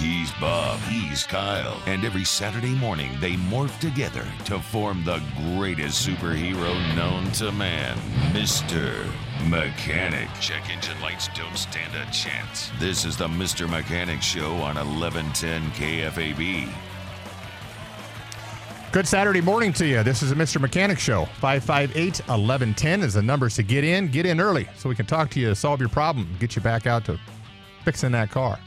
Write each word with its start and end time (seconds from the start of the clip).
He's 0.00 0.32
Bob, 0.40 0.80
he's 0.88 1.24
Kyle, 1.24 1.78
and 1.84 2.06
every 2.06 2.24
Saturday 2.24 2.74
morning 2.76 3.14
they 3.20 3.32
morph 3.32 3.78
together 3.80 4.26
to 4.46 4.58
form 4.58 5.04
the 5.04 5.20
greatest 5.54 6.08
superhero 6.08 6.96
known 6.96 7.30
to 7.32 7.52
man, 7.52 7.98
Mr. 8.32 9.04
Mechanic. 9.50 10.30
Check 10.40 10.70
engine 10.70 10.98
lights 11.02 11.28
don't 11.34 11.54
stand 11.54 11.94
a 11.94 12.10
chance. 12.10 12.70
This 12.78 13.04
is 13.04 13.18
the 13.18 13.28
Mr. 13.28 13.68
Mechanic 13.68 14.22
Show 14.22 14.54
on 14.54 14.76
1110 14.76 15.70
KFAB. 15.72 16.72
Good 18.92 19.06
Saturday 19.06 19.42
morning 19.42 19.74
to 19.74 19.86
you. 19.86 20.02
This 20.02 20.22
is 20.22 20.32
a 20.32 20.34
Mr. 20.34 20.62
Mechanic 20.62 20.98
Show. 20.98 21.26
558 21.40 22.20
1110 22.20 23.02
is 23.02 23.12
the 23.12 23.22
numbers 23.22 23.54
to 23.56 23.62
get 23.62 23.84
in. 23.84 24.08
Get 24.08 24.24
in 24.24 24.40
early 24.40 24.66
so 24.78 24.88
we 24.88 24.94
can 24.94 25.04
talk 25.04 25.28
to 25.32 25.40
you, 25.40 25.54
solve 25.54 25.78
your 25.78 25.90
problem, 25.90 26.26
get 26.38 26.56
you 26.56 26.62
back 26.62 26.86
out 26.86 27.04
to 27.04 27.20
fixing 27.84 28.12
that 28.12 28.30
car. 28.30 28.58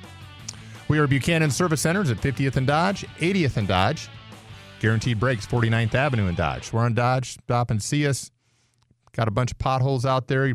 We 0.93 0.99
are 0.99 1.07
Buchanan 1.07 1.49
Service 1.49 1.81
Centers 1.81 2.11
at 2.11 2.17
50th 2.17 2.55
and 2.55 2.67
Dodge, 2.67 3.03
80th 3.17 3.57
and 3.57 3.67
Dodge. 3.67 4.09
Guaranteed 4.79 5.19
Brakes, 5.19 5.43
49th 5.43 5.95
Avenue 5.95 6.27
and 6.27 6.37
Dodge. 6.37 6.71
We're 6.71 6.81
on 6.85 6.93
Dodge. 6.93 7.31
Stop 7.33 7.71
and 7.71 7.81
see 7.81 8.05
us. 8.05 8.29
Got 9.13 9.27
a 9.27 9.31
bunch 9.31 9.51
of 9.53 9.57
potholes 9.57 10.05
out 10.05 10.27
there. 10.27 10.53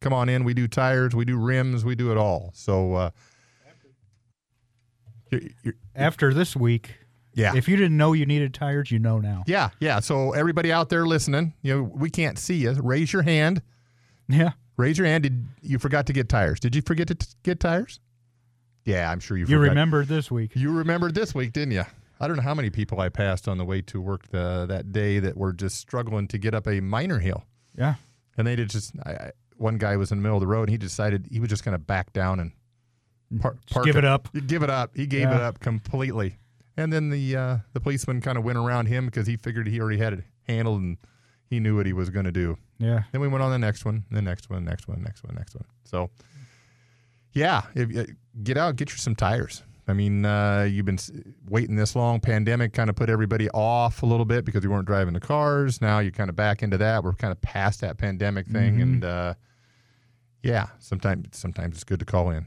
Come 0.00 0.12
on 0.12 0.28
in. 0.28 0.44
We 0.44 0.54
do 0.54 0.68
tires, 0.68 1.16
we 1.16 1.24
do 1.24 1.36
rims, 1.36 1.84
we 1.84 1.96
do 1.96 2.12
it 2.12 2.16
all. 2.16 2.52
So, 2.54 2.94
uh, 2.94 3.10
you're- 5.32 5.52
you're- 5.64 5.78
After 5.96 6.32
this 6.32 6.54
week, 6.54 6.94
yeah. 7.34 7.56
if 7.56 7.68
you 7.68 7.74
didn't 7.76 7.96
know 7.96 8.12
you 8.12 8.26
needed 8.26 8.54
tires, 8.54 8.92
you 8.92 9.00
know 9.00 9.18
now. 9.18 9.42
Yeah, 9.48 9.70
yeah. 9.80 9.98
So 9.98 10.30
everybody 10.30 10.70
out 10.70 10.88
there 10.88 11.04
listening, 11.04 11.54
you 11.62 11.74
know, 11.74 11.82
we 11.82 12.10
can't 12.10 12.38
see 12.38 12.58
you. 12.58 12.74
Raise 12.80 13.12
your 13.12 13.22
hand. 13.22 13.60
Yeah. 14.28 14.52
Raise 14.76 14.98
your 14.98 15.08
hand. 15.08 15.24
Did 15.24 15.46
you 15.62 15.80
forgot 15.80 16.06
to 16.06 16.12
get 16.12 16.28
tires? 16.28 16.60
Did 16.60 16.76
you 16.76 16.82
forget 16.82 17.08
to 17.08 17.16
t- 17.16 17.26
get 17.42 17.58
tires? 17.58 17.98
Yeah, 18.84 19.10
I'm 19.10 19.20
sure 19.20 19.36
you. 19.36 19.46
You 19.46 19.56
forgot. 19.58 19.68
remembered 19.70 20.08
this 20.08 20.30
week. 20.30 20.52
You 20.56 20.72
remembered 20.72 21.14
this 21.14 21.34
week, 21.34 21.52
didn't 21.52 21.72
you? 21.72 21.84
I 22.20 22.26
don't 22.28 22.36
know 22.36 22.42
how 22.42 22.54
many 22.54 22.70
people 22.70 23.00
I 23.00 23.08
passed 23.08 23.48
on 23.48 23.58
the 23.58 23.64
way 23.64 23.80
to 23.82 24.00
work 24.00 24.28
the, 24.28 24.64
that 24.68 24.92
day 24.92 25.18
that 25.18 25.36
were 25.36 25.52
just 25.52 25.78
struggling 25.78 26.28
to 26.28 26.38
get 26.38 26.54
up 26.54 26.66
a 26.68 26.80
minor 26.80 27.18
hill, 27.18 27.44
Yeah. 27.76 27.94
and 28.36 28.46
they 28.46 28.56
did 28.56 28.70
just. 28.70 28.92
I, 29.04 29.32
one 29.56 29.78
guy 29.78 29.96
was 29.96 30.10
in 30.10 30.18
the 30.18 30.22
middle 30.22 30.36
of 30.36 30.40
the 30.40 30.46
road, 30.48 30.62
and 30.62 30.70
he 30.70 30.76
decided 30.78 31.28
he 31.30 31.38
was 31.38 31.48
just 31.48 31.64
going 31.64 31.72
to 31.74 31.78
back 31.78 32.12
down 32.12 32.40
and 32.40 32.52
par- 33.40 33.56
Just 33.66 33.74
park 33.74 33.86
give 33.86 33.96
it 33.96 34.04
up. 34.04 34.28
Give 34.46 34.62
it 34.64 34.70
up. 34.70 34.90
He 34.96 35.06
gave 35.06 35.28
it 35.28 35.40
up 35.40 35.60
completely. 35.60 36.38
And 36.76 36.92
then 36.92 37.10
the 37.10 37.36
uh, 37.36 37.56
the 37.72 37.80
policeman 37.80 38.20
kind 38.20 38.38
of 38.38 38.44
went 38.44 38.58
around 38.58 38.86
him 38.86 39.06
because 39.06 39.26
he 39.26 39.36
figured 39.36 39.68
he 39.68 39.78
already 39.80 39.98
had 39.98 40.14
it 40.14 40.24
handled 40.48 40.80
and 40.80 40.96
he 41.48 41.60
knew 41.60 41.76
what 41.76 41.86
he 41.86 41.92
was 41.92 42.08
going 42.10 42.24
to 42.24 42.32
do. 42.32 42.56
Yeah. 42.78 43.02
Then 43.12 43.20
we 43.20 43.28
went 43.28 43.42
on 43.44 43.50
the 43.52 43.58
next 43.58 43.84
one, 43.84 44.04
the 44.10 44.22
next 44.22 44.48
one, 44.50 44.64
next 44.64 44.88
one, 44.88 45.02
next 45.02 45.22
one, 45.22 45.34
next 45.36 45.54
one. 45.54 45.64
So, 45.84 46.10
yeah, 47.32 47.62
if, 47.74 47.96
uh, 47.96 48.04
get 48.42 48.56
out, 48.56 48.76
get 48.76 48.90
you 48.90 48.96
some 48.98 49.14
tires. 49.16 49.62
I 49.88 49.94
mean, 49.94 50.24
uh, 50.24 50.62
you've 50.70 50.86
been 50.86 50.98
waiting 51.48 51.74
this 51.74 51.96
long. 51.96 52.20
Pandemic 52.20 52.72
kind 52.72 52.88
of 52.88 52.94
put 52.94 53.10
everybody 53.10 53.50
off 53.50 54.02
a 54.02 54.06
little 54.06 54.24
bit 54.24 54.44
because 54.44 54.62
we 54.62 54.68
weren't 54.68 54.86
driving 54.86 55.12
the 55.12 55.20
cars. 55.20 55.80
Now 55.82 55.98
you're 55.98 56.12
kind 56.12 56.30
of 56.30 56.36
back 56.36 56.62
into 56.62 56.78
that. 56.78 57.02
We're 57.02 57.14
kind 57.14 57.32
of 57.32 57.40
past 57.42 57.80
that 57.80 57.98
pandemic 57.98 58.46
thing, 58.46 58.76
Mhm. 58.78 58.82
and 58.82 59.04
uh, 59.04 59.34
yeah, 60.42 60.68
sometimes 60.78 61.36
sometimes 61.36 61.74
it's 61.76 61.84
good 61.84 61.98
to 61.98 62.04
call 62.04 62.30
in, 62.30 62.46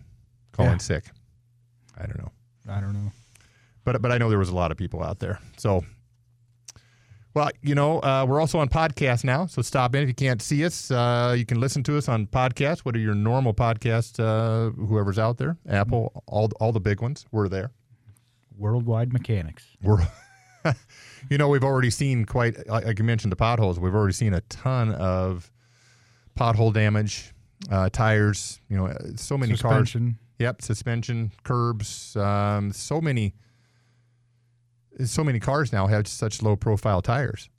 call 0.53 0.65
Yeah. 0.67 0.73
in 0.73 0.79
sick. 0.79 1.05
I 1.97 2.05
don't 2.05 2.17
know, 2.19 2.31
I 2.69 2.79
don't 2.81 2.93
know. 2.93 3.11
but 3.83 4.01
but 4.01 4.11
I 4.11 4.17
know 4.17 4.29
there 4.29 4.39
was 4.39 4.49
a 4.49 4.55
lot 4.55 4.71
of 4.71 4.77
people 4.77 5.03
out 5.03 5.19
there. 5.19 5.39
So, 5.57 5.85
well, 7.35 7.49
you 7.61 7.75
know, 7.75 7.99
uh, 7.99 8.25
we're 8.27 8.39
also 8.39 8.59
on 8.59 8.69
podcast 8.69 9.25
now. 9.25 9.45
So 9.45 9.61
stop 9.61 9.93
in 9.93 10.03
if 10.03 10.07
you 10.07 10.15
can't 10.15 10.41
see 10.41 10.63
us. 10.63 10.89
Uh, 10.89 11.35
you 11.37 11.45
can 11.45 11.59
listen 11.59 11.83
to 11.83 11.97
us 11.97 12.07
on 12.07 12.27
podcasts. 12.27 12.79
What 12.79 12.95
are 12.95 12.99
your 12.99 13.13
normal 13.13 13.53
podcasts? 13.53 14.19
Uh, 14.19 14.71
whoever's 14.71 15.19
out 15.19 15.37
there, 15.37 15.57
Apple, 15.67 16.23
all 16.27 16.49
all 16.61 16.71
the 16.71 16.79
big 16.79 17.01
ones. 17.01 17.25
We're 17.31 17.49
there. 17.49 17.71
Worldwide 18.57 19.11
Mechanics. 19.11 19.67
We're, 19.81 20.07
you 21.29 21.37
know, 21.37 21.49
we've 21.49 21.63
already 21.63 21.89
seen 21.89 22.23
quite. 22.23 22.67
Like 22.69 22.97
you 22.97 23.03
mentioned, 23.03 23.33
the 23.33 23.37
potholes. 23.37 23.81
We've 23.81 23.93
already 23.93 24.13
seen 24.13 24.33
a 24.33 24.41
ton 24.41 24.93
of 24.93 25.51
pothole 26.39 26.73
damage, 26.73 27.33
uh, 27.69 27.89
tires. 27.89 28.61
You 28.69 28.77
know, 28.77 28.97
so 29.17 29.37
many 29.37 29.57
cars. 29.57 29.95
Yep, 30.39 30.61
suspension, 30.61 31.33
curbs. 31.43 32.15
Um, 32.15 32.71
so 32.71 33.01
many. 33.01 33.35
So 35.03 35.23
many 35.23 35.39
cars 35.39 35.73
now 35.73 35.87
have 35.87 36.07
such 36.07 36.41
low 36.41 36.55
profile 36.55 37.01
tires. 37.01 37.49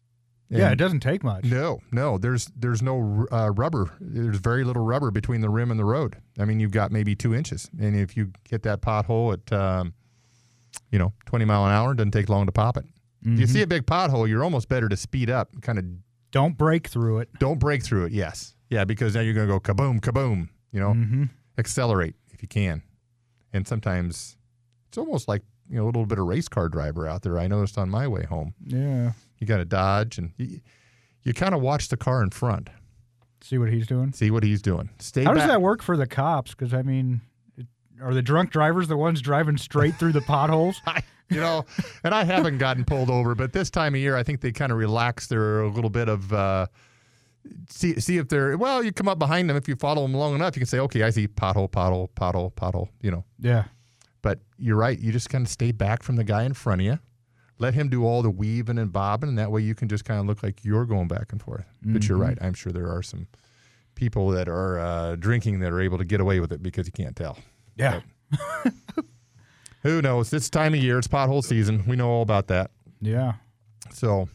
Yeah, 0.49 0.71
it 0.71 0.77
doesn't 0.77 1.01
take 1.01 1.25
much. 1.25 1.45
no, 1.45 1.81
no. 1.91 2.19
There's 2.19 2.47
there's 2.57 2.81
no 2.81 3.27
uh, 3.33 3.51
rubber. 3.51 3.91
There's 4.01 4.39
very 4.39 4.63
little 4.63 4.85
rubber 4.85 5.11
between 5.11 5.41
the 5.41 5.51
rim 5.51 5.71
and 5.73 5.79
the 5.81 5.85
road. 5.85 6.17
I 6.39 6.45
mean, 6.45 6.61
you've 6.61 6.71
got 6.71 6.93
maybe 6.93 7.17
two 7.17 7.35
inches, 7.35 7.69
and 7.81 7.97
if 7.97 8.17
you 8.17 8.31
hit 8.49 8.63
that 8.63 8.81
pothole 8.81 9.33
at, 9.33 9.53
um, 9.53 9.93
you 10.93 11.01
know, 11.01 11.13
20 11.27 11.45
mile 11.47 11.67
an 11.67 11.73
hour, 11.73 11.93
it 11.93 11.97
doesn't 11.97 12.13
take 12.13 12.29
long 12.29 12.47
to 12.47 12.53
pop 12.53 12.77
it. 12.77 12.85
If 13.29 13.41
you 13.41 13.47
see 13.49 13.63
a 13.63 13.67
big 13.67 13.87
pothole, 13.87 14.29
you're 14.29 14.45
almost 14.45 14.69
better 14.69 14.89
to 14.89 14.97
speed 14.97 15.31
up. 15.31 15.49
Kind 15.63 15.81
of 15.81 15.85
Don't 16.31 16.57
break 16.57 16.87
through 16.87 17.19
it. 17.19 17.29
don't 17.41 17.59
break 17.59 17.83
through 17.83 18.05
it. 18.05 18.13
Yes, 18.13 18.55
yeah, 18.71 18.85
because 18.85 19.17
now 19.17 19.21
you're 19.23 19.35
going 19.35 19.49
to 19.49 19.53
go 19.53 19.59
kaboom, 19.59 19.99
kaboom. 20.01 20.49
You 20.71 20.79
know, 20.79 20.93
Mm-hmm. 20.93 21.25
accelerate 21.59 22.15
if 22.33 22.41
you 22.41 22.47
can. 22.47 22.83
And 23.53 23.67
sometimes 23.67 24.37
it's 24.87 24.97
almost 24.99 25.27
like 25.27 25.43
you 25.69 25.77
know 25.79 25.85
a 25.85 25.87
little 25.87 26.07
bit 26.07 26.19
of 26.19 26.27
race 26.27 26.49
car 26.49 26.69
driver 26.69 27.07
out 27.07 27.23
there. 27.23 27.39
I 27.39 27.47
noticed 27.49 27.79
on 27.79 27.89
my 27.91 28.07
way 28.09 28.25
home. 28.25 28.55
Yeah. 28.65 29.13
You 29.39 29.47
got 29.47 29.59
to 29.59 29.65
dodge, 29.65 30.19
and 30.19 30.33
you, 30.39 30.61
you 31.23 31.35
kind 31.35 31.55
of 31.55 31.61
watch 31.61 31.89
the 31.89 31.97
car 31.97 32.23
in 32.23 32.31
front. 32.31 32.71
See 33.43 33.59
what 33.59 33.71
he's 33.71 33.87
doing. 33.87 34.13
See 34.13 34.31
what 34.31 34.43
he's 34.43 34.63
doing. 34.63 34.91
Stay 34.99 35.25
How 35.25 35.31
back. 35.33 35.41
does 35.43 35.49
that 35.49 35.63
work 35.63 35.83
for 35.83 35.97
the 35.97 36.07
cops? 36.07 36.53
Because 36.53 36.73
I 36.75 36.83
mean, 36.83 37.21
it, 37.57 37.67
are 38.03 38.15
the 38.15 38.23
drunk 38.23 38.51
drivers 38.51 38.89
the 38.89 38.97
ones 38.97 39.21
driving 39.21 39.57
straight 39.57 39.95
through 39.97 40.13
the 40.13 40.21
potholes? 40.23 40.81
I, 40.87 41.03
you 41.29 41.41
know, 41.41 41.65
and 42.05 42.15
I 42.15 42.25
haven't 42.25 42.59
gotten 42.59 42.85
pulled 42.85 43.11
over, 43.11 43.35
but 43.35 43.53
this 43.53 43.69
time 43.71 43.95
of 43.95 44.01
year, 44.01 44.17
I 44.17 44.23
think 44.23 44.41
they 44.41 44.53
kind 44.53 44.73
of 44.73 44.79
relax 44.79 45.27
their 45.27 45.63
a 45.63 45.69
little 45.69 45.91
bit 45.91 46.09
of 46.09 46.33
uh, 46.33 46.67
see 47.69 48.01
see 48.01 48.17
if 48.19 48.29
they're 48.29 48.57
well. 48.57 48.83
You 48.83 48.93
come 48.93 49.09
up 49.09 49.19
behind 49.19 49.51
them 49.51 49.57
if 49.57 49.69
you 49.69 49.77
follow 49.77 50.03
them 50.03 50.15
long 50.15 50.35
enough, 50.35 50.57
you 50.57 50.61
can 50.61 50.67
say, 50.67 50.79
okay, 50.79 51.03
I 51.03 51.11
see 51.11 51.29
pothole, 51.29 51.71
pothole, 51.71 52.09
pothole, 52.17 52.53
pothole. 52.55 52.89
You 53.03 53.11
know, 53.11 53.25
Yeah. 53.39 53.65
But 54.27 54.41
you're 54.59 54.77
right. 54.77 54.99
You 54.99 55.13
just 55.13 55.31
kind 55.31 55.47
of 55.47 55.49
stay 55.49 55.71
back 55.71 56.03
from 56.03 56.17
the 56.17 56.25
guy 56.25 56.43
in 56.43 56.53
front 56.53 56.81
of 56.81 56.85
you. 56.85 56.99
Let 57.59 57.75
him 57.75 57.89
do 57.89 58.05
all 58.05 58.23
the 58.23 58.31
weaving 58.31 58.77
and 58.77 58.93
bobbing, 58.93 59.29
and 59.29 59.39
that 59.39 59.53
way 59.53 59.63
you 59.63 59.75
can 59.77 59.87
just 59.89 60.05
kind 60.05 60.19
of 60.19 60.27
look 60.27 60.43
like 60.43 60.65
you're 60.65 60.85
going 60.85 61.07
back 61.07 61.31
and 61.31 61.41
forth. 61.41 61.65
But 61.83 62.09
you're 62.09 62.19
right. 62.19 62.37
I'm 62.41 62.55
sure 62.55 62.73
there 62.73 62.91
are 62.91 63.03
some 63.05 63.29
people 63.95 64.29
that 64.31 64.49
are 64.49 64.81
uh, 64.81 65.15
drinking 65.17 65.61
that 65.61 65.73
are 65.73 65.81
able 65.81 65.97
to 65.99 66.05
get 66.05 66.21
away 66.21 66.41
with 66.41 66.53
it 66.53 66.61
because 66.63 66.87
you 66.87 66.93
can't 66.93 67.15
tell. 67.15 67.39
Yeah. 67.77 68.01
Who 69.83 70.03
knows? 70.03 70.31
This 70.31 70.51
time 70.51 70.75
of 70.75 70.81
year, 70.83 70.99
it's 70.99 71.07
pothole 71.09 71.45
season. 71.45 71.85
We 71.87 71.95
know 71.97 72.09
all 72.11 72.23
about 72.23 72.49
that. 72.49 72.73
Yeah. 73.01 73.35
So 73.93 74.29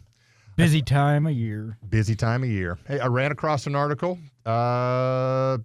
Busy 0.56 0.82
time 0.82 1.28
of 1.28 1.34
year. 1.34 1.78
busy 1.90 2.16
time 2.16 2.44
of 2.44 2.50
year. 2.50 2.78
Hey, 2.88 3.00
I 3.00 3.08
ran 3.08 3.32
across 3.32 3.68
an 3.68 3.76
article. 3.76 4.18
Uh, 4.46 5.58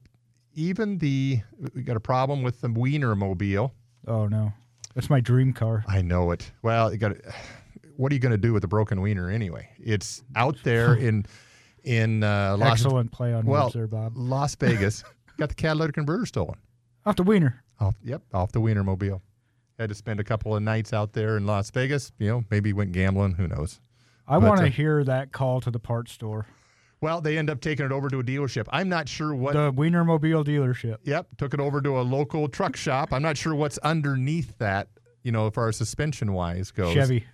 even 0.55 0.99
the 0.99 1.41
we 1.75 1.83
got 1.83 1.97
a 1.97 2.01
problem 2.01 2.43
with 2.43 2.61
the 2.61 2.69
Wiener 2.69 3.15
mobile. 3.15 3.73
Oh 4.07 4.27
no, 4.27 4.53
that's 4.95 5.11
my 5.11 5.21
dream 5.21 5.53
car. 5.53 5.85
I 5.89 6.03
know 6.03 6.31
it. 6.31 6.51
Well, 6.63 6.93
you 6.93 6.99
got. 6.99 7.17
What 7.97 8.13
are 8.13 8.15
you 8.15 8.21
going 8.21 8.33
to 8.33 8.39
do 8.39 8.53
with 8.53 8.63
a 8.63 8.69
broken 8.69 9.01
wiener 9.01 9.31
anyway? 9.31 9.71
It's 9.79 10.23
out 10.35 10.57
there 10.63 10.95
in 10.97 11.25
in 11.83 12.23
uh, 12.23 12.57
Las, 12.59 12.73
Excellent 12.73 13.11
play 13.13 13.33
on 13.33 13.47
well, 13.47 13.71
there, 13.71 13.87
Bob. 13.87 14.13
Las 14.17 14.55
Vegas. 14.61 15.05
got 15.39 15.49
the 15.49 15.55
catalytic 15.55 15.95
converter 15.95 16.27
stolen. 16.27 16.57
Off 17.07 17.17
the 17.17 17.23
wiener. 17.23 17.63
Off, 17.79 17.95
yep, 18.03 18.23
off 18.33 18.53
the 18.53 18.61
Wiener 18.61 18.83
mobile. 18.83 19.23
Had 19.79 19.91
to 19.91 19.95
spend 19.95 20.19
a 20.19 20.25
couple 20.25 20.57
of 20.57 20.63
nights 20.63 20.93
out 20.93 21.13
there 21.13 21.37
in 21.37 21.47
Las 21.47 21.71
Vegas. 21.71 22.11
You 22.19 22.29
know, 22.29 22.45
maybe 22.51 22.73
went 22.73 22.93
gambling. 22.93 23.35
Who 23.35 23.47
knows? 23.47 23.81
I 24.27 24.39
want 24.39 24.61
to 24.61 24.67
uh, 24.67 24.71
hear 24.71 25.05
that 25.05 25.33
call 25.33 25.61
to 25.61 25.71
the 25.71 25.79
parts 25.79 26.13
store, 26.13 26.47
Well, 27.01 27.21
they 27.21 27.37
end 27.37 27.51
up 27.51 27.61
taking 27.61 27.85
it 27.85 27.93
over 27.93 28.09
to 28.09 28.21
a 28.21 28.23
dealership. 28.25 28.67
I'm 28.71 28.89
not 28.89 29.09
sure 29.09 29.35
what. 29.35 29.53
the 29.55 29.73
Wienermobile 29.73 30.45
dealership. 30.45 30.97
Yep, 31.05 31.29
took 31.37 31.53
it 31.55 31.61
over 31.61 31.81
to 31.83 31.99
a 31.99 32.03
local 32.03 32.49
truck 32.49 32.75
shop. 32.77 33.13
I'm 33.13 33.23
not 33.23 33.37
sure 33.37 33.55
what's 33.55 33.79
underneath 33.79 34.57
that. 34.59 34.89
You 35.23 35.33
know, 35.33 35.51
far 35.51 35.69
as 35.69 35.77
suspension 35.77 36.33
wise 36.33 36.71
goes. 36.71 36.95
Chevy. 36.95 37.25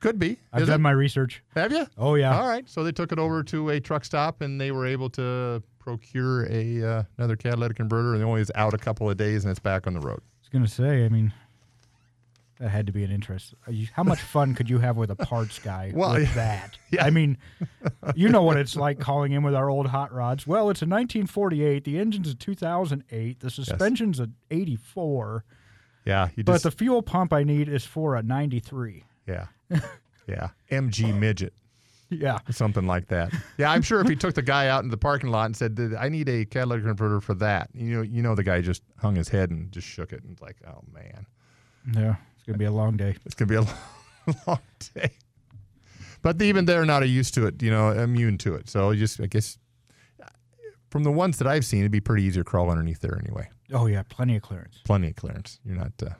could 0.00 0.18
be. 0.18 0.38
I've 0.52 0.62
Is 0.62 0.68
done 0.68 0.80
it? 0.80 0.82
my 0.82 0.90
research. 0.90 1.42
Have 1.56 1.72
you? 1.72 1.86
Oh 1.96 2.14
yeah. 2.14 2.38
All 2.38 2.46
right. 2.46 2.68
So 2.68 2.84
they 2.84 2.92
took 2.92 3.10
it 3.10 3.18
over 3.18 3.42
to 3.44 3.70
a 3.70 3.80
truck 3.80 4.04
stop, 4.04 4.40
and 4.42 4.60
they 4.60 4.70
were 4.70 4.86
able 4.86 5.08
to 5.10 5.62
procure 5.78 6.46
a 6.50 6.82
uh, 6.84 7.02
another 7.18 7.36
catalytic 7.36 7.78
converter, 7.78 8.12
and 8.12 8.22
it 8.22 8.24
only 8.26 8.40
is 8.42 8.52
out 8.54 8.74
a 8.74 8.78
couple 8.78 9.08
of 9.10 9.16
days, 9.16 9.44
and 9.44 9.50
it's 9.50 9.60
back 9.60 9.86
on 9.86 9.94
the 9.94 10.00
road. 10.00 10.20
I 10.20 10.38
was 10.40 10.48
gonna 10.50 10.68
say. 10.68 11.04
I 11.04 11.08
mean, 11.08 11.32
that 12.62 12.68
had 12.70 12.86
to 12.86 12.92
be 12.92 13.02
an 13.04 13.10
interest. 13.10 13.54
You- 13.68 13.88
How 13.92 14.02
much 14.04 14.20
fun 14.20 14.54
could 14.54 14.70
you 14.70 14.78
have 14.78 14.96
with 14.96 15.10
a 15.10 15.16
parts 15.16 15.58
guy 15.58 15.92
Well, 15.94 16.12
with 16.14 16.28
yeah. 16.28 16.34
that? 16.34 16.78
Yeah. 16.92 17.04
I 17.06 17.10
mean, 17.10 17.38
you 18.14 18.28
know 18.28 18.42
what 18.42 18.58
it's 18.58 18.76
like 18.76 19.00
calling 19.00 19.32
in 19.32 19.42
with 19.42 19.54
our 19.54 19.70
old 19.70 19.86
hot 19.86 20.12
rods. 20.12 20.46
Well, 20.46 20.68
it's 20.70 20.82
a 20.82 20.84
1948. 20.86 21.84
The 21.84 21.98
engine's 21.98 22.28
a 22.30 22.34
2008. 22.34 23.40
The 23.40 23.48
suspension's 23.50 24.20
a 24.20 24.28
84. 24.50 25.44
Yeah, 26.04 26.28
you 26.36 26.44
But 26.44 26.62
the 26.62 26.70
fuel 26.70 27.00
pump 27.02 27.32
I 27.32 27.44
need 27.44 27.68
is 27.68 27.84
for 27.86 28.14
a 28.16 28.22
93. 28.22 29.04
yeah, 29.26 29.46
yeah, 30.28 30.48
MG 30.70 31.18
midget. 31.18 31.54
Yeah. 32.10 32.40
something 32.50 32.86
like 32.86 33.08
that. 33.08 33.32
Yeah, 33.56 33.70
I'm 33.70 33.80
sure 33.80 34.00
if 34.02 34.08
he 34.08 34.14
took 34.16 34.34
the 34.34 34.42
guy 34.42 34.68
out 34.68 34.84
in 34.84 34.90
the 34.90 34.98
parking 34.98 35.30
lot 35.30 35.46
and 35.46 35.56
said, 35.56 35.80
"I 35.98 36.10
need 36.10 36.28
a 36.28 36.44
catalytic 36.44 36.84
converter 36.84 37.22
for 37.22 37.32
that," 37.36 37.70
you 37.72 37.94
know, 37.96 38.02
you 38.02 38.20
know, 38.20 38.34
the 38.34 38.42
guy 38.44 38.60
just 38.60 38.82
hung 38.98 39.14
his 39.16 39.30
head 39.30 39.48
and 39.50 39.72
just 39.72 39.86
shook 39.88 40.12
it 40.12 40.20
and 40.22 40.32
was 40.32 40.42
like, 40.42 40.56
"Oh 40.68 40.82
man, 40.92 41.24
Yeah. 41.94 42.16
It's 42.42 42.46
gonna 42.46 42.58
be 42.58 42.64
a 42.64 42.72
long 42.72 42.96
day. 42.96 43.14
it's 43.24 43.34
gonna 43.36 43.48
be 43.48 43.54
a 43.54 43.60
long, 44.26 44.36
long 44.46 44.58
day." 44.94 45.10
But 46.22 46.40
even 46.42 46.64
they're 46.64 46.84
not 46.84 47.08
used 47.08 47.34
to 47.34 47.46
it, 47.46 47.62
you 47.62 47.70
know, 47.70 47.90
immune 47.90 48.38
to 48.38 48.54
it. 48.56 48.68
So 48.68 48.94
just, 48.94 49.20
I 49.20 49.26
guess, 49.26 49.58
from 50.90 51.02
the 51.04 51.10
ones 51.10 51.38
that 51.38 51.46
I've 51.48 51.64
seen, 51.64 51.80
it'd 51.80 51.90
be 51.92 52.00
pretty 52.00 52.22
easy 52.24 52.40
to 52.40 52.44
crawl 52.44 52.70
underneath 52.70 53.00
there 53.00 53.18
anyway. 53.18 53.48
Oh 53.72 53.86
yeah, 53.86 54.02
plenty 54.08 54.36
of 54.36 54.42
clearance. 54.42 54.78
Plenty 54.84 55.08
of 55.10 55.16
clearance. 55.16 55.58
You're 55.64 55.76
not 55.76 55.92
uh, 56.02 56.10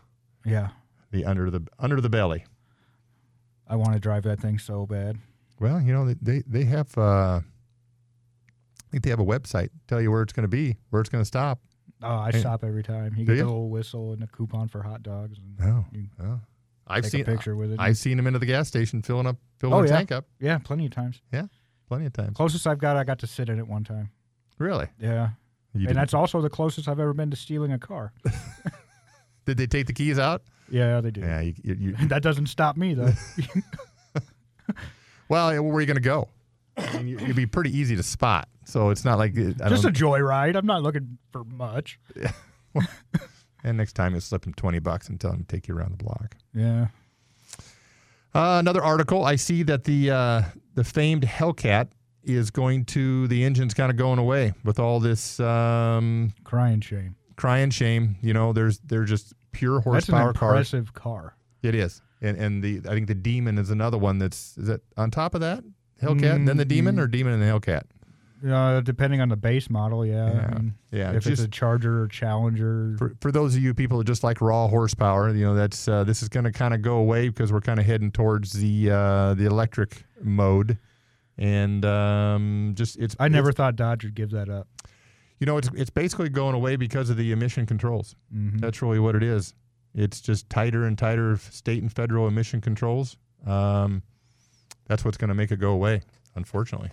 Yeah. 0.44 0.68
the 1.10 1.24
under 1.24 1.50
the 1.50 1.66
under 1.78 2.00
the 2.00 2.08
belly. 2.08 2.44
I 3.68 3.76
want 3.76 3.92
to 3.94 3.98
drive 4.00 4.22
that 4.24 4.40
thing 4.40 4.58
so 4.58 4.86
bad. 4.86 5.18
Well, 5.60 5.80
you 5.80 5.92
know, 5.92 6.12
they 6.20 6.42
they 6.46 6.64
have. 6.64 6.96
Uh, 6.96 7.40
I 7.42 8.90
think 8.90 9.04
they 9.04 9.10
have 9.10 9.20
a 9.20 9.24
website 9.24 9.70
tell 9.88 10.00
you 10.00 10.10
where 10.10 10.20
it's 10.22 10.32
going 10.34 10.42
to 10.44 10.48
be, 10.48 10.76
where 10.90 11.00
it's 11.00 11.08
going 11.08 11.22
to 11.22 11.26
stop. 11.26 11.60
Oh, 12.02 12.16
I 12.16 12.30
Hey. 12.32 12.40
stop 12.40 12.64
every 12.64 12.82
time. 12.82 13.14
You 13.16 13.24
get 13.24 13.32
you? 13.32 13.38
the 13.38 13.44
little 13.46 13.68
whistle 13.68 14.12
and 14.12 14.22
a 14.22 14.26
coupon 14.26 14.68
for 14.68 14.82
hot 14.82 15.02
dogs. 15.02 15.38
And 15.38 15.60
Oh, 16.20 16.24
oh. 16.24 16.40
I've 16.86 17.06
seen 17.06 17.22
a 17.22 17.24
picture 17.24 17.54
with 17.56 17.72
it. 17.72 17.80
I've 17.80 17.96
seen 17.96 18.18
him 18.18 18.26
into 18.26 18.38
the 18.38 18.46
gas 18.46 18.68
station 18.68 19.02
filling 19.02 19.26
up, 19.26 19.36
filling 19.58 19.74
Oh, 19.74 19.82
the 19.82 19.88
yeah. 19.88 19.96
tank 19.96 20.12
up. 20.12 20.26
yeah, 20.40 20.58
plenty 20.58 20.86
of 20.86 20.92
times. 20.92 21.20
Yeah, 21.32 21.46
plenty 21.88 22.06
of 22.06 22.12
times. 22.12 22.36
Closest 22.36 22.66
I've 22.66 22.78
got, 22.78 22.96
I 22.96 23.04
got 23.04 23.18
to 23.20 23.26
sit 23.26 23.48
in 23.48 23.58
it 23.58 23.66
one 23.66 23.84
time. 23.84 24.10
Really? 24.58 24.88
Yeah. 25.00 25.30
You 25.74 25.80
and 25.80 25.88
did, 25.88 25.96
that's 25.96 26.12
also 26.12 26.40
the 26.42 26.50
closest 26.50 26.86
I've 26.88 27.00
ever 27.00 27.14
been 27.14 27.30
to 27.30 27.36
stealing 27.36 27.72
a 27.72 27.78
car. 27.78 28.12
did 29.46 29.56
they 29.56 29.66
take 29.66 29.86
the 29.86 29.92
keys 29.94 30.18
out? 30.18 30.42
yeah, 30.68 31.00
they 31.00 31.10
do. 31.10 31.20
Yeah. 31.22 31.40
You, 31.40 31.54
you, 31.62 31.74
you, 31.74 31.96
that 32.08 32.22
doesn't 32.22 32.46
stop 32.46 32.76
me 32.76 32.94
though. 32.94 33.12
well, 35.28 35.62
where 35.62 35.74
are 35.76 35.80
you 35.80 35.86
going 35.86 35.94
to 35.96 36.00
go? 36.00 36.28
I 36.76 37.02
mean, 37.02 37.18
it'd 37.20 37.36
be 37.36 37.46
pretty 37.46 37.76
easy 37.76 37.96
to 37.96 38.02
spot. 38.02 38.48
So 38.64 38.90
it's 38.90 39.04
not 39.04 39.18
like 39.18 39.32
I 39.36 39.68
Just 39.68 39.84
a 39.84 39.90
joyride. 39.90 40.56
I'm 40.56 40.66
not 40.66 40.82
looking 40.82 41.18
for 41.32 41.44
much. 41.44 41.98
and 43.64 43.76
next 43.76 43.92
time 43.94 44.14
you 44.14 44.20
slip 44.20 44.46
him 44.46 44.54
twenty 44.54 44.78
bucks 44.78 45.08
and 45.08 45.20
tell 45.20 45.32
him 45.32 45.40
to 45.40 45.44
take 45.46 45.68
you 45.68 45.76
around 45.76 45.92
the 45.98 46.04
block. 46.04 46.36
Yeah. 46.54 46.88
Uh, 48.34 48.58
another 48.60 48.82
article. 48.82 49.24
I 49.24 49.36
see 49.36 49.62
that 49.64 49.84
the 49.84 50.10
uh, 50.10 50.42
the 50.74 50.84
famed 50.84 51.24
Hellcat 51.24 51.88
is 52.22 52.50
going 52.50 52.84
to 52.86 53.26
the 53.28 53.44
engine's 53.44 53.74
kind 53.74 53.90
of 53.90 53.96
going 53.96 54.18
away 54.18 54.54
with 54.64 54.78
all 54.78 55.00
this 55.00 55.38
um, 55.40 56.32
Crying 56.44 56.80
shame. 56.80 57.16
crying 57.36 57.70
shame. 57.70 58.16
You 58.22 58.32
know, 58.32 58.52
there's 58.52 58.78
they're 58.78 59.04
just 59.04 59.34
pure 59.50 59.74
That's 59.76 60.08
an 60.08 60.14
horsepower 60.14 60.32
cars. 60.32 60.72
impressive 60.72 60.94
car. 60.94 61.36
It 61.62 61.74
is, 61.74 62.00
and 62.22 62.38
and 62.38 62.62
the 62.62 62.80
I 62.88 62.94
think 62.94 63.08
the 63.08 63.14
Demon 63.14 63.58
is 63.58 63.70
another 63.70 63.98
one 63.98 64.18
that's 64.18 64.56
is 64.56 64.66
that 64.68 64.80
on 64.96 65.10
top 65.10 65.34
of 65.34 65.40
that 65.42 65.62
Hellcat, 66.02 66.34
and 66.34 66.48
then 66.48 66.56
the 66.56 66.64
Demon 66.64 66.98
or 66.98 67.06
Demon 67.06 67.32
and 67.34 67.42
the 67.42 67.46
Hellcat. 67.46 67.82
Uh, 68.44 68.80
depending 68.80 69.20
on 69.20 69.28
the 69.28 69.36
base 69.36 69.70
model, 69.70 70.04
yeah. 70.04 70.32
Yeah. 70.32 70.40
I 70.50 70.54
mean, 70.58 70.74
Yeah, 70.90 71.12
If 71.12 71.28
it's 71.28 71.40
a 71.40 71.46
Charger 71.46 72.02
or 72.02 72.08
Challenger, 72.08 72.96
For, 72.98 73.14
for 73.20 73.30
those 73.30 73.54
of 73.54 73.62
you 73.62 73.72
people 73.72 73.98
that 73.98 74.04
just 74.04 74.24
like 74.24 74.40
raw 74.40 74.66
horsepower, 74.66 75.30
you 75.32 75.44
know 75.44 75.54
that's 75.54 75.86
uh, 75.86 76.02
this 76.02 76.22
is 76.24 76.28
going 76.28 76.42
to 76.44 76.50
kind 76.52 76.74
of 76.74 76.82
go 76.82 76.96
away 76.96 77.28
because 77.28 77.52
we're 77.52 77.60
kind 77.60 77.78
of 77.78 77.86
heading 77.86 78.10
towards 78.10 78.52
the 78.52 78.90
uh, 78.90 79.34
the 79.34 79.46
electric 79.46 80.04
mode, 80.20 80.76
and 81.38 81.84
um, 81.84 82.72
just 82.76 82.96
it's 82.98 83.14
I 83.20 83.28
never 83.28 83.50
it's- 83.50 83.56
thought 83.56 83.76
Dodge 83.76 84.02
would 84.04 84.14
give 84.16 84.30
that 84.32 84.48
up. 84.48 84.66
you 85.38 85.46
know 85.46 85.56
it's 85.56 85.70
it's 85.74 85.90
basically 85.90 86.28
going 86.28 86.56
away 86.56 86.74
because 86.74 87.10
of 87.10 87.16
the 87.16 87.30
emission 87.30 87.64
controls. 87.64 88.16
Mhm. 88.34 88.60
That's 88.60 88.82
really 88.82 88.98
what 88.98 89.14
it 89.14 89.22
is. 89.22 89.54
It's 89.94 90.20
just 90.20 90.50
tighter 90.50 90.84
and 90.84 90.98
tighter 90.98 91.36
state 91.36 91.80
and 91.82 91.92
federal 91.92 92.26
emission 92.26 92.60
controls. 92.60 93.16
Um, 93.46 94.02
that's 94.92 95.06
what's 95.06 95.16
going 95.16 95.28
to 95.30 95.34
make 95.34 95.50
it 95.50 95.56
go 95.58 95.70
away, 95.70 96.02
unfortunately. 96.34 96.90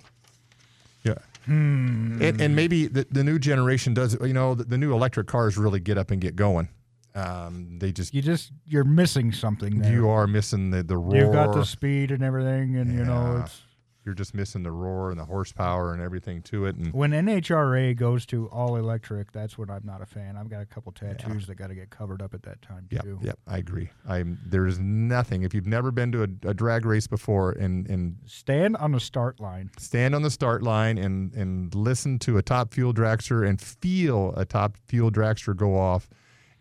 Yeah. 1.04 1.16
Hmm. 1.46 2.22
And, 2.22 2.40
and 2.40 2.56
maybe 2.56 2.88
the, 2.88 3.06
the 3.12 3.26
new 3.26 3.38
generation 3.40 3.94
does, 3.94 4.18
you 4.22 4.32
know, 4.32 4.56
the, 4.56 4.64
the 4.64 4.78
new 4.78 4.94
electric 4.94 5.28
cars 5.28 5.58
really 5.58 5.82
get 5.82 5.98
up 5.98 6.10
and 6.10 6.22
get 6.22 6.38
going. 6.38 6.70
Um, 7.14 7.78
they 7.80 7.92
just, 7.92 8.14
You 8.14 8.22
just 8.22 8.54
you're 8.66 8.86
missing 8.86 9.34
something 9.34 9.80
there. 9.80 9.92
you 9.92 10.08
are 10.08 10.28
missing 10.28 10.72
the, 10.72 10.82
the 10.82 10.96
roar. 10.98 11.16
You've 11.18 11.34
got 11.34 11.54
the 11.54 11.66
speed 11.66 12.12
and 12.12 12.24
everything, 12.24 12.78
and 12.78 12.94
you 12.98 13.04
know 13.04 13.42
it's 13.44 13.60
You're 14.06 14.16
just 14.16 14.34
missing 14.34 14.64
the 14.64 14.72
roar 14.72 15.12
and 15.12 15.20
the 15.20 15.26
horsepower 15.26 15.94
and 15.94 16.02
everything 16.02 16.42
to 16.44 16.66
it. 16.66 16.76
And 16.78 16.94
when 16.94 17.12
NHRA 17.12 17.96
goes 17.96 18.26
to 18.28 18.48
all 18.48 18.76
electric. 18.78 19.32
That's 19.32 19.58
when 19.58 19.70
I'm 19.70 19.86
not 19.86 20.02
a 20.02 20.06
fan. 20.06 20.38
I've 20.38 20.50
got 20.50 20.62
a 20.62 20.66
couple 20.66 20.92
tattoos 20.92 21.46
that 21.48 21.56
got 21.56 21.68
to 21.68 21.76
get 21.76 21.90
covered 21.90 22.22
up 22.22 22.34
at 22.34 22.42
that 22.44 22.62
time 22.62 22.88
Yep, 22.92 23.04
too. 23.04 23.20
yep, 23.22 23.38
I 23.48 23.58
agree. 23.58 23.90
I'm 24.08 24.40
there's 24.46 24.80
nothing 24.80 25.44
if 25.44 25.54
you've 25.54 25.68
never 25.68 25.92
been 25.92 26.12
to 26.14 26.24
a, 26.24 26.50
a 26.50 26.54
drag 26.54 26.86
race 26.86 27.08
before 27.08 27.52
and 27.52 27.88
and 27.88 28.18
Stand 28.26 28.78
on 28.78 28.92
the 28.94 29.00
start 29.00 29.40
line. 29.40 29.70
stand 29.78 30.16
on 30.16 30.22
the 30.22 30.32
start 30.32 30.64
line 30.64 30.98
and 30.98 31.34
and 31.34 31.76
listen 31.76 32.18
to 32.20 32.38
a 32.38 32.42
top 32.42 32.74
fuel 32.74 32.94
dragster 32.94 33.48
and 33.48 33.60
feel 33.62 34.34
a 34.38 34.46
top 34.46 34.78
fuel 34.88 35.12
dragster 35.12 35.56
go 35.56 35.78
off. 35.78 36.10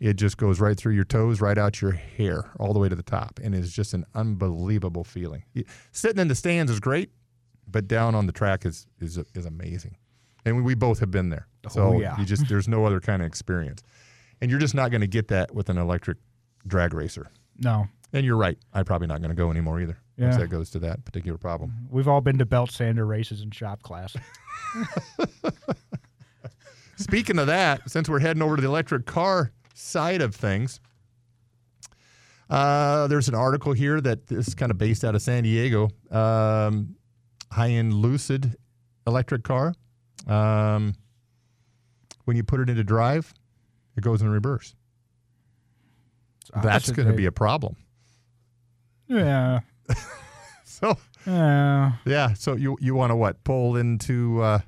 It 0.00 0.14
just 0.14 0.36
goes 0.36 0.60
right 0.60 0.76
through 0.76 0.94
your 0.94 1.04
toes, 1.04 1.40
right 1.40 1.58
out 1.58 1.80
your 1.82 1.90
hair, 1.90 2.50
all 2.60 2.72
the 2.72 2.78
way 2.78 2.88
to 2.88 2.94
the 2.94 3.02
top, 3.02 3.40
and 3.42 3.52
it's 3.54 3.72
just 3.72 3.94
an 3.94 4.04
unbelievable 4.14 5.02
feeling. 5.02 5.42
Sitting 5.90 6.20
in 6.20 6.28
the 6.28 6.36
stands 6.36 6.70
is 6.70 6.78
great, 6.78 7.10
but 7.70 7.86
down 7.88 8.14
on 8.14 8.26
the 8.26 8.32
track 8.32 8.64
is 8.66 8.86
is 9.00 9.18
is 9.34 9.46
amazing, 9.46 9.96
and 10.44 10.56
we, 10.56 10.62
we 10.62 10.74
both 10.74 10.98
have 11.00 11.10
been 11.10 11.28
there. 11.30 11.46
So 11.68 11.94
Oh, 11.94 12.00
yeah. 12.00 12.18
you 12.18 12.24
just 12.24 12.48
there's 12.48 12.68
no 12.68 12.84
other 12.84 13.00
kind 13.00 13.22
of 13.22 13.26
experience, 13.26 13.82
and 14.40 14.50
you're 14.50 14.60
just 14.60 14.74
not 14.74 14.90
going 14.90 15.00
to 15.02 15.06
get 15.06 15.28
that 15.28 15.54
with 15.54 15.68
an 15.68 15.78
electric 15.78 16.18
drag 16.66 16.94
racer. 16.94 17.30
No, 17.58 17.86
And 18.12 18.24
you're 18.24 18.36
right. 18.36 18.56
I'm 18.72 18.84
probably 18.84 19.08
not 19.08 19.20
going 19.20 19.30
to 19.30 19.34
go 19.36 19.50
anymore 19.50 19.80
either. 19.80 19.98
Yeah. 20.16 20.36
that 20.36 20.48
goes 20.48 20.70
to 20.70 20.78
that 20.80 21.04
particular 21.04 21.38
problem. 21.38 21.72
we've 21.90 22.08
all 22.08 22.20
been 22.20 22.38
to 22.38 22.46
belt 22.46 22.70
sander 22.72 23.04
races 23.06 23.40
in 23.42 23.50
shop 23.52 23.82
class. 23.82 24.16
Speaking 26.96 27.38
of 27.38 27.46
that, 27.46 27.88
since 27.88 28.08
we're 28.08 28.18
heading 28.18 28.42
over 28.42 28.56
to 28.56 28.62
the 28.62 28.66
electric 28.68 29.06
car 29.06 29.52
side 29.74 30.20
of 30.20 30.34
things, 30.34 30.80
uh, 32.50 33.06
there's 33.06 33.28
an 33.28 33.36
article 33.36 33.72
here 33.72 34.00
that 34.00 34.26
this 34.26 34.48
is 34.48 34.54
kind 34.54 34.72
of 34.72 34.78
based 34.78 35.04
out 35.04 35.14
of 35.14 35.22
San 35.22 35.44
Diego. 35.44 35.90
Um, 36.10 36.96
high-end 37.52 37.94
Lucid 37.94 38.56
electric 39.06 39.42
car. 39.44 39.74
Um, 40.26 40.94
when 42.24 42.36
you 42.36 42.42
put 42.44 42.60
it 42.60 42.68
into 42.68 42.84
drive, 42.84 43.32
it 43.96 44.02
goes 44.02 44.20
in 44.22 44.28
reverse. 44.28 44.74
That's 46.62 46.90
going 46.90 47.08
to 47.08 47.14
be 47.14 47.26
a 47.26 47.32
problem. 47.32 47.76
yeah. 49.08 49.60
So 50.64 50.96
Yeah. 51.26 51.92
yeah, 52.06 52.34
so 52.34 52.54
you 52.54 52.76
you 52.80 52.94
want 52.94 53.10
to 53.10 53.16
what 53.16 53.42
pull 53.42 53.74
into 53.76 54.40
uh, 54.40 54.60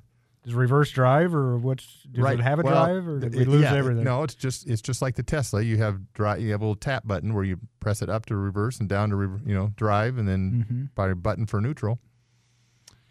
Does 0.42 0.54
reverse 0.54 0.90
drive 0.90 1.32
or 1.36 1.56
what's 1.56 1.86
does 2.10 2.24
right? 2.24 2.36
it 2.36 2.42
have 2.42 2.58
a 2.58 2.62
well, 2.62 2.84
drive 2.86 3.06
or 3.06 3.20
did 3.20 3.32
we 3.36 3.44
lose 3.44 3.62
yeah, 3.62 3.74
everything? 3.76 4.02
No, 4.02 4.24
it's 4.24 4.34
just 4.34 4.66
it's 4.68 4.82
just 4.82 5.02
like 5.02 5.14
the 5.14 5.22
Tesla. 5.22 5.62
You 5.62 5.76
have 5.76 6.12
drive. 6.12 6.40
You 6.40 6.50
have 6.50 6.62
a 6.62 6.64
little 6.64 6.74
tap 6.74 7.06
button 7.06 7.32
where 7.32 7.44
you 7.44 7.60
press 7.78 8.02
it 8.02 8.08
up 8.10 8.26
to 8.26 8.34
reverse 8.36 8.80
and 8.80 8.88
down 8.88 9.10
to 9.10 9.16
re- 9.16 9.40
you 9.46 9.54
know 9.54 9.70
drive, 9.76 10.18
and 10.18 10.26
then 10.26 10.66
Mm-hmm. 10.68 10.84
by 10.96 11.10
a 11.10 11.14
button 11.14 11.46
for 11.46 11.60
neutral. 11.60 12.00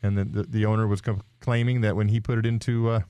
And 0.01 0.17
then 0.17 0.31
the, 0.31 0.43
the 0.43 0.65
owner 0.65 0.87
was 0.87 1.01
claiming 1.41 1.81
that 1.81 1.95
when 1.95 2.07
he 2.07 2.19
put 2.19 2.37
it 2.37 2.45
into 2.45 2.89
uh, 2.89 3.01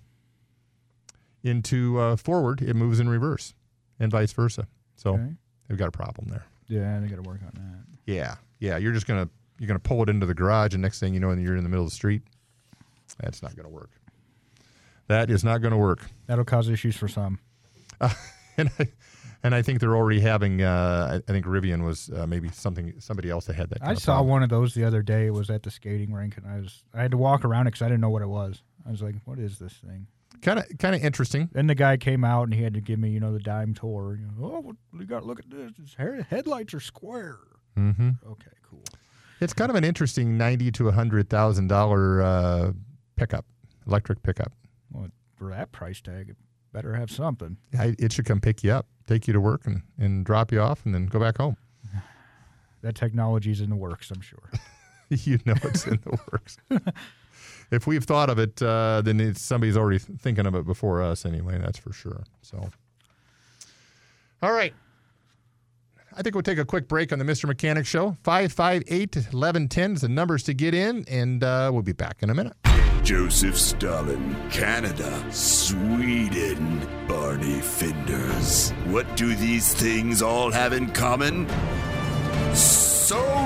into 1.44 2.00
uh, 2.00 2.16
forward, 2.16 2.62
it 2.62 2.76
moves 2.76 3.00
in 3.00 3.08
reverse, 3.10 3.54
and 4.00 4.12
vice 4.12 4.34
versa. 4.34 4.68
So 4.96 5.14
Okay. 5.14 5.34
they've 5.68 5.78
got 5.78 5.88
a 5.88 5.92
problem 5.92 6.30
there. 6.30 6.46
Yeah, 6.68 7.00
they 7.00 7.08
got 7.08 7.16
to 7.18 7.22
work 7.22 7.42
on 7.44 7.52
that. 7.56 8.12
Yeah, 8.12 8.36
yeah. 8.60 8.78
You're 8.78 8.94
just 8.94 9.08
gonna 9.08 9.30
you're 9.60 9.68
gonna 9.68 9.80
pull 9.80 10.02
it 10.04 10.10
into 10.10 10.26
the 10.26 10.34
garage, 10.34 10.74
and 10.74 10.82
next 10.82 11.00
thing 11.00 11.14
you 11.14 11.20
know, 11.20 11.32
you're 11.32 11.56
in 11.56 11.64
the 11.64 11.70
middle 11.70 11.86
of 11.86 11.92
the 11.92 11.96
street. 11.96 12.22
That's 13.20 13.42
not 13.42 13.56
gonna 13.56 13.70
work. 13.70 13.92
That 15.08 15.30
is 15.30 15.44
not 15.44 15.60
gonna 15.62 15.78
work. 15.78 16.02
That'll 16.28 16.46
cause 16.46 16.70
issues 16.70 16.96
for 16.96 17.08
some. 17.08 17.40
and 18.68 18.70
I, 18.80 18.88
And 19.42 19.56
I 19.56 19.62
think 19.62 19.80
they're 19.80 19.96
already 19.96 20.20
having. 20.20 20.62
Uh, 20.62 21.22
I 21.28 21.32
think 21.32 21.46
Rivian 21.46 21.86
was 21.86 22.10
uh, 22.10 22.28
maybe 22.28 22.50
something 22.50 22.94
somebody 23.00 23.30
else 23.30 23.46
that 23.46 23.56
had 23.56 23.70
that. 23.70 23.80
I 23.82 23.94
saw 23.94 24.16
problem. 24.16 24.28
one 24.28 24.44
of 24.44 24.50
those 24.50 24.74
the 24.74 24.84
other 24.84 25.02
day. 25.02 25.28
It 25.28 25.34
was 25.34 25.50
at 25.50 25.64
the 25.64 25.72
skating 25.72 26.12
rink, 26.12 26.36
and 26.36 26.46
I 26.46 26.60
was 26.60 26.84
I 26.94 27.02
had 27.02 27.12
to 27.12 27.18
walk 27.18 27.46
around 27.46 27.68
it 27.68 27.72
because 27.72 27.84
I 27.84 27.86
didn't 27.86 28.02
know 28.02 28.10
what 28.10 28.22
it 28.22 28.28
was. 28.28 28.62
I 28.86 28.92
was 28.92 29.02
like, 29.02 29.16
"What 29.24 29.40
is 29.40 29.58
this 29.58 29.74
thing?" 29.74 30.08
Kind 30.42 30.60
of 30.60 30.66
kind 30.78 30.94
of 30.94 31.04
interesting. 31.04 31.50
Then 31.54 31.68
the 31.68 31.76
guy 31.76 31.96
came 31.96 32.26
out 32.26 32.44
and 32.44 32.54
he 32.54 32.64
had 32.64 32.74
to 32.74 32.82
give 32.82 33.00
me, 33.00 33.12
you 33.12 33.22
know, 33.22 33.32
the 33.32 33.40
dime 33.40 33.74
tour. 33.74 34.20
You 34.20 34.28
know, 34.28 34.64
oh, 34.68 34.98
you 35.00 35.06
got 35.06 35.22
to 35.22 35.26
look 35.26 35.40
at 35.40 35.50
this. 35.50 35.72
His 35.78 36.26
headlights 36.30 36.74
are 36.74 36.80
square. 36.82 37.38
Mm-hmm. 37.78 38.10
Okay, 38.30 38.52
cool. 38.70 38.84
It's 39.40 39.54
kind 39.54 39.70
of 39.70 39.78
an 39.78 39.86
interesting 39.86 40.38
ninety 40.38 40.70
to 40.74 40.90
a 40.90 40.92
hundred 40.92 41.30
thousand 41.30 41.68
dollar 41.68 42.22
uh, 42.22 42.72
pickup, 43.16 43.46
electric 43.88 44.22
pickup. 44.22 44.52
Well, 44.92 45.08
for 45.38 45.50
that 45.52 45.72
price 45.72 46.02
tag, 46.02 46.30
it 46.30 46.36
better 46.72 46.94
have 46.94 47.12
something. 47.12 47.58
I, 47.78 47.96
it 48.00 48.14
should 48.14 48.26
come 48.26 48.42
pick 48.42 48.64
you 48.64 48.72
up, 48.72 48.88
take 49.08 49.28
you 49.28 49.34
to 49.34 49.42
work, 49.42 49.66
and, 49.66 49.82
and 49.98 50.26
drop 50.26 50.52
you 50.52 50.62
off, 50.62 50.86
and 50.86 50.94
then 50.94 51.06
go 51.08 51.20
back 51.20 51.38
home. 51.38 51.58
That 52.82 52.96
technology's 52.96 53.60
in 53.60 53.70
the 53.70 53.76
works, 53.76 54.10
I'm 54.10 54.22
sure. 54.22 54.50
you 55.10 55.38
know 55.46 55.56
it's 55.64 55.86
in 55.86 56.00
the 56.02 56.18
works. 56.32 56.56
if 57.72 57.86
we've 57.88 58.06
thought 58.06 58.30
of 58.30 58.40
it, 58.40 58.62
uh, 58.62 59.02
then 59.04 59.20
it's, 59.20 59.42
somebody's 59.42 59.76
already 59.76 60.00
thinking 60.00 60.46
of 60.46 60.56
it 60.56 60.66
before 60.66 61.02
us 61.02 61.26
anyway, 61.26 61.60
that's 61.62 61.78
for 61.78 61.92
sure. 61.92 62.24
So, 62.42 62.70
all 64.42 64.54
right. 64.54 64.74
I 66.16 66.22
think 66.22 66.36
we'll 66.36 66.42
take 66.42 66.58
a 66.58 66.64
quick 66.64 66.88
break 66.88 67.12
on 67.12 67.20
the 67.20 67.26
Mr. 67.26 67.48
Mechanic 67.48 67.86
Show. 67.86 68.16
558 68.24 69.16
1110 69.16 69.94
is 69.94 70.02
the 70.02 70.08
numbers 70.08 70.44
to 70.44 70.54
get 70.54 70.74
in, 70.74 71.04
and 71.10 71.44
uh, 71.44 71.70
we'll 71.74 71.82
be 71.82 71.92
back 71.92 72.24
in 72.24 72.30
a 72.30 72.34
minute. 72.34 72.54
Joseph 73.04 73.58
Stalin, 73.58 74.36
Canada, 74.52 75.24
Sweden, 75.32 76.88
Barney 77.08 77.62
Finders. 77.62 78.72
What 78.86 79.18
do 79.18 79.34
these 79.36 79.74
things 79.74 80.22
all 80.22 80.52
have 80.52 80.74
in 80.74 80.92
common? 80.92 81.48
Socialism! 82.54 83.40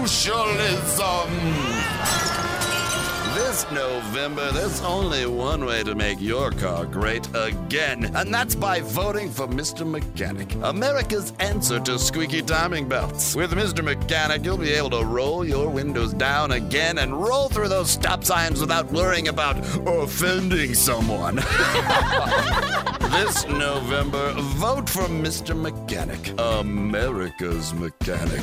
This 3.53 3.71
November, 3.71 4.51
there's 4.51 4.81
only 4.81 5.27
one 5.27 5.63
way 5.63 5.83
to 5.83 5.93
make 5.93 6.19
your 6.19 6.49
car 6.49 6.87
great 6.87 7.29
again, 7.35 8.05
and 8.15 8.33
that's 8.33 8.55
by 8.55 8.81
voting 8.81 9.29
for 9.29 9.45
Mr. 9.45 9.85
Mechanic, 9.85 10.55
America's 10.63 11.33
answer 11.37 11.79
to 11.81 11.99
squeaky 11.99 12.41
timing 12.41 12.89
belts. 12.89 13.35
With 13.35 13.51
Mr. 13.51 13.83
Mechanic, 13.83 14.43
you'll 14.43 14.57
be 14.57 14.71
able 14.71 14.89
to 14.89 15.05
roll 15.05 15.45
your 15.45 15.69
windows 15.69 16.15
down 16.15 16.53
again 16.53 16.97
and 16.97 17.13
roll 17.13 17.47
through 17.47 17.67
those 17.67 17.91
stop 17.91 18.23
signs 18.23 18.59
without 18.59 18.91
worrying 18.91 19.27
about 19.27 19.59
offending 19.85 20.73
someone. 20.73 21.35
this 23.11 23.45
November, 23.47 24.33
vote 24.33 24.89
for 24.89 25.03
Mr. 25.03 25.55
Mechanic, 25.55 26.33
America's 26.39 27.71
mechanic. 27.75 28.41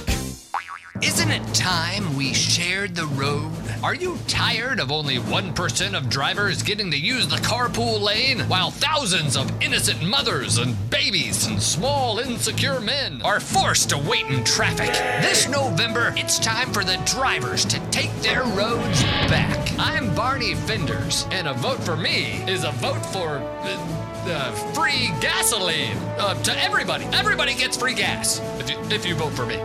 Isn't 1.02 1.30
it 1.30 1.54
time 1.54 2.14
we 2.14 2.34
shared 2.34 2.94
the 2.94 3.06
road? 3.06 3.50
Are 3.82 3.94
you 3.94 4.18
tired 4.28 4.78
of 4.78 4.92
only 4.92 5.16
1% 5.16 5.94
of 5.96 6.10
drivers 6.10 6.62
getting 6.62 6.90
to 6.90 6.98
use 6.98 7.26
the 7.26 7.36
carpool 7.36 8.02
lane 8.02 8.40
while 8.40 8.70
thousands 8.70 9.34
of 9.34 9.50
innocent 9.62 10.02
mothers 10.02 10.58
and 10.58 10.76
babies 10.90 11.46
and 11.46 11.62
small 11.62 12.18
insecure 12.18 12.80
men 12.80 13.22
are 13.22 13.40
forced 13.40 13.88
to 13.90 13.98
wait 13.98 14.26
in 14.26 14.44
traffic? 14.44 14.92
This 15.22 15.48
November, 15.48 16.12
it's 16.18 16.38
time 16.38 16.70
for 16.70 16.84
the 16.84 17.00
drivers 17.06 17.64
to 17.64 17.80
take 17.90 18.14
their 18.16 18.42
roads 18.42 19.02
back. 19.30 19.72
I'm 19.78 20.14
Barney 20.14 20.54
Finders, 20.54 21.26
and 21.30 21.48
a 21.48 21.54
vote 21.54 21.82
for 21.82 21.96
me 21.96 22.44
is 22.46 22.64
a 22.64 22.72
vote 22.72 23.04
for. 23.06 23.38
Uh, 23.38 24.06
uh, 24.26 24.52
free 24.74 25.08
gasoline 25.22 25.96
uh, 26.18 26.34
to 26.42 26.62
everybody. 26.62 27.06
Everybody 27.06 27.54
gets 27.54 27.78
free 27.78 27.94
gas 27.94 28.38
if 28.58 28.68
you, 28.68 28.78
if 28.94 29.06
you 29.06 29.14
vote 29.14 29.32
for 29.32 29.46
me. 29.46 29.56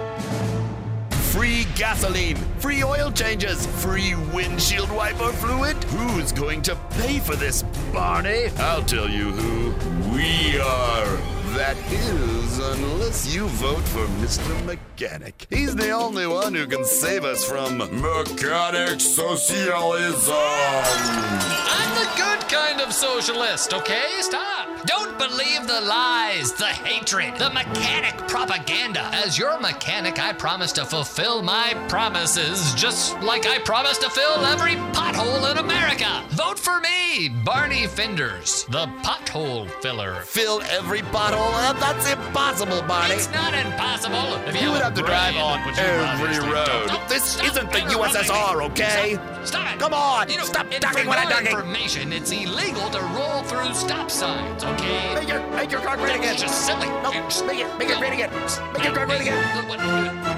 Free 1.35 1.67
gasoline, 1.75 2.37
free 2.59 2.81
oil 2.81 3.11
changes, 3.11 3.67
free 3.83 4.15
windshield 4.33 4.89
wiper 4.89 5.33
fluid. 5.33 5.75
Who's 5.83 6.31
going 6.31 6.61
to 6.61 6.77
pay 6.91 7.19
for 7.19 7.35
this, 7.35 7.61
Barney? 7.91 8.47
I'll 8.57 8.83
tell 8.83 9.09
you 9.09 9.31
who. 9.31 9.73
We 10.15 10.57
are. 10.61 11.17
That 11.57 11.75
is, 11.91 12.59
unless 12.59 13.35
you 13.35 13.47
vote 13.47 13.83
for 13.83 14.05
Mr. 14.23 14.65
Mechanic. 14.65 15.45
He's 15.49 15.75
the 15.75 15.91
only 15.91 16.25
one 16.25 16.53
who 16.53 16.67
can 16.67 16.85
save 16.85 17.25
us 17.25 17.43
from 17.43 17.79
mechanic 17.79 19.01
socialism. 19.01 20.35
I'm 20.35 21.95
the 21.95 22.09
good 22.15 22.47
kind 22.49 22.79
of 22.79 22.93
socialist, 22.93 23.73
okay? 23.73 24.07
Stop. 24.21 24.85
Don't 24.85 25.17
believe 25.17 25.34
the 25.65 25.81
lies, 25.81 26.53
the 26.53 26.65
hatred, 26.65 27.35
the 27.37 27.49
mechanic 27.49 28.15
propaganda. 28.27 29.09
As 29.13 29.37
your 29.37 29.59
mechanic, 29.59 30.19
I 30.19 30.31
promise 30.33 30.71
to 30.73 30.85
fulfill 30.85 31.41
my 31.41 31.73
promises, 31.87 32.73
just 32.75 33.19
like 33.21 33.45
I 33.47 33.57
promise 33.59 33.97
to 33.99 34.09
fill 34.09 34.45
every 34.45 34.75
pothole 34.93 35.49
in 35.51 35.57
America. 35.57 36.23
Vote 36.31 36.59
for 36.59 36.79
me, 36.81 37.29
Barney 37.29 37.87
Finders, 37.87 38.65
the 38.69 38.85
pothole 39.03 39.69
filler. 39.81 40.21
Fill 40.21 40.61
every 40.69 41.01
pothole? 41.01 41.51
That's 41.79 42.09
impossible, 42.11 42.81
Barney. 42.83 43.15
It's 43.15 43.31
not 43.31 43.53
impossible. 43.53 44.35
If 44.47 44.55
You 44.61 44.69
have 44.69 44.71
would 44.73 44.81
a 44.81 44.83
have 44.85 44.93
to 44.95 45.01
drive 45.01 45.35
on 45.37 45.59
you 45.65 45.81
every 45.81 46.39
road. 46.51 46.65
don't. 46.65 46.87
Don't 46.87 47.09
This 47.09 47.41
isn't 47.41 47.71
the 47.71 47.79
USSR, 47.79 48.61
okay? 48.71 49.13
Stop, 49.15 49.45
stop 49.47 49.73
it. 49.73 49.79
Come 49.79 49.93
on, 49.93 50.29
You 50.29 50.37
know, 50.37 50.43
stop 50.43 50.69
talking 50.79 51.07
when 51.07 51.17
I'm 51.17 51.29
talking. 51.29 51.47
information, 51.47 52.13
it's 52.13 52.31
illegal 52.31 52.89
to 52.91 53.01
roll 53.15 53.41
through 53.43 53.73
stop 53.73 54.09
signs, 54.11 54.63
okay? 54.63 55.15
Make 55.15 55.29
make 55.55 55.71
your 55.71 55.81
car 55.81 55.97
great 55.97 56.15
again. 56.15 56.33
It's 56.33 56.41
just 56.41 56.65
silly. 56.65 56.87
No, 56.87 57.11
make 57.47 57.59
it, 57.59 57.77
make 57.77 57.89
it 57.89 57.97
great 57.97 58.13
again. 58.13 58.31
Make 58.73 58.83
your 58.83 58.93
car 58.93 59.05
great 59.05 59.21
again. 59.21 59.43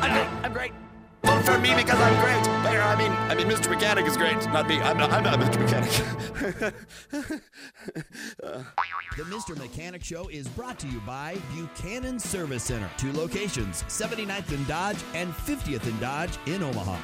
I'm 0.01 0.11
great. 0.11 0.27
I'm 0.43 0.53
great. 0.53 0.73
Vote 1.23 1.43
for 1.43 1.59
me 1.59 1.73
because 1.75 1.99
I'm 1.99 2.21
great. 2.23 2.43
Better, 2.63 2.79
uh, 2.79 2.95
I 2.95 2.97
mean, 2.97 3.11
I 3.11 3.35
mean, 3.35 3.47
Mr. 3.47 3.69
Mechanic 3.69 4.05
is 4.05 4.15
great, 4.15 4.37
not 4.47 4.67
me. 4.67 4.79
I'm 4.79 4.97
not. 4.97 5.11
I'm 5.11 5.23
not 5.23 5.39
Mr. 5.39 5.59
Mechanic. 5.59 6.73
The 9.17 9.23
Mr. 9.23 9.57
Mechanic 9.57 10.03
Show 10.03 10.27
is 10.27 10.47
brought 10.49 10.77
to 10.77 10.87
you 10.87 10.99
by 10.99 11.39
Buchanan 11.55 12.19
Service 12.19 12.61
Center. 12.61 12.87
Two 12.97 13.11
locations, 13.13 13.81
79th 13.85 14.51
and 14.51 14.67
Dodge 14.67 14.99
and 15.15 15.33
50th 15.33 15.87
and 15.87 15.99
Dodge 15.99 16.37
in 16.45 16.61
Omaha. 16.61 16.95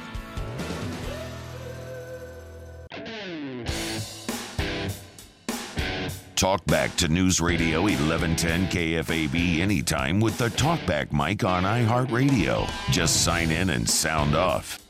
Talk 6.36 6.64
back 6.66 6.96
to 6.96 7.06
News 7.06 7.40
Radio 7.40 7.82
1110 7.82 8.66
KFAB 8.66 9.60
anytime 9.60 10.18
with 10.18 10.36
the 10.36 10.48
Talkback 10.48 11.12
mic 11.12 11.44
on 11.44 11.62
iHeartRadio. 11.62 12.68
Just 12.90 13.22
sign 13.22 13.52
in 13.52 13.70
and 13.70 13.88
sound 13.88 14.34
off. 14.34 14.80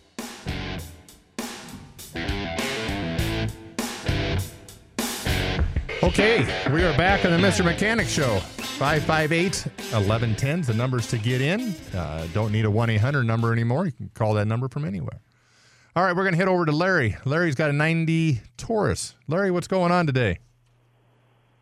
Okay, 6.02 6.70
we 6.72 6.82
are 6.82 6.96
back 6.96 7.26
on 7.26 7.32
the 7.32 7.46
Mr. 7.46 7.62
Mechanic 7.62 8.08
Show. 8.08 8.38
558 8.78 9.64
1110 9.92 10.60
is 10.60 10.66
the 10.66 10.74
numbers 10.74 11.08
to 11.08 11.18
get 11.18 11.42
in. 11.42 11.74
Uh, 11.94 12.26
don't 12.32 12.52
need 12.52 12.64
a 12.64 12.70
1 12.70 12.88
800 12.88 13.22
number 13.24 13.52
anymore. 13.52 13.84
You 13.84 13.92
can 13.92 14.10
call 14.14 14.32
that 14.34 14.46
number 14.46 14.68
from 14.68 14.86
anywhere. 14.86 15.20
All 15.94 16.02
right, 16.04 16.16
we're 16.16 16.24
going 16.24 16.32
to 16.32 16.38
head 16.38 16.48
over 16.48 16.64
to 16.64 16.72
Larry. 16.72 17.18
Larry's 17.26 17.54
got 17.54 17.68
a 17.68 17.74
90 17.74 18.40
Taurus. 18.56 19.14
Larry, 19.28 19.50
what's 19.50 19.68
going 19.68 19.92
on 19.92 20.06
today? 20.06 20.38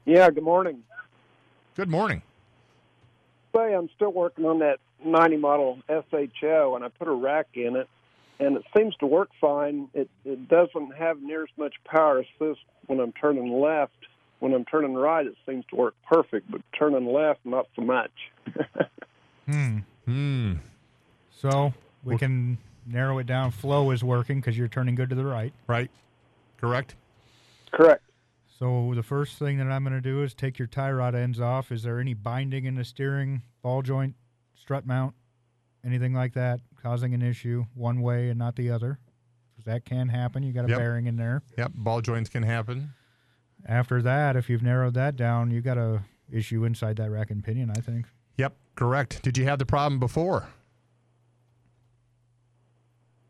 Yeah, 0.05 0.31
good 0.31 0.43
morning. 0.43 0.83
Good 1.77 1.89
morning. 1.89 2.23
Say, 3.55 3.75
I'm 3.75 3.89
still 3.95 4.13
working 4.13 4.45
on 4.45 4.59
that 4.61 4.79
90 5.05 5.37
model 5.37 5.79
SHO, 5.89 6.75
and 6.75 6.85
I 6.85 6.89
put 6.89 7.09
a 7.09 7.13
rack 7.13 7.49
in 7.55 7.77
it, 7.77 7.89
and 8.41 8.57
it 8.57 8.65
seems 8.77 8.97
to 8.97 9.07
work 9.07 9.31
fine. 9.41 9.89
It, 9.95 10.11
it 10.25 10.49
doesn't 10.49 10.95
have 10.97 11.23
near 11.23 11.43
as 11.43 11.49
much 11.57 11.75
power 11.85 12.21
as 12.21 12.27
this 12.41 12.57
when 12.87 12.99
I'm 13.01 13.13
turning 13.13 13.61
left. 13.61 13.93
When 14.41 14.55
I'm 14.55 14.65
turning 14.65 14.95
right, 14.95 15.25
it 15.25 15.37
seems 15.47 15.65
to 15.67 15.77
work 15.77 15.95
perfect, 16.09 16.51
but 16.51 16.63
turning 16.77 17.07
left, 17.07 17.41
not 17.45 17.69
so 17.77 17.83
much. 17.83 18.13
Hmm. 19.47 19.79
Hmm. 20.05 20.53
So 21.33 21.75
we 22.05 22.17
can 22.17 22.59
narrow 22.87 23.19
it 23.19 23.27
down. 23.27 23.51
Flow 23.51 23.91
is 23.91 24.05
working 24.05 24.41
because 24.41 24.57
you're 24.57 24.69
turning 24.69 24.95
good 24.95 25.11
to 25.11 25.17
the 25.17 25.25
right. 25.25 25.53
Right. 25.67 25.91
Correct. 26.61 26.95
Correct. 27.73 28.05
So 28.63 28.93
the 28.95 29.03
first 29.03 29.41
thing 29.41 29.59
that 29.59 29.67
I'm 29.67 29.83
going 29.83 29.93
to 29.93 30.01
do 30.01 30.23
is 30.23 30.35
take 30.35 30.57
your 30.57 30.69
tie 30.69 30.93
rod 30.93 31.17
ends 31.17 31.41
off. 31.41 31.73
Is 31.73 31.83
there 31.83 31.99
any 31.99 32.15
binding 32.15 32.65
in 32.65 32.77
the 32.77 32.85
steering, 32.85 33.43
ball 33.61 33.83
joint, 33.83 34.15
strut 34.55 34.87
mount, 34.87 35.17
anything 35.85 36.15
like 36.15 36.35
that 36.35 36.61
causing 36.81 37.13
an 37.13 37.23
issue 37.23 37.65
one 37.75 38.03
way 38.03 38.29
and 38.29 38.39
not 38.39 38.55
the 38.55 38.71
other? 38.71 39.01
Because 39.51 39.65
that 39.65 39.85
can 39.85 40.09
happen. 40.11 40.45
You 40.45 40.53
got 40.53 40.67
a 40.67 40.69
Yep. 40.69 40.79
bearing 40.79 41.07
in 41.07 41.17
there. 41.17 41.43
Yep. 41.59 41.73
Ball 41.75 42.01
joints 42.03 42.31
can 42.31 42.45
happen. 42.45 42.95
After 43.67 44.01
that, 44.01 44.37
if 44.37 44.49
you've 44.49 44.63
narrowed 44.63 44.95
that 44.95 45.17
down, 45.17 45.51
you 45.51 45.61
got 45.61 45.77
a 45.77 46.05
issue 46.31 46.65
inside 46.65 46.95
that 46.99 47.11
rack 47.11 47.33
and 47.33 47.43
pinion. 47.43 47.69
I 47.69 47.81
think. 47.81 48.07
Yep. 48.39 48.55
Correct. 48.77 49.25
Did 49.25 49.37
you 49.37 49.45
have 49.45 49.59
the 49.59 49.67
problem 49.67 49.99
before? 49.99 50.47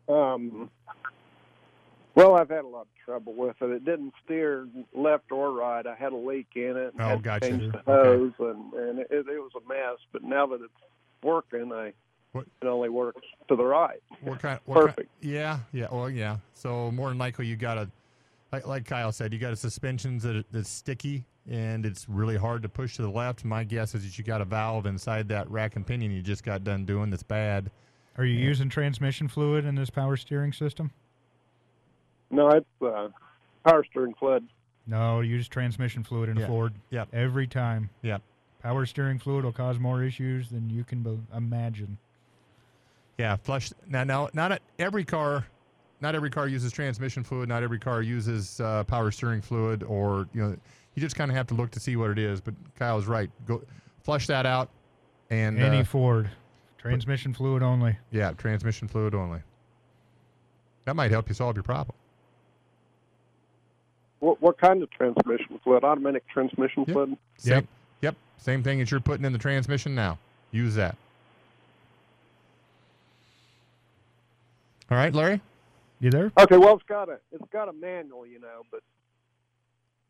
Um, 0.07 0.69
Well, 2.15 2.35
I've 2.35 2.49
had 2.49 2.63
a 2.63 2.67
lot 2.67 2.81
of 2.81 2.87
trouble 3.03 3.33
with 3.33 3.55
it. 3.61 3.69
It 3.71 3.85
didn't 3.85 4.13
steer 4.23 4.67
left 4.93 5.31
or 5.31 5.51
right. 5.51 5.85
I 5.85 5.95
had 5.95 6.13
a 6.13 6.17
leak 6.17 6.47
in 6.55 6.77
it. 6.77 6.93
Oh, 6.99 7.03
had 7.03 7.15
to 7.17 7.21
gotcha. 7.23 7.49
Change 7.49 7.71
the 7.71 7.79
Okay. 7.79 7.83
hose, 7.91 8.33
and 8.39 8.73
and 8.73 8.99
it, 8.99 9.07
it 9.11 9.25
was 9.27 9.51
a 9.55 9.67
mess. 9.67 9.97
But 10.11 10.23
now 10.23 10.45
that 10.47 10.61
it's 10.61 10.73
working, 11.23 11.71
I 11.73 11.93
What- 12.33 12.45
it 12.61 12.67
only 12.67 12.89
works 12.89 13.25
to 13.47 13.55
the 13.55 13.63
right. 13.65 14.01
What 14.21 14.39
kind? 14.39 14.59
What 14.65 14.75
Perfect. 14.75 15.09
Kind, 15.21 15.33
yeah, 15.33 15.59
yeah. 15.71 15.87
Well, 15.91 16.09
yeah. 16.09 16.37
So 16.53 16.91
more 16.91 17.09
than 17.09 17.17
likely, 17.17 17.47
you 17.47 17.55
got 17.55 17.77
a, 17.77 17.89
like, 18.51 18.67
like 18.67 18.85
Kyle 18.85 19.11
said, 19.11 19.33
you 19.33 19.39
got 19.39 19.53
a 19.53 19.55
suspension 19.57 20.19
that 20.19 20.45
that's 20.51 20.69
sticky 20.69 21.25
and 21.49 21.85
it's 21.85 22.07
really 22.07 22.37
hard 22.37 22.61
to 22.61 22.69
push 22.69 22.95
to 22.95 23.01
the 23.01 23.09
left. 23.09 23.43
My 23.43 23.63
guess 23.65 23.95
is 23.95 24.03
that 24.03 24.17
you 24.17 24.23
got 24.23 24.39
a 24.39 24.45
valve 24.45 24.85
inside 24.85 25.27
that 25.29 25.49
rack 25.51 25.75
and 25.75 25.85
pinion 25.85 26.11
you 26.11 26.21
just 26.21 26.43
got 26.43 26.63
done 26.63 26.85
doing 26.85 27.09
that's 27.09 27.21
bad. 27.23 27.69
Are 28.17 28.23
you 28.23 28.39
using 28.39 28.69
transmission 28.69 29.27
fluid 29.27 29.65
in 29.65 29.75
this 29.75 29.89
power 29.89 30.15
steering 30.15 30.53
system? 30.53 30.91
No, 32.33 32.49
it's 32.49 32.65
uh, 32.81 33.09
power 33.65 33.83
steering 33.89 34.13
fluid. 34.19 34.43
No, 34.87 35.21
use 35.21 35.47
transmission 35.47 36.03
fluid 36.03 36.29
in 36.29 36.37
Yeah. 36.37 36.45
a 36.45 36.47
Ford. 36.47 36.73
Yep. 36.89 37.09
Every 37.13 37.47
time. 37.47 37.89
Yep. 38.01 38.21
Power 38.61 38.85
steering 38.85 39.19
fluid 39.19 39.45
will 39.45 39.51
cause 39.51 39.77
more 39.79 40.03
issues 40.03 40.49
than 40.49 40.69
you 40.69 40.83
can 40.83 41.03
be- 41.03 41.19
imagine. 41.35 41.97
Yeah, 43.17 43.35
flush. 43.37 43.71
Now, 43.87 44.03
now, 44.03 44.29
not 44.33 44.59
every 44.79 45.03
car, 45.03 45.45
not 46.01 46.15
every 46.15 46.29
car 46.31 46.47
uses 46.47 46.71
transmission 46.71 47.23
fluid. 47.23 47.47
Not 47.49 47.61
every 47.61 47.77
car 47.79 48.01
uses 48.01 48.59
uh, 48.59 48.83
power 48.85 49.11
steering 49.11 49.41
fluid, 49.41 49.83
or 49.83 50.27
you 50.33 50.41
know, 50.41 50.57
you 50.95 51.01
just 51.01 51.15
kind 51.15 51.29
of 51.29 51.37
have 51.37 51.47
to 51.47 51.53
look 51.53 51.71
to 51.71 51.79
see 51.79 51.95
what 51.95 52.09
it 52.09 52.17
is. 52.17 52.41
But 52.41 52.55
Kyle's 52.79 53.05
right. 53.05 53.29
Go 53.45 53.61
flush 54.01 54.27
that 54.27 54.45
out, 54.45 54.69
and 55.29 55.59
Any 55.61 55.79
uh, 55.79 55.83
Ford. 55.83 56.29
Transmission 56.79 57.33
fluid 57.33 57.63
only. 57.63 57.97
yeah, 58.11 58.31
transmission 58.31 58.89
fluid 58.89 59.13
only. 59.15 59.39
That 60.85 60.97
might 60.97 61.11
help 61.11 61.29
you 61.29 61.35
solve 61.35 61.55
your 61.55 61.63
problem. 61.63 61.95
What 64.23 64.41
what 64.41 64.57
kind 64.57 64.81
of 64.81 64.89
transmission 64.89 65.59
fluid? 65.65 65.83
Automatic 65.83 66.25
transmission 66.29 66.85
Yep. 66.87 66.93
fluid. 66.93 67.17
Same, 67.37 67.67
yep. 68.01 68.15
Same 68.37 68.63
thing 68.63 68.79
as 68.79 68.89
you're 68.89 69.01
putting 69.01 69.25
in 69.25 69.33
the 69.33 69.37
transmission 69.37 69.93
now. 69.93 70.17
Use 70.51 70.75
that. 70.75 70.95
All 74.89 74.97
right, 74.97 75.13
Larry. 75.13 75.41
You 75.99 76.09
there? 76.09 76.31
Okay, 76.39 76.55
well 76.57 76.75
it's 76.75 76.83
got 76.87 77.09
a 77.09 77.17
it's 77.33 77.43
got 77.51 77.67
a 77.67 77.73
manual, 77.73 78.25
you 78.25 78.39
know, 78.39 78.61
but 78.71 78.79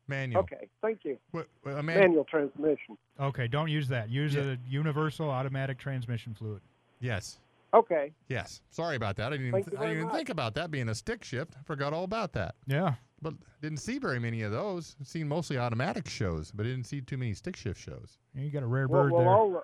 Manual. 0.08 0.42
okay, 0.42 0.68
thank 0.84 1.00
you. 1.06 1.18
What, 1.32 1.48
what- 1.64 1.78
a 1.78 1.82
man- 1.82 2.00
Manual 2.00 2.26
transmission. 2.26 2.98
Okay, 3.20 3.48
don't 3.48 3.70
use 3.70 3.88
that. 3.88 4.10
Use 4.10 4.36
Yeah. 4.36 4.44
a 4.44 4.58
universal 4.70 5.32
automatic 5.32 5.80
transmission 5.80 6.36
fluid. 6.36 6.62
Yes. 7.00 7.40
Okay. 7.74 8.12
Yes. 8.28 8.62
Sorry 8.70 8.96
about 8.96 9.16
that. 9.16 9.28
I 9.34 9.38
didn't 9.38 9.48
even, 9.48 9.64
th- 9.64 9.78
I 9.80 9.88
didn't 9.88 9.98
even 10.04 10.10
think 10.12 10.30
about 10.30 10.54
that 10.54 10.70
being 10.70 10.90
a 10.90 10.94
stick 10.96 11.24
shift. 11.24 11.56
I 11.60 11.64
forgot 11.64 11.94
all 11.94 12.04
about 12.04 12.34
that. 12.34 12.54
Yeah. 12.68 12.94
But 13.24 13.34
didn't 13.62 13.80
see 13.80 13.98
very 13.98 14.20
many 14.20 14.42
of 14.42 14.52
those. 14.52 14.96
Seen 15.04 15.28
mostly 15.28 15.58
automatic 15.58 16.08
SHOs, 16.10 16.52
but 16.52 16.64
didn't 16.64 16.84
see 16.84 17.02
too 17.02 17.18
many 17.18 17.34
stick 17.34 17.56
shift 17.56 17.80
SHOs. 17.80 18.18
You 18.36 18.50
got 18.50 18.64
a 18.64 18.68
rare 18.68 18.88
Well, 18.88 19.04
bird 19.04 19.12
well 19.14 19.22
there. 19.22 19.30
all 19.32 19.52
the 19.52 19.62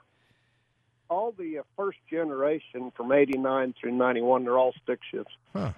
all 1.10 1.32
the 1.38 1.60
uh, 1.60 1.64
first 1.76 1.98
generation 2.10 2.92
from 2.96 3.12
'89 3.12 3.76
through 3.80 3.92
'91, 3.92 4.44
they're 4.46 4.58
all 4.58 4.74
stick 4.84 5.00
shifts. 5.12 5.34
Huh. 5.54 5.72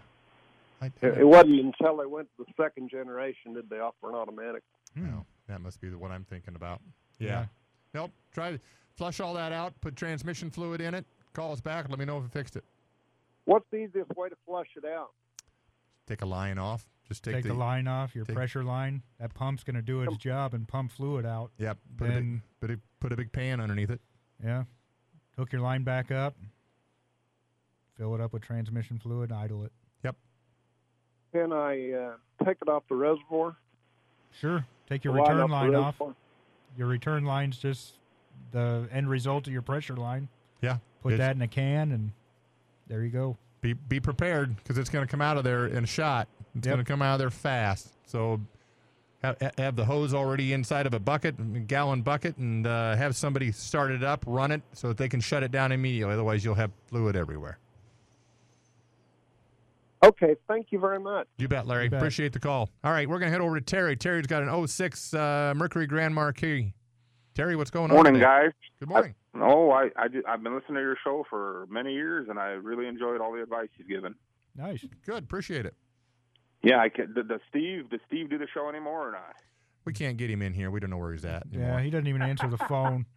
I, 0.81 0.85
It, 1.01 1.19
it 1.19 1.27
wasn't 1.27 1.59
until 1.59 1.97
they 1.97 2.05
went 2.05 2.27
to 2.37 2.45
the 2.45 2.53
second 2.61 2.89
generation 2.89 3.53
did 3.53 3.69
they 3.69 3.79
offer 3.79 4.09
an 4.09 4.15
automatic. 4.15 4.63
No, 4.95 5.25
that 5.47 5.61
must 5.61 5.79
be 5.81 5.89
the 5.89 5.97
one 5.97 6.11
I'm 6.11 6.25
thinking 6.25 6.55
about. 6.55 6.81
Yeah. 7.19 7.27
Yeah. 7.29 7.45
Nope. 7.93 8.11
Try 8.33 8.51
to 8.53 8.59
flush 8.95 9.19
all 9.19 9.33
that 9.35 9.51
out. 9.51 9.73
Put 9.81 9.95
transmission 9.95 10.49
fluid 10.49 10.81
in 10.81 10.93
it. 10.93 11.05
Call 11.33 11.51
us 11.53 11.61
back. 11.61 11.87
Let 11.89 11.97
me 11.99 12.05
know 12.05 12.17
if 12.19 12.25
it 12.25 12.31
fixed 12.31 12.55
it. 12.57 12.63
What's 13.45 13.65
the 13.71 13.77
easiest 13.77 14.15
way 14.15 14.29
to 14.29 14.35
flush 14.45 14.67
it 14.75 14.85
out? 14.85 15.11
Take 16.07 16.21
a 16.23 16.25
line 16.25 16.57
off. 16.57 16.85
Just 17.11 17.25
take, 17.25 17.33
Take, 17.35 17.43
the, 17.43 17.53
line 17.53 17.89
off, 17.89 18.15
your 18.15 18.23
take- 18.23 18.37
pressure 18.37 18.63
line. 18.63 19.01
That 19.19 19.33
pump's 19.33 19.65
going 19.65 19.75
to 19.75 19.81
do 19.81 20.01
its 20.01 20.15
job 20.15 20.53
and 20.53 20.65
pump 20.65 20.93
fluid 20.93 21.25
out. 21.25 21.51
Yep. 21.57 21.77
Put 21.97 22.07
a, 22.09 22.13
big, 22.61 22.79
put, 23.01 23.11
a, 23.11 23.17
big 23.17 23.33
pan 23.33 23.59
underneath 23.59 23.89
it. 23.89 23.99
Yeah. 24.41 24.63
Hook 25.37 25.51
your 25.51 25.59
line 25.59 25.83
back 25.83 26.09
up. 26.09 26.37
Fill 27.97 28.15
it 28.15 28.21
up 28.21 28.31
with 28.31 28.43
transmission 28.43 28.97
fluid. 28.97 29.33
Idle 29.33 29.65
it. 29.65 29.73
Yep. 30.05 30.15
Can 31.33 31.51
I 31.51 31.91
uh, 31.91 32.45
take 32.45 32.59
it 32.61 32.69
off 32.69 32.83
the 32.87 32.95
reservoir? 32.95 33.57
Sure. 34.39 34.65
Take 34.87 35.03
your 35.03 35.13
The 35.13 35.19
line 35.19 35.31
return 35.35 35.51
off 35.51 35.51
line 35.51 35.75
off. 35.75 36.15
Your 36.77 36.87
return 36.87 37.25
line's 37.25 37.57
just 37.57 37.95
the 38.51 38.87
end 38.89 39.09
result 39.09 39.47
of 39.47 39.51
your 39.51 39.63
pressure 39.63 39.97
line. 39.97 40.29
Yeah. 40.61 40.77
Put 41.01 41.17
that 41.17 41.35
in 41.35 41.41
a 41.41 41.47
can, 41.49 41.91
and 41.91 42.13
there 42.87 43.03
you 43.03 43.09
go. 43.09 43.35
Be 43.59 43.73
be 43.73 43.99
prepared 43.99 44.55
because 44.55 44.77
it's 44.77 44.89
going 44.89 45.05
to 45.05 45.11
come 45.11 45.21
out 45.21 45.35
of 45.35 45.43
there 45.43 45.67
in 45.67 45.83
a 45.83 45.87
shot. 45.87 46.29
It's 46.55 46.65
Yep. 46.65 46.75
going 46.75 46.85
to 46.85 46.89
come 46.91 47.01
out 47.01 47.13
of 47.13 47.19
there 47.19 47.29
fast. 47.29 47.93
So 48.05 48.39
have, 49.23 49.37
have 49.57 49.75
the 49.75 49.85
hose 49.85 50.13
already 50.13 50.53
inside 50.53 50.85
of 50.85 50.93
a 50.93 50.99
bucket, 50.99 51.35
a 51.39 51.43
gallon 51.59 52.01
bucket, 52.01 52.37
and 52.37 52.65
uh, 52.67 52.95
have 52.95 53.15
somebody 53.15 53.51
start 53.51 53.91
it 53.91 54.03
up, 54.03 54.23
run 54.27 54.51
it, 54.51 54.61
so 54.73 54.89
that 54.89 54.97
they 54.97 55.07
can 55.07 55.21
shut 55.21 55.43
it 55.43 55.51
down 55.51 55.71
immediately. 55.71 56.13
Otherwise, 56.13 56.43
you'll 56.43 56.55
have 56.55 56.71
fluid 56.87 57.15
everywhere. 57.15 57.57
Okay, 60.03 60.35
thank 60.47 60.71
you 60.71 60.79
very 60.79 60.99
much. 60.99 61.27
You 61.37 61.47
bet, 61.47 61.67
Larry. 61.67 61.87
bet. 61.87 61.99
Appreciate 61.99 62.33
the 62.33 62.39
call. 62.39 62.69
All 62.83 62.91
right, 62.91 63.07
we're 63.07 63.19
going 63.19 63.27
to 63.27 63.31
head 63.31 63.41
over 63.41 63.59
to 63.59 63.63
Terry. 63.65 63.95
Terry's 63.95 64.25
got 64.25 64.41
an 64.41 64.67
06 64.67 65.13
uh, 65.13 65.53
Mercury 65.55 65.85
Grand 65.85 66.15
Marquis. 66.15 66.73
Terry, 67.35 67.55
what's 67.55 67.69
going 67.69 67.91
Morning, 67.91 68.15
on? 68.15 68.19
Morning, 68.21 68.47
guys. 68.49 68.51
Good 68.79 68.89
morning. 68.89 69.13
No, 69.35 69.71
I, 69.71 69.89
I 69.95 70.07
ju- 70.07 70.23
I've 70.27 70.41
been 70.43 70.55
listening 70.55 70.75
to 70.75 70.81
your 70.81 70.97
show 71.03 71.23
for 71.29 71.65
many 71.69 71.93
years, 71.93 72.27
and 72.29 72.39
I 72.39 72.47
really 72.49 72.87
enjoyed 72.87 73.21
all 73.21 73.31
the 73.31 73.41
advice 73.43 73.69
you've 73.77 73.87
given. 73.87 74.15
Nice. 74.55 74.83
Good. 75.05 75.23
Appreciate 75.23 75.65
it. 75.67 75.75
Yeah, 76.63 76.79
I 76.79 76.89
can. 76.89 77.13
Does 77.13 77.25
Steve? 77.49 77.89
Does 77.89 77.99
Steve 78.07 78.29
do 78.29 78.37
the 78.37 78.47
show 78.53 78.69
anymore 78.69 79.07
or 79.09 79.11
not? 79.11 79.35
We 79.85 79.93
can't 79.93 80.17
get 80.17 80.29
him 80.29 80.41
in 80.41 80.53
here. 80.53 80.69
We 80.69 80.79
don't 80.79 80.89
know 80.91 80.97
where 80.97 81.11
he's 81.11 81.25
at. 81.25 81.43
Yeah, 81.51 81.81
he 81.81 81.89
doesn't 81.89 82.07
even 82.07 82.21
answer 82.21 82.47
the 82.47 82.57
phone. 82.57 83.05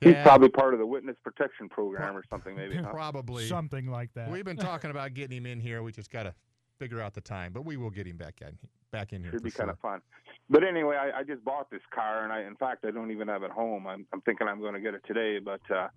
He's 0.00 0.12
Yeah. 0.12 0.22
probably 0.22 0.48
part 0.48 0.74
of 0.74 0.78
the 0.78 0.86
witness 0.86 1.16
protection 1.24 1.68
program 1.68 2.16
or 2.16 2.22
something, 2.30 2.54
maybe. 2.54 2.76
Huh? 2.76 2.88
Probably. 2.92 3.48
Something 3.48 3.88
like 3.90 4.12
that. 4.14 4.30
We've 4.30 4.44
been 4.44 4.56
talking 4.70 4.90
about 4.92 5.12
getting 5.14 5.36
him 5.38 5.44
in 5.46 5.58
here. 5.58 5.82
We 5.82 5.90
just 5.90 6.12
got 6.12 6.22
to 6.22 6.34
figure 6.78 7.00
out 7.00 7.14
the 7.14 7.20
time, 7.20 7.52
but 7.52 7.64
we 7.64 7.76
will 7.76 7.90
get 7.90 8.06
him 8.06 8.16
back 8.16 8.40
in 8.40 8.56
back 8.92 9.12
in 9.12 9.22
here. 9.22 9.32
Should 9.32 9.40
for 9.40 9.44
be 9.44 9.50
sure. 9.50 9.58
kind 9.58 9.70
of 9.70 9.78
fun. 9.80 10.00
But 10.48 10.62
anyway, 10.62 10.94
I, 10.94 11.18
I 11.18 11.22
just 11.24 11.44
bought 11.44 11.68
this 11.70 11.80
car, 11.92 12.22
and 12.22 12.32
I, 12.32 12.42
in 12.44 12.54
fact, 12.54 12.84
I 12.84 12.92
don't 12.92 13.10
even 13.10 13.26
have 13.26 13.42
it 13.42 13.50
home. 13.50 13.88
I'm, 13.88 14.06
I'm 14.12 14.20
thinking 14.20 14.46
I'm 14.46 14.60
going 14.60 14.74
to 14.74 14.80
get 14.80 14.94
it 14.94 15.02
today, 15.04 15.40
but 15.44 15.60
uh, 15.68 15.88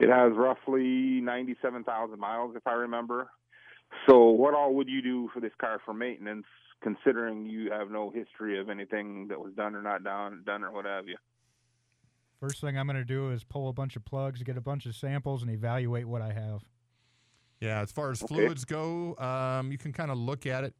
it 0.00 0.08
has 0.08 0.32
roughly 0.34 1.20
97,000 1.20 2.18
miles, 2.18 2.56
if 2.56 2.66
I 2.66 2.72
remember. 2.72 3.30
So, 4.06 4.30
what 4.30 4.54
all 4.54 4.74
would 4.74 4.88
you 4.88 5.02
do 5.02 5.28
for 5.32 5.40
this 5.40 5.52
car 5.60 5.80
for 5.84 5.92
maintenance, 5.94 6.46
considering 6.82 7.46
you 7.46 7.70
have 7.70 7.90
no 7.90 8.10
history 8.10 8.58
of 8.58 8.68
anything 8.68 9.28
that 9.28 9.38
was 9.40 9.52
done 9.54 9.74
or 9.74 9.82
not 9.82 10.04
done, 10.04 10.42
done 10.46 10.64
or 10.64 10.70
what 10.72 10.84
have 10.84 11.08
you? 11.08 11.16
First 12.40 12.60
thing 12.60 12.78
I'm 12.78 12.86
going 12.86 12.96
to 12.96 13.04
do 13.04 13.30
is 13.30 13.42
pull 13.42 13.68
a 13.68 13.72
bunch 13.72 13.96
of 13.96 14.04
plugs, 14.04 14.42
get 14.42 14.56
a 14.56 14.60
bunch 14.60 14.86
of 14.86 14.94
samples, 14.94 15.42
and 15.42 15.50
evaluate 15.50 16.06
what 16.06 16.22
I 16.22 16.32
have. 16.32 16.62
Yeah, 17.60 17.80
as 17.80 17.90
far 17.90 18.10
as 18.12 18.22
Okay. 18.22 18.34
fluids 18.34 18.64
go, 18.64 19.16
um, 19.16 19.72
you 19.72 19.78
can 19.78 19.92
kind 19.92 20.10
of 20.10 20.18
look 20.18 20.46
at 20.46 20.62
it. 20.62 20.74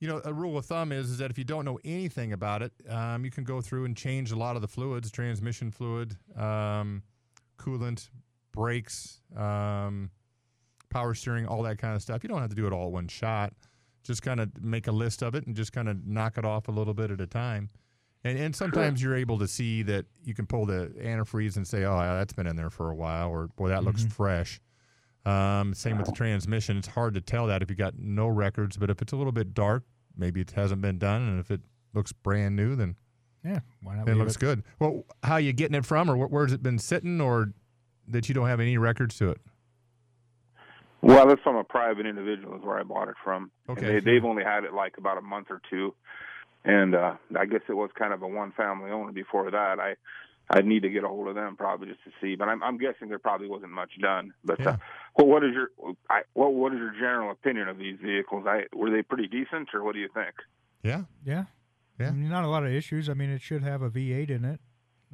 You 0.00 0.08
know, 0.08 0.20
a 0.24 0.32
rule 0.34 0.58
of 0.58 0.66
thumb 0.66 0.92
is, 0.92 1.08
is 1.10 1.18
that 1.18 1.30
if 1.30 1.38
you 1.38 1.44
don't 1.44 1.64
know 1.64 1.78
anything 1.84 2.32
about 2.32 2.62
it, 2.62 2.72
um, 2.88 3.24
you 3.24 3.30
can 3.30 3.44
go 3.44 3.60
through 3.60 3.84
and 3.84 3.96
change 3.96 4.32
a 4.32 4.36
lot 4.36 4.56
of 4.56 4.62
the 4.62 4.68
fluids, 4.68 5.10
transmission 5.10 5.70
fluid, 5.70 6.16
um, 6.36 7.02
coolant, 7.56 8.10
brakes, 8.52 9.20
um, 9.36 10.10
power 10.96 11.14
steering, 11.14 11.46
all 11.46 11.62
that 11.62 11.78
kind 11.78 11.94
of 11.94 12.02
stuff. 12.02 12.22
You 12.22 12.28
don't 12.28 12.40
have 12.40 12.50
to 12.50 12.56
do 12.56 12.66
it 12.66 12.72
all 12.72 12.86
at 12.86 12.92
one 12.92 13.08
shot. 13.08 13.52
Just 14.02 14.22
kind 14.22 14.40
of 14.40 14.50
make 14.62 14.86
a 14.86 14.92
list 14.92 15.22
of 15.22 15.34
it 15.34 15.46
and 15.46 15.54
just 15.56 15.72
kind 15.72 15.88
of 15.88 16.06
knock 16.06 16.38
it 16.38 16.44
off 16.44 16.68
a 16.68 16.70
little 16.70 16.94
bit 16.94 17.10
at 17.10 17.20
a 17.20 17.26
time. 17.26 17.68
And, 18.24 18.38
and 18.38 18.56
sometimes 18.56 19.02
you're 19.02 19.14
able 19.16 19.38
to 19.40 19.46
see 19.48 19.82
that 19.82 20.06
you 20.24 20.32
can 20.34 20.46
pull 20.46 20.64
the 20.66 20.92
antifreeze 21.00 21.56
and 21.56 21.66
say, 21.66 21.84
oh, 21.84 21.96
yeah, 21.98 22.14
that's 22.14 22.32
been 22.32 22.46
in 22.46 22.56
there 22.56 22.70
for 22.70 22.90
a 22.90 22.94
while, 22.94 23.28
or 23.30 23.48
boy, 23.48 23.68
that 23.68 23.84
looks 23.84 24.04
fresh. 24.06 24.60
Um, 25.24 25.74
same 25.74 25.96
with 25.98 26.06
the 26.06 26.12
transmission. 26.12 26.76
It's 26.78 26.88
hard 26.88 27.14
to 27.14 27.20
tell 27.20 27.46
that 27.48 27.62
if 27.62 27.68
you 27.68 27.76
got 27.76 27.98
no 27.98 28.26
records, 28.28 28.76
but 28.76 28.90
if 28.90 29.02
it's 29.02 29.12
a 29.12 29.16
little 29.16 29.32
bit 29.32 29.54
dark, 29.54 29.82
maybe 30.16 30.40
it 30.40 30.52
hasn't 30.52 30.80
been 30.80 30.98
done. 30.98 31.22
And 31.22 31.40
if 31.40 31.50
it 31.50 31.60
looks 31.94 32.12
brand 32.12 32.54
new, 32.56 32.74
then 32.76 32.96
Yeah, 33.44 33.60
why 33.82 33.96
not? 33.96 34.08
it 34.08 34.14
looks 34.14 34.36
good. 34.36 34.62
Well, 34.78 35.04
how 35.22 35.36
you 35.36 35.52
getting 35.52 35.74
it 35.76 35.84
from, 35.84 36.08
or 36.10 36.16
wh- 36.16 36.30
where's 36.32 36.52
it 36.52 36.62
been 36.62 36.78
sitting, 36.78 37.20
or 37.20 37.52
that 38.08 38.28
you 38.28 38.34
don't 38.34 38.46
have 38.46 38.60
any 38.60 38.78
records 38.78 39.16
to 39.18 39.30
it? 39.30 39.40
Well, 41.02 41.30
it's 41.30 41.42
from 41.42 41.56
a 41.56 41.64
private 41.64 42.06
individual 42.06 42.56
is 42.56 42.62
where 42.64 42.78
I 42.78 42.82
bought 42.82 43.08
it 43.08 43.14
from. 43.22 43.50
Okay, 43.68 43.86
They, 43.86 44.00
they've 44.00 44.24
only 44.24 44.42
had 44.44 44.64
it 44.64 44.72
like 44.72 44.96
about 44.98 45.18
a 45.18 45.20
month 45.22 45.48
or 45.50 45.60
two, 45.70 45.94
and 46.64 46.94
uh, 46.94 47.14
I 47.38 47.46
guess 47.46 47.60
it 47.68 47.74
was 47.74 47.90
kind 47.98 48.12
of 48.12 48.22
a 48.22 48.28
one-family 48.28 48.90
owner 48.90 49.12
before 49.12 49.50
that. 49.50 49.78
I 49.78 49.94
I'd 50.48 50.64
need 50.64 50.82
to 50.82 50.88
get 50.90 51.02
a 51.02 51.08
hold 51.08 51.26
of 51.26 51.34
them 51.34 51.56
probably 51.56 51.88
just 51.88 52.04
to 52.04 52.10
see, 52.20 52.36
but 52.36 52.48
I'm 52.48 52.62
I'm 52.62 52.78
guessing 52.78 53.08
there 53.08 53.18
probably 53.18 53.48
wasn't 53.48 53.72
much 53.72 53.90
done. 54.00 54.32
But 54.44 54.60
Yeah. 54.60 54.68
uh, 54.70 54.76
well, 55.18 55.26
what 55.26 55.44
is 55.44 55.50
your 55.52 55.70
I, 56.08 56.22
what 56.34 56.54
what 56.54 56.72
is 56.72 56.78
your 56.78 56.92
general 56.92 57.30
opinion 57.30 57.68
of 57.68 57.78
these 57.78 57.98
vehicles? 58.02 58.46
I 58.46 58.64
were 58.72 58.90
they 58.90 59.02
pretty 59.02 59.26
decent, 59.26 59.74
or 59.74 59.82
what 59.82 59.94
do 59.94 60.00
you 60.00 60.08
think? 60.14 60.34
Yeah. 60.82 61.02
Yeah. 61.24 61.44
Yeah. 61.98 62.08
I 62.08 62.12
mean, 62.12 62.28
not 62.28 62.44
a 62.44 62.48
lot 62.48 62.64
of 62.64 62.72
issues. 62.72 63.08
I 63.08 63.14
mean, 63.14 63.30
it 63.30 63.42
should 63.42 63.62
have 63.62 63.82
a 63.82 63.90
V8 63.90 64.30
in 64.30 64.44
it. 64.44 64.60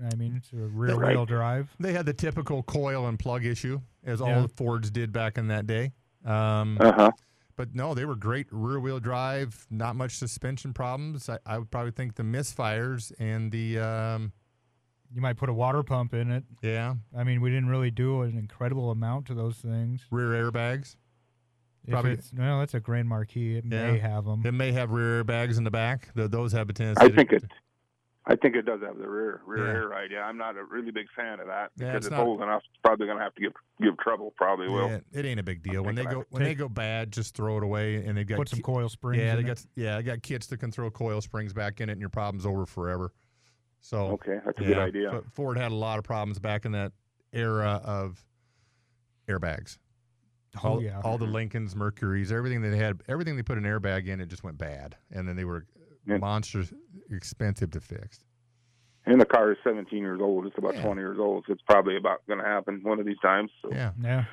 I 0.01 0.15
mean, 0.17 0.35
it's 0.37 0.53
a 0.53 0.57
rear 0.57 0.95
Right. 0.97 1.15
wheel 1.17 1.27
drive. 1.27 1.75
They 1.79 1.93
had 1.93 2.07
the 2.07 2.15
typical 2.15 2.63
coil 2.63 3.07
and 3.09 3.19
plug 3.19 3.45
issue, 3.45 3.81
as 4.05 4.21
all 4.21 4.43
the 4.43 4.49
Fords 4.49 4.91
did 4.91 5.13
back 5.13 5.39
in 5.39 5.49
that 5.49 5.67
day. 5.67 5.93
Um, 6.25 6.79
Uh 6.81 6.93
huh. 6.93 7.11
But 7.57 7.75
no, 7.75 7.93
they 7.95 8.07
were 8.07 8.17
great 8.17 8.47
rear 8.51 8.81
wheel 8.81 8.99
drive, 8.99 9.67
not 9.71 9.95
much 9.95 10.17
suspension 10.17 10.73
problems. 10.73 11.29
I, 11.29 11.39
I 11.45 11.59
would 11.59 11.71
probably 11.71 11.91
think 11.93 12.15
the 12.15 12.23
misfires 12.23 13.13
and 13.19 13.53
the 13.53 13.79
um, 13.79 14.33
You 15.15 15.21
might 15.21 15.37
put 15.37 15.51
a 15.51 15.53
water 15.53 15.83
pump 15.83 16.15
in 16.15 16.31
it. 16.33 16.45
yeah 16.63 16.95
I 17.15 17.25
mean, 17.25 17.43
we 17.43 17.51
didn't 17.51 17.69
really 17.69 17.91
do 17.91 18.23
an 18.23 18.39
incredible 18.39 18.91
amount 18.91 19.27
to 19.27 19.35
those 19.35 19.57
things. 19.59 20.07
rear 20.11 20.29
airbags. 20.51 20.97
If 21.85 21.91
Probably- 21.93 22.13
it's 22.13 22.33
no, 22.33 22.61
that's 22.61 22.75
a 22.75 22.81
Grand 22.81 23.09
Marquis. 23.09 23.57
It 23.59 23.65
Yeah. 23.67 23.93
may 23.93 23.99
have 23.99 24.25
them. 24.25 24.41
It 24.47 24.53
may 24.53 24.73
have 24.73 24.91
rear 24.91 25.23
airbags 25.23 25.59
in 25.59 25.65
the 25.65 25.71
back. 25.71 26.15
Th 26.15 26.31
those 26.31 26.53
have 26.53 26.71
a 26.71 26.73
tendency. 26.73 27.05
I 27.05 27.09
to- 27.09 27.15
think 27.15 27.33
it. 27.33 27.45
I 28.25 28.37
think 28.37 28.55
it 28.55 28.63
does 28.63 28.81
have 28.83 28.99
the 28.99 29.09
rear 29.09 29.41
rear 29.47 29.67
Yeah. 29.67 29.73
air 29.73 29.89
ride. 29.89 30.11
Yeah, 30.13 30.21
I'm 30.27 30.37
not 30.39 30.57
a 30.57 30.65
really 30.65 30.93
big 30.93 31.07
fan 31.17 31.41
of 31.41 31.47
that 31.49 31.71
Yeah, 31.77 31.87
because 31.87 31.97
it's 31.97 32.07
it's, 32.07 32.11
not- 32.13 32.21
old 32.25 32.41
enough. 32.41 32.63
It's 32.71 32.79
probably 32.85 33.07
going 33.07 33.19
to 33.19 33.25
have 33.25 33.35
to 33.35 33.41
give 33.41 33.53
give 33.81 33.99
trouble. 33.99 34.33
Probably 34.37 34.69
will. 34.69 34.89
Yeah, 34.89 35.01
it 35.13 35.25
ain't 35.25 35.41
a 35.41 35.43
big 35.43 35.63
deal. 35.63 35.83
When 35.83 35.95
they 35.97 36.05
go 36.05 36.25
when 36.31 36.45
they 36.45 36.55
go 36.55 36.69
bad, 36.69 37.11
just 37.13 37.35
throw 37.35 37.57
it 37.57 37.65
away, 37.65 37.97
and 37.97 38.17
they've 38.17 38.27
got 38.27 38.37
Put 38.39 38.49
some 38.49 38.61
coil 38.61 38.89
springs. 38.89 39.23
Yeah, 39.23 39.35
they 39.35 39.41
in 39.41 39.47
got 39.47 39.65
yeah, 39.75 39.97
they 39.97 40.03
got 40.05 40.23
kits 40.23 40.47
that 40.49 40.59
can 40.59 40.71
throw 40.71 40.91
coil 40.91 41.21
springs 41.21 41.53
back 41.53 41.81
in 41.81 41.89
it, 41.89 41.93
and 41.93 42.01
your 42.01 42.11
problem's 42.11 42.47
over 42.47 42.65
forever. 42.65 43.13
So 43.81 43.99
Okay, 44.13 44.39
that's 44.45 44.59
a 44.61 44.63
yeah, 44.63 44.69
good 44.69 44.79
idea. 44.79 45.11
but 45.11 45.25
Ford 45.33 45.59
had 45.59 45.73
a 45.73 45.75
lot 45.75 45.99
of 45.99 46.05
problems 46.05 46.39
back 46.39 46.65
in 46.65 46.71
that 46.73 46.93
era 47.33 47.81
of 47.85 48.25
airbags. 49.29 49.79
Oh, 50.63 50.69
all, 50.69 50.83
yeah. 50.83 51.01
all 51.03 51.17
the 51.19 51.25
Lincolns, 51.27 51.75
Mercuries, 51.75 52.31
everything 52.31 52.61
they 52.61 52.77
had, 52.77 53.01
everything 53.09 53.37
they 53.37 53.43
put 53.43 53.57
an 53.59 53.65
airbag 53.65 54.07
in, 54.07 54.21
it 54.21 54.27
just 54.29 54.45
went 54.45 54.59
bad, 54.59 54.97
and 55.11 55.27
then 55.27 55.35
they 55.35 55.45
were 55.47 55.65
Yeah. 56.07 56.19
monsters 56.19 56.73
expensive 57.11 57.71
to 57.73 57.81
fix. 57.81 58.25
And 59.07 59.21
the 59.21 59.27
car 59.27 59.51
is 59.53 59.59
17 59.65 59.99
years 59.99 60.21
old. 60.21 60.47
It's 60.47 60.57
about 60.59 60.75
Yeah. 60.77 60.83
20 60.85 61.01
years 61.01 61.19
old, 61.19 61.45
so 61.47 61.53
it's 61.53 61.63
probably 61.63 61.97
about 61.97 62.25
going 62.27 62.39
to 62.39 62.45
happen 62.45 62.81
one 62.83 63.01
of 63.01 63.07
these 63.07 63.19
times. 63.21 63.51
So. 63.63 63.71
Yeah, 63.73 63.93
Yeah. 64.01 64.25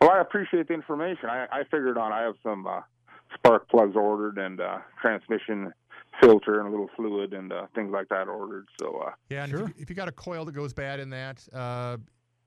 Well, 0.00 0.10
I 0.10 0.20
appreciate 0.20 0.68
the 0.68 0.74
information. 0.74 1.28
I, 1.28 1.46
I 1.50 1.62
figured 1.64 1.98
on 1.98 2.12
I 2.12 2.22
have 2.22 2.34
some 2.42 2.66
uh, 2.68 2.80
spark 3.34 3.68
plugs 3.68 3.96
ordered 3.96 4.38
and 4.38 4.60
uh, 4.60 4.78
transmission 5.02 5.72
filter 6.20 6.60
and 6.60 6.68
a 6.68 6.70
little 6.70 6.88
fluid 6.96 7.32
and 7.32 7.52
uh, 7.52 7.66
things 7.74 7.90
like 7.92 8.08
that 8.08 8.28
ordered. 8.28 8.66
So 8.80 8.96
uh, 9.06 9.10
yeah. 9.28 9.42
And 9.44 9.50
Sure. 9.50 9.62
if, 9.62 9.68
you, 9.68 9.74
if 9.78 9.90
you 9.90 9.96
got 9.96 10.06
a 10.08 10.12
coil 10.12 10.44
that 10.44 10.52
goes 10.52 10.72
bad 10.72 11.00
in 11.00 11.10
that, 11.10 11.46
uh, 11.52 11.96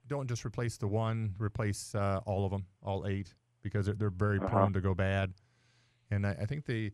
don't 0.08 0.26
just 0.28 0.44
replace 0.46 0.78
the 0.78 0.88
one. 0.88 1.34
Replace 1.38 1.94
uh, 1.94 2.20
all 2.24 2.44
of 2.46 2.50
them, 2.50 2.64
all 2.82 3.06
eight, 3.06 3.34
because 3.62 3.84
they're, 3.86 3.94
they're 3.94 4.10
very 4.10 4.38
Uh-huh. 4.38 4.48
prone 4.48 4.72
to 4.72 4.80
go 4.80 4.94
bad. 4.94 5.32
And 6.10 6.26
I, 6.26 6.30
I 6.40 6.46
think 6.46 6.64
the 6.64 6.90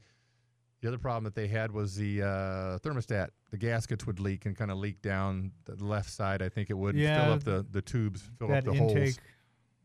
the 0.80 0.88
other 0.88 0.98
problem 0.98 1.24
that 1.24 1.34
they 1.34 1.48
had 1.48 1.72
was 1.72 1.96
the 1.96 2.22
uh, 2.22 2.78
thermostat. 2.78 3.28
The 3.50 3.56
gaskets 3.58 4.06
would 4.06 4.20
leak 4.20 4.46
and 4.46 4.56
kind 4.56 4.70
of 4.70 4.78
leak 4.78 5.02
down 5.02 5.52
the 5.64 5.82
left 5.84 6.10
side. 6.10 6.42
I 6.42 6.48
think 6.48 6.70
it 6.70 6.74
would 6.74 6.94
Yeah, 6.96 7.24
fill 7.24 7.32
up 7.34 7.44
the, 7.44 7.66
the 7.70 7.82
tubes, 7.82 8.22
fill 8.38 8.48
that 8.48 8.58
up 8.58 8.64
the 8.64 8.72
intake. 8.80 8.96
holes. 8.96 9.18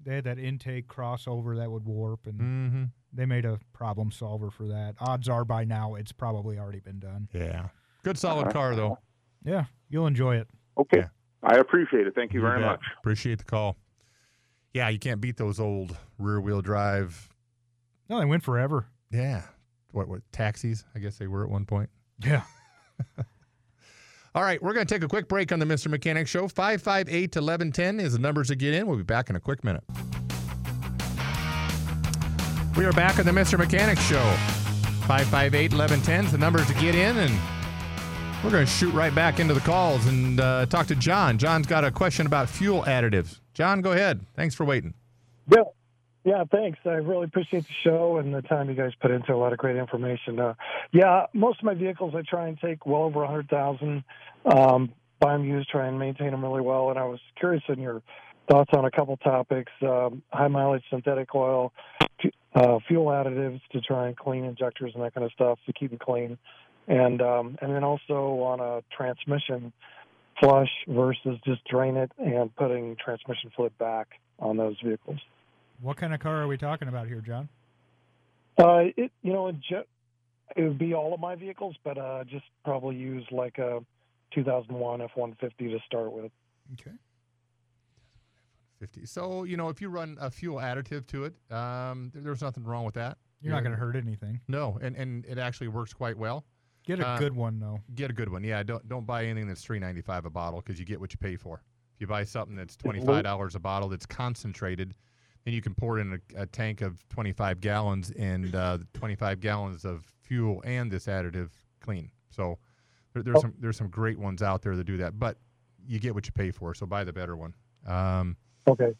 They 0.05 0.15
had 0.15 0.25
that 0.25 0.37
intake 0.37 0.87
crossover 0.87 1.57
that 1.57 1.71
would 1.71 1.85
warp, 1.85 2.27
and 2.27 2.39
Mm-hmm. 2.39 2.83
they 3.13 3.25
made 3.25 3.45
a 3.45 3.59
problem 3.71 4.11
solver 4.11 4.51
for 4.51 4.67
that. 4.67 4.95
Odds 4.99 5.29
are 5.29 5.45
by 5.45 5.63
now 5.63 5.95
it's 5.95 6.11
probably 6.11 6.59
already 6.59 6.81
been 6.81 6.99
done. 6.99 7.29
Yeah, 7.33 7.69
good 8.03 8.17
solid 8.17 8.51
car 8.51 8.75
though. 8.75 8.99
Yeah, 9.45 9.65
you'll 9.89 10.07
enjoy 10.07 10.35
it. 10.37 10.47
okay, 10.77 10.99
Yeah. 10.99 11.07
I 11.41 11.55
appreciate 11.55 12.05
it. 12.07 12.15
Thank 12.15 12.33
you, 12.33 12.41
very 12.41 12.59
bet. 12.59 12.67
much. 12.67 12.81
Appreciate 12.99 13.37
the 13.39 13.43
call. 13.45 13.77
Yeah, 14.73 14.89
you 14.89 14.99
can't 14.99 15.19
beat 15.21 15.37
those 15.37 15.59
old 15.59 15.95
rear 16.17 16.39
wheel 16.41 16.61
drive. 16.61 17.29
No, 18.09 18.19
they 18.19 18.25
went 18.25 18.43
forever. 18.43 18.87
Yeah, 19.11 19.43
what 19.93 20.07
what 20.07 20.21
taxis? 20.31 20.83
I 20.95 20.99
guess 20.99 21.17
they 21.17 21.27
were 21.27 21.43
at 21.43 21.49
one 21.49 21.65
point. 21.65 21.89
Yeah. 22.19 22.43
All 24.35 24.41
right, 24.41 24.61
we're 24.63 24.73
going 24.73 24.87
to 24.87 24.93
take 24.93 25.03
a 25.03 25.07
quick 25.07 25.27
break 25.27 25.51
on 25.51 25.59
the 25.59 25.65
Mr. 25.65 25.89
Mechanic 25.89 26.27
Show. 26.27 26.47
558 26.47 27.35
1110 27.35 27.99
is 27.99 28.13
the 28.13 28.19
numbers 28.19 28.47
to 28.47 28.55
get 28.55 28.73
in. 28.73 28.87
We'll 28.87 28.97
be 28.97 29.03
back 29.03 29.29
in 29.29 29.35
a 29.35 29.39
quick 29.39 29.63
minute. 29.63 29.83
We 32.75 32.85
are 32.85 32.93
back 32.93 33.19
on 33.19 33.25
the 33.25 33.31
Mr. 33.31 33.59
Mechanic 33.59 33.99
Show. 33.99 34.23
558 35.07 35.73
1110 35.73 36.25
is 36.25 36.31
the 36.31 36.39
numbers 36.39 36.65
to 36.65 36.73
get 36.73 36.95
in, 36.95 37.15
and 37.17 37.31
we're 38.43 38.49
going 38.49 38.65
to 38.65 38.71
shoot 38.71 38.91
right 38.95 39.13
back 39.13 39.39
into 39.39 39.53
the 39.53 39.59
calls 39.59 40.07
and 40.07 40.39
uh, 40.39 40.65
talk 40.65 40.87
to 40.87 40.95
John. 40.95 41.37
John's 41.37 41.67
got 41.67 41.85
a 41.85 41.91
question 41.91 42.25
about 42.25 42.49
fuel 42.49 42.81
additives. 42.83 43.39
John, 43.53 43.81
go 43.81 43.91
ahead. 43.91 44.25
Thanks 44.35 44.55
for 44.55 44.65
waiting. 44.65 44.95
Yeah, 45.47 45.63
yeah. 46.23 46.43
Thanks. 46.49 46.79
I 46.85 46.91
really 46.91 47.25
appreciate 47.25 47.65
the 47.65 47.73
show 47.83 48.17
and 48.17 48.33
the 48.33 48.41
time 48.41 48.69
you 48.69 48.75
guys 48.75 48.91
put 49.01 49.11
into 49.11 49.33
a 49.33 49.37
lot 49.37 49.53
of 49.53 49.59
great 49.59 49.75
information. 49.75 50.39
Uh, 50.39 50.53
yeah, 50.91 51.25
most 51.33 51.59
of 51.59 51.65
my 51.65 51.73
vehicles 51.73 52.13
I 52.15 52.21
try 52.21 52.47
and 52.47 52.59
take 52.59 52.85
well 52.85 53.03
over 53.03 53.23
a 53.23 53.27
hundred 53.27 53.49
thousand. 53.49 54.03
Um, 54.45 54.93
buy 55.19 55.33
them 55.33 55.45
used, 55.45 55.69
try 55.69 55.87
and 55.87 55.97
maintain 55.97 56.31
them 56.31 56.43
really 56.43 56.61
well. 56.61 56.89
And 56.89 56.99
I 56.99 57.05
was 57.05 57.19
curious 57.39 57.63
in 57.69 57.79
your 57.79 58.01
thoughts 58.49 58.71
on 58.73 58.85
a 58.85 58.91
couple 58.91 59.17
topics: 59.17 59.71
um, 59.81 60.21
high 60.31 60.47
mileage 60.47 60.83
synthetic 60.89 61.33
oil, 61.35 61.73
uh, 62.55 62.79
fuel 62.87 63.07
additives 63.07 63.61
to 63.71 63.81
try 63.81 64.07
and 64.07 64.17
clean 64.17 64.45
injectors 64.45 64.91
and 64.95 65.03
that 65.03 65.13
kind 65.13 65.25
of 65.25 65.31
stuff 65.31 65.59
to 65.65 65.73
keep 65.73 65.89
them 65.89 65.99
clean, 65.99 66.37
and 66.87 67.21
um, 67.21 67.57
and 67.61 67.73
then 67.73 67.83
also 67.83 68.41
on 68.43 68.59
a 68.59 68.81
transmission 68.95 69.73
flush 70.39 70.69
versus 70.87 71.37
just 71.45 71.63
drain 71.65 71.95
it 71.95 72.11
and 72.17 72.55
putting 72.55 72.95
transmission 73.03 73.51
fluid 73.55 73.77
back 73.77 74.07
on 74.39 74.57
those 74.57 74.75
vehicles. 74.83 75.19
What 75.83 75.97
kind 75.97 76.13
of 76.13 76.21
car 76.21 76.41
are 76.41 76.47
we 76.47 76.57
talking 76.57 76.87
about 76.87 77.07
here, 77.07 77.19
John? 77.19 77.49
Uh, 78.57 78.85
it 78.95 79.11
you 79.21 79.33
know 79.33 79.49
it, 79.49 79.87
would 80.55 80.77
be 80.77 80.93
all 80.93 81.13
of 81.13 81.19
my 81.19 81.35
vehicles, 81.35 81.75
but 81.83 81.97
uh, 81.97 82.23
just 82.23 82.45
probably 82.63 82.95
use 82.95 83.25
like 83.31 83.57
a 83.57 83.83
2001 84.33 84.99
F150 85.01 85.57
to 85.57 85.79
start 85.85 86.13
with. 86.13 86.31
Okay. 86.73 86.95
50. 88.79 89.05
So, 89.05 89.43
you 89.43 89.57
know, 89.57 89.69
if 89.69 89.81
you 89.81 89.89
run 89.89 90.17
a 90.21 90.29
fuel 90.31 90.57
additive 90.57 91.05
to 91.07 91.25
it, 91.25 91.33
um, 91.51 92.11
there's 92.13 92.41
nothing 92.41 92.63
wrong 92.63 92.85
with 92.85 92.95
that. 92.95 93.17
You're 93.41 93.53
not 93.53 93.63
going 93.63 93.73
to 93.73 93.77
hurt 93.77 93.95
anything. 93.97 94.39
No, 94.47 94.77
and, 94.81 94.95
and 94.95 95.25
it 95.25 95.37
actually 95.37 95.67
works 95.67 95.93
quite 95.93 96.17
well. 96.17 96.45
Get 96.85 96.99
a 96.99 97.07
Uh, 97.07 97.17
good 97.19 97.35
one 97.35 97.59
though. 97.59 97.79
Get 97.95 98.09
a 98.09 98.13
good 98.13 98.29
one. 98.29 98.43
Yeah, 98.43 98.63
don't 98.63 98.87
don't 98.87 99.05
buy 99.05 99.25
anything 99.25 99.47
that's 99.47 99.63
three 99.63 99.79
ninety 99.79 100.01
five 100.01 100.25
a 100.25 100.29
bottle 100.29 100.61
because 100.61 100.79
you 100.79 100.85
get 100.85 100.99
what 100.99 101.13
you 101.13 101.17
pay 101.17 101.35
for. 101.35 101.61
If 101.95 102.01
you 102.01 102.07
buy 102.07 102.23
something 102.23 102.55
that's 102.55 102.77
twenty 102.77 103.01
five 103.05 103.23
dollars 103.23 103.55
a 103.55 103.59
bottle 103.59 103.89
that's 103.89 104.05
concentrated, 104.05 104.93
then 105.45 105.53
you 105.53 105.61
can 105.61 105.73
pour 105.75 105.97
it 105.97 106.01
in 106.01 106.13
a, 106.35 106.41
a 106.41 106.45
tank 106.45 106.81
of 106.81 107.07
twenty 107.09 107.31
five 107.31 107.59
gallons 107.61 108.11
and 108.11 108.55
uh, 108.55 108.77
twenty 108.93 109.15
five 109.15 109.39
gallons 109.39 109.85
of 109.85 110.05
fuel 110.21 110.61
and 110.65 110.91
this 110.91 111.05
additive 111.07 111.49
clean. 111.81 112.09
So 112.29 112.57
there, 113.13 113.23
there's 113.23 113.41
some 113.41 113.53
there's 113.59 113.77
some 113.77 113.89
great 113.89 114.17
ones 114.17 114.41
out 114.41 114.61
there 114.61 114.75
that 114.75 114.83
do 114.85 114.97
that, 114.97 115.19
but 115.19 115.37
you 115.85 115.99
get 115.99 116.15
what 116.15 116.25
you 116.25 116.31
pay 116.31 116.51
for. 116.51 116.73
So 116.73 116.85
buy 116.85 117.03
the 117.03 117.13
better 117.13 117.35
one. 117.35 117.53
Um, 117.87 118.37
Okay. 118.67 118.93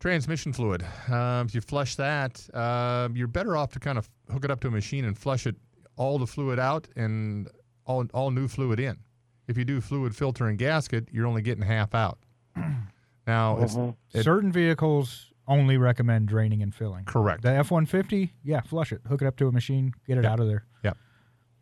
transmission 0.00 0.52
fluid. 0.52 0.84
Um, 1.08 1.46
if 1.46 1.54
you 1.54 1.60
flush 1.60 1.94
that, 1.94 2.44
um, 2.56 3.14
you're 3.16 3.28
better 3.28 3.56
off 3.56 3.70
to 3.74 3.78
kind 3.78 3.96
of 3.98 4.10
hook 4.32 4.44
it 4.44 4.50
up 4.50 4.60
to 4.62 4.68
a 4.68 4.70
machine 4.72 5.04
and 5.04 5.16
flush 5.16 5.46
it 5.46 5.54
all 5.96 6.18
the 6.18 6.26
fluid 6.26 6.58
out 6.58 6.88
and 6.96 7.48
all 7.86 8.04
all 8.12 8.30
new 8.32 8.48
fluid 8.48 8.80
in. 8.80 8.98
If 9.46 9.56
you 9.58 9.64
do 9.64 9.80
fluid 9.80 10.16
filter 10.16 10.46
and 10.48 10.58
gasket, 10.58 11.08
you're 11.12 11.26
only 11.26 11.42
getting 11.42 11.62
half 11.64 11.94
out. 11.94 12.18
Now 13.26 13.58
it's 13.58 13.76
it- 14.12 14.24
Certain 14.24 14.50
vehicles 14.50 15.29
only 15.48 15.76
recommend 15.76 16.28
draining 16.28 16.62
and 16.62 16.74
filling. 16.74 17.04
correct. 17.04 17.42
The 17.42 17.50
F 17.50 17.70
one 17.70 17.86
fifty, 17.86 18.32
yeah, 18.44 18.60
flush 18.60 18.92
it, 18.92 19.00
hook 19.08 19.22
it 19.22 19.26
up 19.26 19.36
to 19.36 19.48
a 19.48 19.52
machine, 19.52 19.92
get 20.06 20.18
it 20.18 20.24
Yeah. 20.24 20.32
out 20.32 20.40
of 20.40 20.46
there. 20.46 20.64
Yep. 20.84 20.96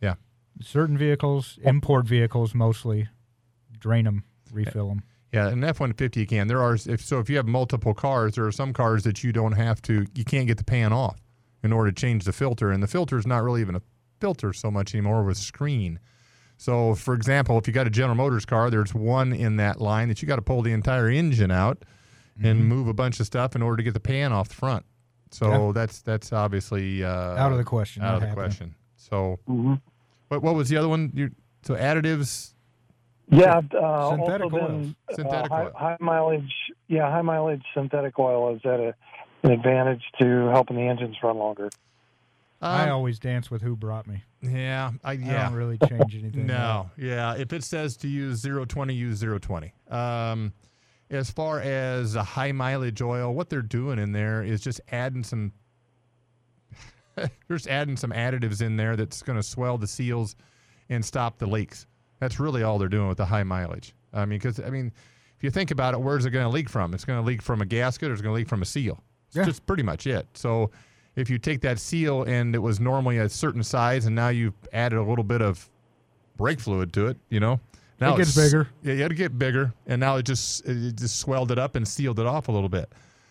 Yeah. 0.02 0.14
Certain 0.60 0.98
vehicles, 0.98 1.58
import 1.62 2.06
vehicles 2.06 2.54
mostly, 2.54 3.08
drain 3.78 4.04
them, 4.04 4.24
refill 4.52 4.88
them. 4.88 5.02
Yeah, 5.32 5.48
an 5.48 5.62
F 5.64 5.80
one 5.80 5.92
fifty 5.92 6.20
you 6.20 6.26
can. 6.26 6.48
There 6.48 6.62
are 6.62 6.74
if 6.74 7.02
so 7.04 7.18
if 7.18 7.28
you 7.30 7.36
have 7.36 7.46
multiple 7.46 7.94
cars, 7.94 8.34
there 8.34 8.46
are 8.46 8.52
some 8.52 8.72
cars 8.72 9.04
that 9.04 9.22
you 9.22 9.32
don't 9.32 9.52
have 9.52 9.80
to 9.82 10.06
you 10.14 10.24
can't 10.24 10.46
get 10.46 10.56
the 10.58 10.64
pan 10.64 10.92
off 10.92 11.20
in 11.62 11.72
order 11.72 11.90
to 11.90 11.94
change 12.00 12.24
the 12.24 12.32
filter, 12.32 12.70
and 12.70 12.82
the 12.82 12.86
filter 12.86 13.18
is 13.18 13.26
not 13.26 13.42
really 13.42 13.60
even 13.60 13.74
a 13.74 13.82
filter 14.20 14.52
so 14.52 14.70
much 14.70 14.94
anymore 14.94 15.22
with 15.24 15.36
screen. 15.36 16.00
So, 16.56 16.94
for 16.96 17.14
example, 17.14 17.56
if 17.58 17.66
you 17.68 17.72
got 17.72 17.86
a 17.86 17.90
General 17.90 18.16
Motors 18.16 18.44
car, 18.44 18.68
there's 18.70 18.92
one 18.92 19.32
in 19.32 19.56
that 19.56 19.80
line 19.80 20.08
that 20.08 20.20
you 20.22 20.26
got 20.26 20.36
to 20.36 20.42
pull 20.42 20.62
the 20.62 20.72
entire 20.72 21.08
engine 21.08 21.50
out 21.52 21.84
and 22.42 22.64
move 22.66 22.88
a 22.88 22.94
bunch 22.94 23.20
of 23.20 23.26
stuff 23.26 23.54
in 23.56 23.62
order 23.62 23.76
to 23.78 23.82
get 23.82 23.94
the 23.94 24.00
pan 24.00 24.32
off 24.32 24.48
the 24.48 24.54
front. 24.54 24.84
So 25.30 25.66
Yeah. 25.66 25.72
that's 25.72 26.00
that's 26.02 26.32
obviously 26.32 27.04
uh, 27.04 27.08
Out 27.10 27.52
of 27.52 27.58
the 27.58 27.64
question, 27.64 28.02
Out 28.02 28.14
of 28.14 28.20
the 28.20 28.26
happening. 28.28 28.44
question. 28.46 28.74
So, 28.96 29.38
Mm-hmm. 29.48 29.74
what 30.28 30.42
what 30.42 30.54
was 30.54 30.68
the 30.68 30.76
other 30.76 30.88
one? 30.88 31.10
You, 31.14 31.30
so 31.62 31.74
additives. 31.74 32.54
Yeah, 33.30 33.58
uh, 33.78 34.10
Synthetic 34.16 34.52
also 34.52 34.56
oils. 34.56 34.70
then, 34.86 34.96
uh, 35.10 35.14
Synthetic 35.14 35.50
high, 35.52 35.64
oil. 35.64 35.72
high 35.76 35.96
mileage. 36.00 36.54
Yeah, 36.88 37.10
high 37.10 37.20
mileage 37.22 37.62
synthetic 37.74 38.18
oil 38.18 38.54
is 38.54 38.60
at 38.64 38.80
a, 38.80 38.94
an 39.42 39.50
advantage 39.50 40.02
to 40.20 40.48
helping 40.50 40.76
the 40.76 40.82
engines 40.88 41.16
run 41.22 41.36
longer. 41.36 41.68
I 42.62 42.84
Um, 42.84 42.92
always 42.92 43.18
dance 43.18 43.50
with 43.50 43.60
who 43.62 43.76
brought 43.76 44.06
me. 44.06 44.24
yeah, 44.40 44.92
I, 45.04 45.10
I 45.10 45.12
yeah. 45.12 45.44
don't 45.44 45.54
really 45.54 45.76
change 45.86 46.14
anything. 46.16 46.46
No, 46.46 46.90
yeah. 46.96 47.34
If 47.36 47.52
it 47.52 47.62
says 47.64 47.96
to 47.98 48.08
use 48.08 48.42
020, 48.42 48.94
use 48.94 49.20
020. 49.20 49.72
Um, 49.90 50.52
as 51.10 51.30
far 51.30 51.60
as 51.60 52.14
a 52.14 52.22
high 52.22 52.52
mileage 52.52 53.00
oil, 53.02 53.34
what 53.34 53.48
they're 53.48 53.62
doing 53.62 53.98
in 53.98 54.12
there 54.12 54.42
is 54.42 54.60
just 54.60 54.80
adding 54.92 55.24
some. 55.24 55.52
they're 57.16 57.30
just 57.50 57.66
adding 57.68 57.96
some 57.96 58.10
additives 58.12 58.62
in 58.62 58.76
there 58.76 58.96
that's 58.96 59.22
going 59.22 59.36
to 59.38 59.42
swell 59.42 59.78
the 59.78 59.86
seals 59.86 60.36
and 60.88 61.04
stop 61.04 61.38
the 61.38 61.46
leaks. 61.46 61.86
That's 62.20 62.38
really 62.40 62.62
all 62.62 62.78
they're 62.78 62.88
doing 62.88 63.08
with 63.08 63.18
the 63.18 63.26
high 63.26 63.42
mileage. 63.44 63.94
I 64.12 64.24
mean, 64.24 64.38
because 64.38 64.60
I 64.60 64.70
mean, 64.70 64.92
if 65.36 65.44
you 65.44 65.50
think 65.50 65.70
about 65.70 65.94
it, 65.94 66.00
where's 66.00 66.26
it 66.26 66.30
going 66.30 66.44
to 66.46 66.50
leak 66.50 66.68
from? 66.68 66.94
It's 66.94 67.04
going 67.04 67.20
to 67.20 67.26
leak 67.26 67.42
from 67.42 67.60
a 67.60 67.66
gasket 67.66 68.10
or 68.10 68.12
it's 68.12 68.22
going 68.22 68.32
to 68.34 68.36
leak 68.36 68.48
from 68.48 68.62
a 68.62 68.66
seal. 68.66 69.02
It's 69.28 69.36
Yeah. 69.36 69.44
just 69.44 69.64
pretty 69.66 69.82
much 69.82 70.06
it. 70.06 70.26
So 70.34 70.70
if 71.16 71.28
you 71.30 71.38
take 71.38 71.60
that 71.62 71.78
seal 71.78 72.22
and 72.24 72.54
it 72.54 72.58
was 72.58 72.80
normally 72.80 73.18
a 73.18 73.28
certain 73.28 73.62
size 73.62 74.06
and 74.06 74.14
now 74.16 74.28
you've 74.28 74.54
added 74.72 74.98
a 74.98 75.02
little 75.02 75.24
bit 75.24 75.42
of 75.42 75.68
brake 76.36 76.60
fluid 76.60 76.92
to 76.94 77.06
it, 77.08 77.16
you 77.28 77.40
know, 77.40 77.60
now 78.00 78.14
It 78.14 78.18
gets 78.18 78.34
bigger. 78.36 78.68
Yeah, 78.82 78.94
you 78.94 79.02
had 79.02 79.10
to 79.10 79.14
get 79.16 79.38
bigger, 79.38 79.72
and 79.86 80.00
now 80.00 80.16
it 80.16 80.24
just 80.24 80.64
it 80.66 80.96
just 80.96 81.18
swelled 81.18 81.50
it 81.50 81.58
up 81.58 81.74
and 81.76 81.86
sealed 81.86 82.18
it 82.20 82.26
off 82.26 82.48
a 82.48 82.52
little 82.52 82.68
bit. 82.68 82.90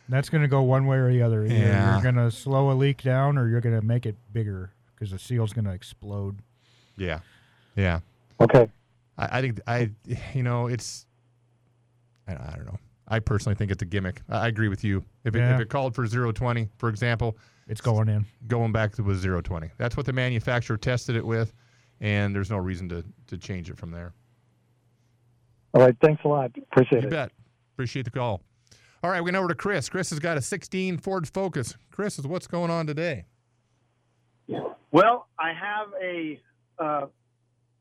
That's 0.09 0.29
going 0.29 0.41
to 0.41 0.47
go 0.47 0.61
one 0.61 0.87
way 0.87 0.97
or 0.97 1.11
the 1.11 1.21
other. 1.21 1.43
Either 1.45 1.53
Yeah. 1.53 1.93
You're 1.93 2.01
going 2.13 2.15
to 2.15 2.31
slow 2.31 2.71
a 2.71 2.73
leak 2.73 3.01
down 3.03 3.37
or 3.37 3.47
you're 3.49 3.59
going 3.61 3.77
to 3.79 3.85
make 3.85 4.05
it 4.05 4.15
bigger 4.31 4.71
because 4.95 5.11
the 5.11 5.19
seal's 5.19 5.51
going 5.51 5.65
to 5.65 5.71
explode. 5.71 6.39
Yeah, 6.95 7.19
yeah. 7.75 7.99
Okay. 8.39 8.69
I, 9.17 9.37
I 9.37 9.41
think 9.41 9.59
I, 9.67 9.89
you 10.33 10.43
know, 10.43 10.67
it's. 10.67 11.05
I, 12.27 12.33
I 12.33 12.53
don't 12.55 12.65
know. 12.65 12.77
I 13.09 13.19
personally 13.19 13.55
think 13.55 13.71
it's 13.71 13.81
a 13.81 13.85
gimmick. 13.85 14.21
I, 14.29 14.39
I 14.39 14.47
agree 14.47 14.67
with 14.67 14.83
you. 14.83 15.03
If 15.23 15.35
it, 15.35 15.39
Yeah. 15.39 15.55
if 15.55 15.61
it 15.61 15.69
called 15.69 15.95
for 15.95 16.05
020, 16.07 16.67
for 16.77 16.89
example, 16.89 17.37
it's 17.67 17.81
going 17.81 18.09
in. 18.09 18.25
Going 18.47 18.71
back 18.71 18.93
to 18.95 19.03
was 19.03 19.23
020. 19.23 19.69
That's 19.77 19.95
what 19.95 20.05
the 20.05 20.13
manufacturer 20.13 20.77
tested 20.77 21.15
it 21.15 21.25
with, 21.25 21.53
and 22.01 22.33
there's 22.35 22.49
no 22.49 22.57
reason 22.57 22.89
to 22.89 23.03
to 23.27 23.37
change 23.37 23.69
it 23.69 23.77
from 23.77 23.91
there. 23.91 24.13
All 25.73 25.81
right. 25.81 25.95
Thanks 26.01 26.21
a 26.25 26.27
lot. 26.27 26.51
Appreciate 26.71 27.01
You 27.03 27.07
it. 27.07 27.11
bet. 27.11 27.31
Appreciate 27.75 28.05
the 28.05 28.11
call. 28.11 28.41
All 29.03 29.11
right, 29.11 29.21
we 29.21 29.25
went 29.25 29.37
over 29.37 29.47
to 29.49 29.55
Chris. 29.55 29.89
Chris 29.89 30.09
has 30.09 30.17
got 30.19 30.37
a 30.37 30.41
16 30.41 30.97
Ford 30.97 31.27
Focus. 31.27 31.75
Chris, 31.91 32.17
what's 32.19 32.47
going 32.47 32.71
on 32.71 32.87
today? 32.87 33.25
Well, 34.91 35.27
I 35.39 35.49
have 35.53 35.87
a. 36.01 36.39
Uh, 36.79 37.05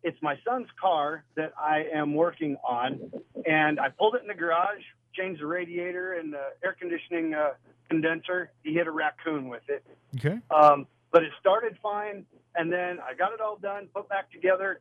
it's 0.02 0.20
my 0.22 0.36
son's 0.46 0.68
car 0.80 1.24
that 1.36 1.52
I 1.58 1.84
am 1.94 2.14
working 2.14 2.56
on, 2.68 3.10
and 3.46 3.80
I 3.80 3.88
pulled 3.88 4.14
it 4.14 4.22
in 4.22 4.28
the 4.28 4.34
garage, 4.34 4.82
changed 5.14 5.40
the 5.40 5.46
radiator 5.46 6.14
and 6.14 6.32
the 6.32 6.42
air 6.64 6.76
conditioning 6.78 7.34
uh, 7.34 7.50
condenser. 7.88 8.50
He 8.62 8.74
hit 8.74 8.86
a 8.86 8.90
raccoon 8.90 9.48
with 9.48 9.62
it, 9.68 9.84
Okay. 10.16 10.38
um, 10.54 10.86
but 11.12 11.22
it 11.22 11.30
started 11.40 11.76
fine, 11.82 12.24
and 12.54 12.72
then 12.72 12.98
I 13.00 13.14
got 13.14 13.32
it 13.32 13.40
all 13.40 13.56
done, 13.56 13.88
put 13.94 14.08
back 14.08 14.30
together, 14.30 14.80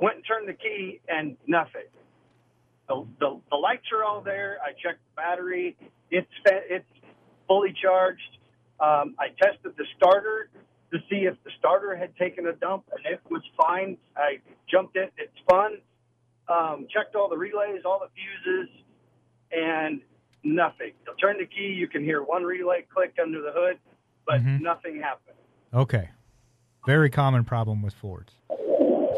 went 0.00 0.16
and 0.16 0.24
turned 0.26 0.48
the 0.48 0.54
key, 0.54 1.00
and 1.08 1.36
nothing. 1.46 1.84
The, 2.88 3.04
the, 3.20 3.40
the 3.50 3.56
lights 3.56 3.86
are 3.92 4.04
all 4.04 4.20
there. 4.20 4.58
I 4.64 4.70
checked 4.72 5.00
the 5.10 5.16
battery. 5.16 5.76
It's 6.10 6.28
it's 6.46 6.86
fully 7.48 7.74
charged. 7.82 8.20
Um, 8.78 9.14
I 9.18 9.28
tested 9.42 9.72
the 9.76 9.84
starter 9.96 10.50
to 10.92 10.98
see 11.10 11.24
if 11.26 11.34
the 11.44 11.50
starter 11.58 11.96
had 11.96 12.14
taken 12.16 12.46
a 12.46 12.52
dump, 12.52 12.84
and 12.92 13.04
it 13.12 13.20
was 13.30 13.42
fine. 13.56 13.96
I 14.16 14.38
jumped 14.70 14.96
it. 14.96 15.12
It's 15.18 15.32
fun. 15.50 15.78
Um, 16.48 16.86
checked 16.92 17.16
all 17.16 17.28
the 17.28 17.36
relays, 17.36 17.82
all 17.84 17.98
the 18.00 18.10
fuses, 18.14 18.68
and 19.50 20.00
nothing. 20.44 20.92
You 21.06 21.14
turn 21.20 21.38
the 21.38 21.46
key, 21.46 21.74
you 21.76 21.88
can 21.88 22.04
hear 22.04 22.22
one 22.22 22.44
relay 22.44 22.84
click 22.92 23.14
under 23.20 23.42
the 23.42 23.50
hood, 23.52 23.78
but 24.26 24.40
Mhm. 24.44 24.60
nothing 24.60 25.00
happened. 25.00 25.36
Okay. 25.74 26.10
Very 26.86 27.10
common 27.10 27.42
problem 27.44 27.82
with 27.82 27.94
Fords, 27.94 28.32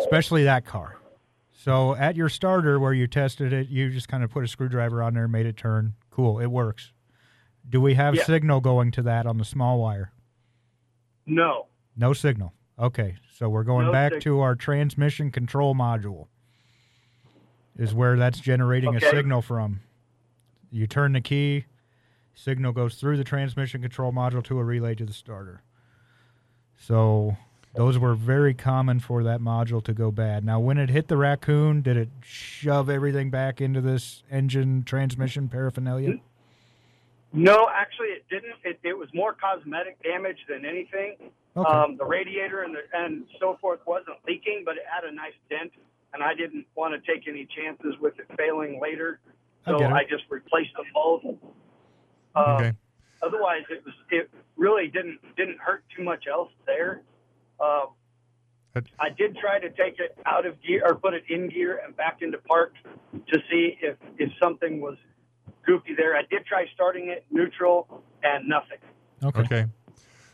especially 0.00 0.44
that 0.44 0.64
car. 0.64 0.96
So 1.68 1.94
at 1.96 2.16
your 2.16 2.30
starter 2.30 2.80
where 2.80 2.94
you 2.94 3.06
tested 3.06 3.52
it, 3.52 3.68
you 3.68 3.90
just 3.90 4.08
kind 4.08 4.24
of 4.24 4.30
put 4.30 4.42
a 4.42 4.48
screwdriver 4.48 5.02
on 5.02 5.12
there, 5.12 5.24
and 5.24 5.32
made 5.32 5.44
it 5.44 5.58
turn. 5.58 5.92
Cool, 6.10 6.38
it 6.38 6.46
works. 6.46 6.92
Do 7.68 7.78
we 7.78 7.92
have 7.92 8.14
Yeah. 8.14 8.24
signal 8.24 8.62
going 8.62 8.90
to 8.92 9.02
that 9.02 9.26
on 9.26 9.36
the 9.36 9.44
small 9.44 9.78
wire? 9.78 10.10
No. 11.26 11.66
No 11.94 12.14
signal. 12.14 12.54
Okay, 12.78 13.16
so 13.34 13.50
we're 13.50 13.64
going 13.64 13.84
No 13.88 13.92
back 13.92 14.14
sig- 14.14 14.22
to 14.22 14.40
our 14.40 14.54
transmission 14.56 15.30
control 15.30 15.74
module. 15.74 16.28
Is 17.76 17.92
where 17.92 18.16
that's 18.16 18.40
generating 18.40 18.96
Okay. 18.96 19.06
a 19.06 19.10
signal 19.10 19.42
from. 19.42 19.80
You 20.70 20.86
turn 20.86 21.12
the 21.12 21.20
key, 21.20 21.66
signal 22.32 22.72
goes 22.72 22.94
through 22.98 23.18
the 23.18 23.24
transmission 23.24 23.82
control 23.82 24.10
module 24.10 24.42
to 24.44 24.58
a 24.58 24.64
relay 24.64 24.94
to 24.94 25.04
the 25.04 25.12
starter. 25.12 25.60
So 26.78 27.36
those 27.74 27.98
were 27.98 28.14
very 28.14 28.54
common 28.54 29.00
for 29.00 29.22
that 29.24 29.40
module 29.40 29.82
to 29.84 29.92
go 29.92 30.10
bad. 30.10 30.44
Now, 30.44 30.58
when 30.58 30.78
it 30.78 30.90
hit 30.90 31.08
the 31.08 31.16
raccoon, 31.16 31.82
did 31.82 31.96
it 31.96 32.08
shove 32.22 32.88
everything 32.90 33.30
back 33.30 33.60
into 33.60 33.80
this 33.80 34.22
engine 34.30 34.82
transmission 34.84 35.48
paraphernalia? 35.48 36.14
No, 37.32 37.68
actually, 37.72 38.08
it 38.08 38.24
didn't. 38.30 38.54
It, 38.64 38.80
it 38.82 38.96
was 38.96 39.08
more 39.12 39.34
cosmetic 39.34 40.02
damage 40.02 40.38
than 40.48 40.64
anything. 40.64 41.16
Okay. 41.56 41.70
Um, 41.70 41.96
the 41.96 42.04
radiator 42.04 42.62
and 42.62 42.74
the, 42.74 42.80
and 42.94 43.24
so 43.38 43.58
forth 43.60 43.80
wasn't 43.86 44.16
leaking, 44.26 44.62
but 44.64 44.76
it 44.76 44.84
had 44.88 45.08
a 45.08 45.14
nice 45.14 45.34
dent, 45.50 45.72
and 46.14 46.22
I 46.22 46.34
didn't 46.34 46.66
want 46.74 46.94
to 46.94 47.12
take 47.12 47.28
any 47.28 47.46
chances 47.54 47.94
with 48.00 48.18
it 48.18 48.26
failing 48.38 48.80
later, 48.80 49.20
so 49.66 49.76
it. 49.76 49.92
I, 49.92 50.04
just 50.04 50.24
replaced 50.30 50.74
them 50.74 50.86
both. 50.94 51.24
Um, 51.24 51.36
Okay. 52.36 52.72
Otherwise, 53.20 53.62
it 53.68 53.84
was 53.84 53.94
it 54.10 54.30
really 54.56 54.86
didn't 54.88 55.18
didn't 55.36 55.58
hurt 55.58 55.84
too 55.94 56.04
much 56.04 56.26
else 56.30 56.52
there. 56.66 57.02
Um, 57.60 57.88
I 59.00 59.08
did 59.16 59.36
try 59.36 59.58
to 59.58 59.70
take 59.70 59.98
it 59.98 60.16
out 60.26 60.46
of 60.46 60.60
gear 60.62 60.82
or 60.86 60.94
put 60.94 61.14
it 61.14 61.24
in 61.28 61.48
gear 61.48 61.80
and 61.84 61.96
back 61.96 62.18
into 62.22 62.38
park 62.38 62.74
to 63.12 63.38
see 63.50 63.76
if 63.80 63.96
if 64.18 64.30
something 64.40 64.80
was 64.80 64.96
goofy 65.66 65.94
there. 65.96 66.16
I 66.16 66.22
did 66.30 66.46
try 66.46 66.66
starting 66.74 67.08
it 67.08 67.24
neutral 67.30 68.02
and 68.22 68.48
nothing. 68.48 68.78
Okay. 69.22 69.66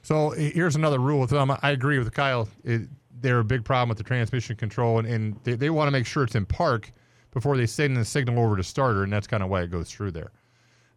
So 0.03 0.33
eh, 0.33 0.51
here's 0.55 0.77
another 0.77 0.99
rule 0.99 1.21
with 1.21 1.31
them. 1.31 1.51
I 1.51 1.71
agree 1.71 1.99
with 1.99 2.13
Kyle. 2.13 2.49
It, 2.65 2.83
they're 3.21 3.39
a 3.39 3.45
big 3.45 3.65
problem 3.65 3.89
with 3.89 3.99
the 3.99 4.05
transmission 4.05 4.57
control, 4.57 4.99
and, 4.99 5.09
and 5.09 5.37
they, 5.45 5.55
they 5.55 5.71
want 5.71 5.89
to 5.89 5.91
make 5.91 6.05
sure 6.05 6.25
it's 6.25 6.35
in 6.35 6.45
park 6.45 6.93
before 7.31 7.57
they 7.57 7.67
send 7.67 7.97
the 7.97 8.05
signal 8.05 8.39
over 8.45 8.57
to 8.57 8.63
starter, 8.63 9.03
and 9.03 9.13
that's 9.13 9.27
kind 9.27 9.43
of 9.43 9.49
why 9.49 9.63
it 9.63 9.71
goes 9.71 9.91
through 9.91 10.11
there. 10.11 10.31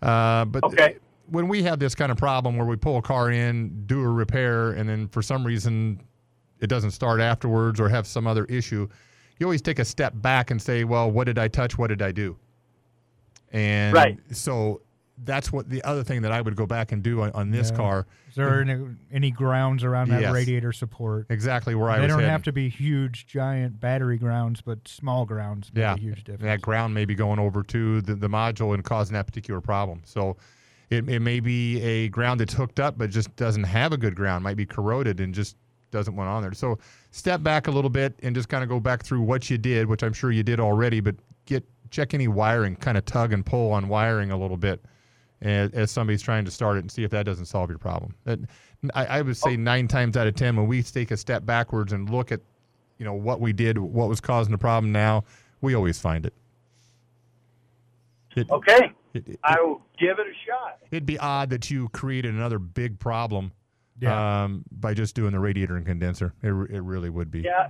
Uh, 0.01 0.43
but 0.45 0.61
when 1.29 1.47
we 1.47 1.63
have 1.63 1.79
this 1.79 1.95
kind 1.95 2.11
of 2.11 2.17
problem 2.17 2.57
where 2.57 2.65
we 2.65 2.75
pull 2.75 2.97
a 2.97 3.01
car 3.01 3.31
in, 3.31 3.85
do 3.85 4.01
a 4.01 4.07
repair, 4.07 4.71
and 4.71 4.87
then 4.89 5.07
for 5.07 5.21
some 5.21 5.45
reason 5.45 6.01
it 6.59 6.67
doesn't 6.67 6.91
start 6.91 7.19
afterwards 7.21 7.79
or 7.79 7.89
have 7.89 8.07
some 8.07 8.27
other 8.27 8.45
issue, 8.45 8.87
you 9.39 9.45
always 9.45 9.61
take 9.61 9.79
a 9.79 9.85
step 9.85 10.13
back 10.15 10.49
and 10.51 10.61
say, 10.61 10.83
well, 10.83 11.09
what 11.11 11.25
did 11.25 11.37
I 11.37 11.47
touch? 11.47 11.77
What 11.77 11.87
did 11.87 12.01
I 12.01 12.11
do? 12.11 12.37
And 13.51 13.93
Right. 13.93 14.19
so 14.31 14.81
that's 15.23 15.51
what 15.51 15.67
the 15.69 15.83
other 15.83 16.03
thing 16.03 16.21
that 16.21 16.31
I 16.31 16.41
would 16.41 16.55
go 16.55 16.67
back 16.67 16.91
and 16.91 17.01
do 17.01 17.21
on, 17.21 17.31
on 17.31 17.49
this 17.49 17.71
Yeah. 17.71 17.77
car. 17.77 18.07
Is 18.29 18.35
there 18.35 18.61
any, 18.61 18.85
any 19.11 19.31
grounds 19.31 19.83
around 19.83 20.09
that 20.09 20.21
Yes. 20.21 20.31
radiator 20.33 20.71
support? 20.71 21.25
Exactly 21.29 21.73
where 21.73 21.89
I 21.89 21.95
they 21.97 22.01
was 22.03 22.09
don't 22.09 22.19
heading. 22.19 22.31
have 22.31 22.43
to 22.43 22.51
be 22.51 22.69
huge, 22.69 23.25
giant 23.25 23.79
battery 23.79 24.17
grounds, 24.17 24.61
but 24.61 24.87
small 24.87 25.25
grounds 25.25 25.71
make 25.73 25.81
yeah, 25.81 25.93
a 25.95 25.97
huge 25.97 26.23
difference. 26.23 26.43
that 26.43 26.61
ground 26.61 26.93
may 26.93 27.05
be 27.05 27.15
going 27.15 27.39
over 27.39 27.63
to 27.63 28.01
the, 28.01 28.13
the 28.15 28.27
module 28.27 28.73
and 28.75 28.83
causing 28.83 29.13
that 29.15 29.25
particular 29.25 29.59
problem. 29.59 30.01
So 30.03 30.37
it, 30.91 31.09
it 31.09 31.19
may 31.21 31.39
be 31.39 31.81
a 31.81 32.09
ground 32.09 32.39
that's 32.39 32.53
hooked 32.53 32.79
up 32.79 32.97
but 32.97 33.09
just 33.09 33.35
doesn't 33.37 33.63
have 33.63 33.93
a 33.93 33.97
good 33.97 34.15
ground, 34.15 34.43
might 34.43 34.57
be 34.57 34.67
corroded 34.67 35.19
and 35.19 35.33
just 35.33 35.55
doesn't 35.91 36.15
want 36.15 36.29
on 36.29 36.41
there. 36.41 36.53
So 36.53 36.77
step 37.11 37.43
back 37.43 37.67
a 37.67 37.71
little 37.71 37.89
bit 37.89 38.13
and 38.23 38.35
just 38.35 38.49
kind 38.49 38.63
of 38.63 38.69
go 38.69 38.79
back 38.79 39.03
through 39.03 39.21
what 39.21 39.49
you 39.49 39.57
did, 39.57 39.87
which 39.87 40.03
I'm 40.03 40.13
sure 40.13 40.31
you 40.31 40.43
did 40.43 40.59
already, 40.59 40.99
but 40.99 41.15
get 41.45 41.63
check 41.89 42.13
any 42.13 42.27
wiring, 42.27 42.75
kind 42.75 42.97
of 42.97 43.05
tug 43.05 43.33
and 43.33 43.45
pull 43.45 43.71
on 43.71 43.87
wiring 43.87 44.31
a 44.31 44.37
little 44.37 44.57
bit 44.57 44.83
as, 45.41 45.71
as 45.71 45.91
somebody's 45.91 46.21
trying 46.21 46.45
to 46.45 46.51
start 46.51 46.77
it 46.77 46.81
and 46.81 46.91
see 46.91 47.03
if 47.03 47.11
that 47.11 47.25
doesn't 47.25 47.45
solve 47.45 47.69
your 47.69 47.79
problem. 47.79 48.13
That, 48.25 48.39
I, 48.93 49.05
I 49.05 49.21
would 49.21 49.37
say 49.37 49.53
oh. 49.53 49.55
nine 49.55 49.87
times 49.87 50.17
out 50.17 50.27
of 50.27 50.35
ten 50.35 50.55
when 50.55 50.67
we 50.67 50.83
take 50.83 51.11
a 51.11 51.17
step 51.17 51.45
backwards 51.45 51.93
and 51.93 52.09
look 52.09 52.31
at 52.31 52.41
you 52.97 53.05
know 53.05 53.13
what 53.13 53.39
we 53.39 53.53
did, 53.53 53.77
what 53.77 54.09
was 54.09 54.19
causing 54.19 54.51
the 54.51 54.57
problem 54.57 54.91
now, 54.91 55.23
we 55.61 55.75
always 55.75 55.99
find 55.99 56.25
it. 56.25 56.33
It- 58.35 58.49
Okay, 58.51 58.91
it- 59.13 59.27
it- 59.27 59.39
I 59.43 59.59
will 59.61 59.81
give 59.99 60.19
it 60.19 60.27
a 60.27 60.33
shot. 60.45 60.79
It'd 60.91 61.05
be 61.05 61.17
odd 61.17 61.49
that 61.51 61.69
you 61.71 61.89
created 61.89 62.33
another 62.33 62.59
big 62.59 62.99
problem 62.99 63.51
Yeah. 63.99 64.43
um, 64.43 64.63
by 64.71 64.93
just 64.93 65.15
doing 65.15 65.31
the 65.31 65.39
radiator 65.39 65.75
and 65.75 65.85
condenser. 65.85 66.33
It, 66.43 66.49
it 66.49 66.81
really 66.81 67.09
would 67.09 67.31
be. 67.31 67.41
Yeah. 67.41 67.69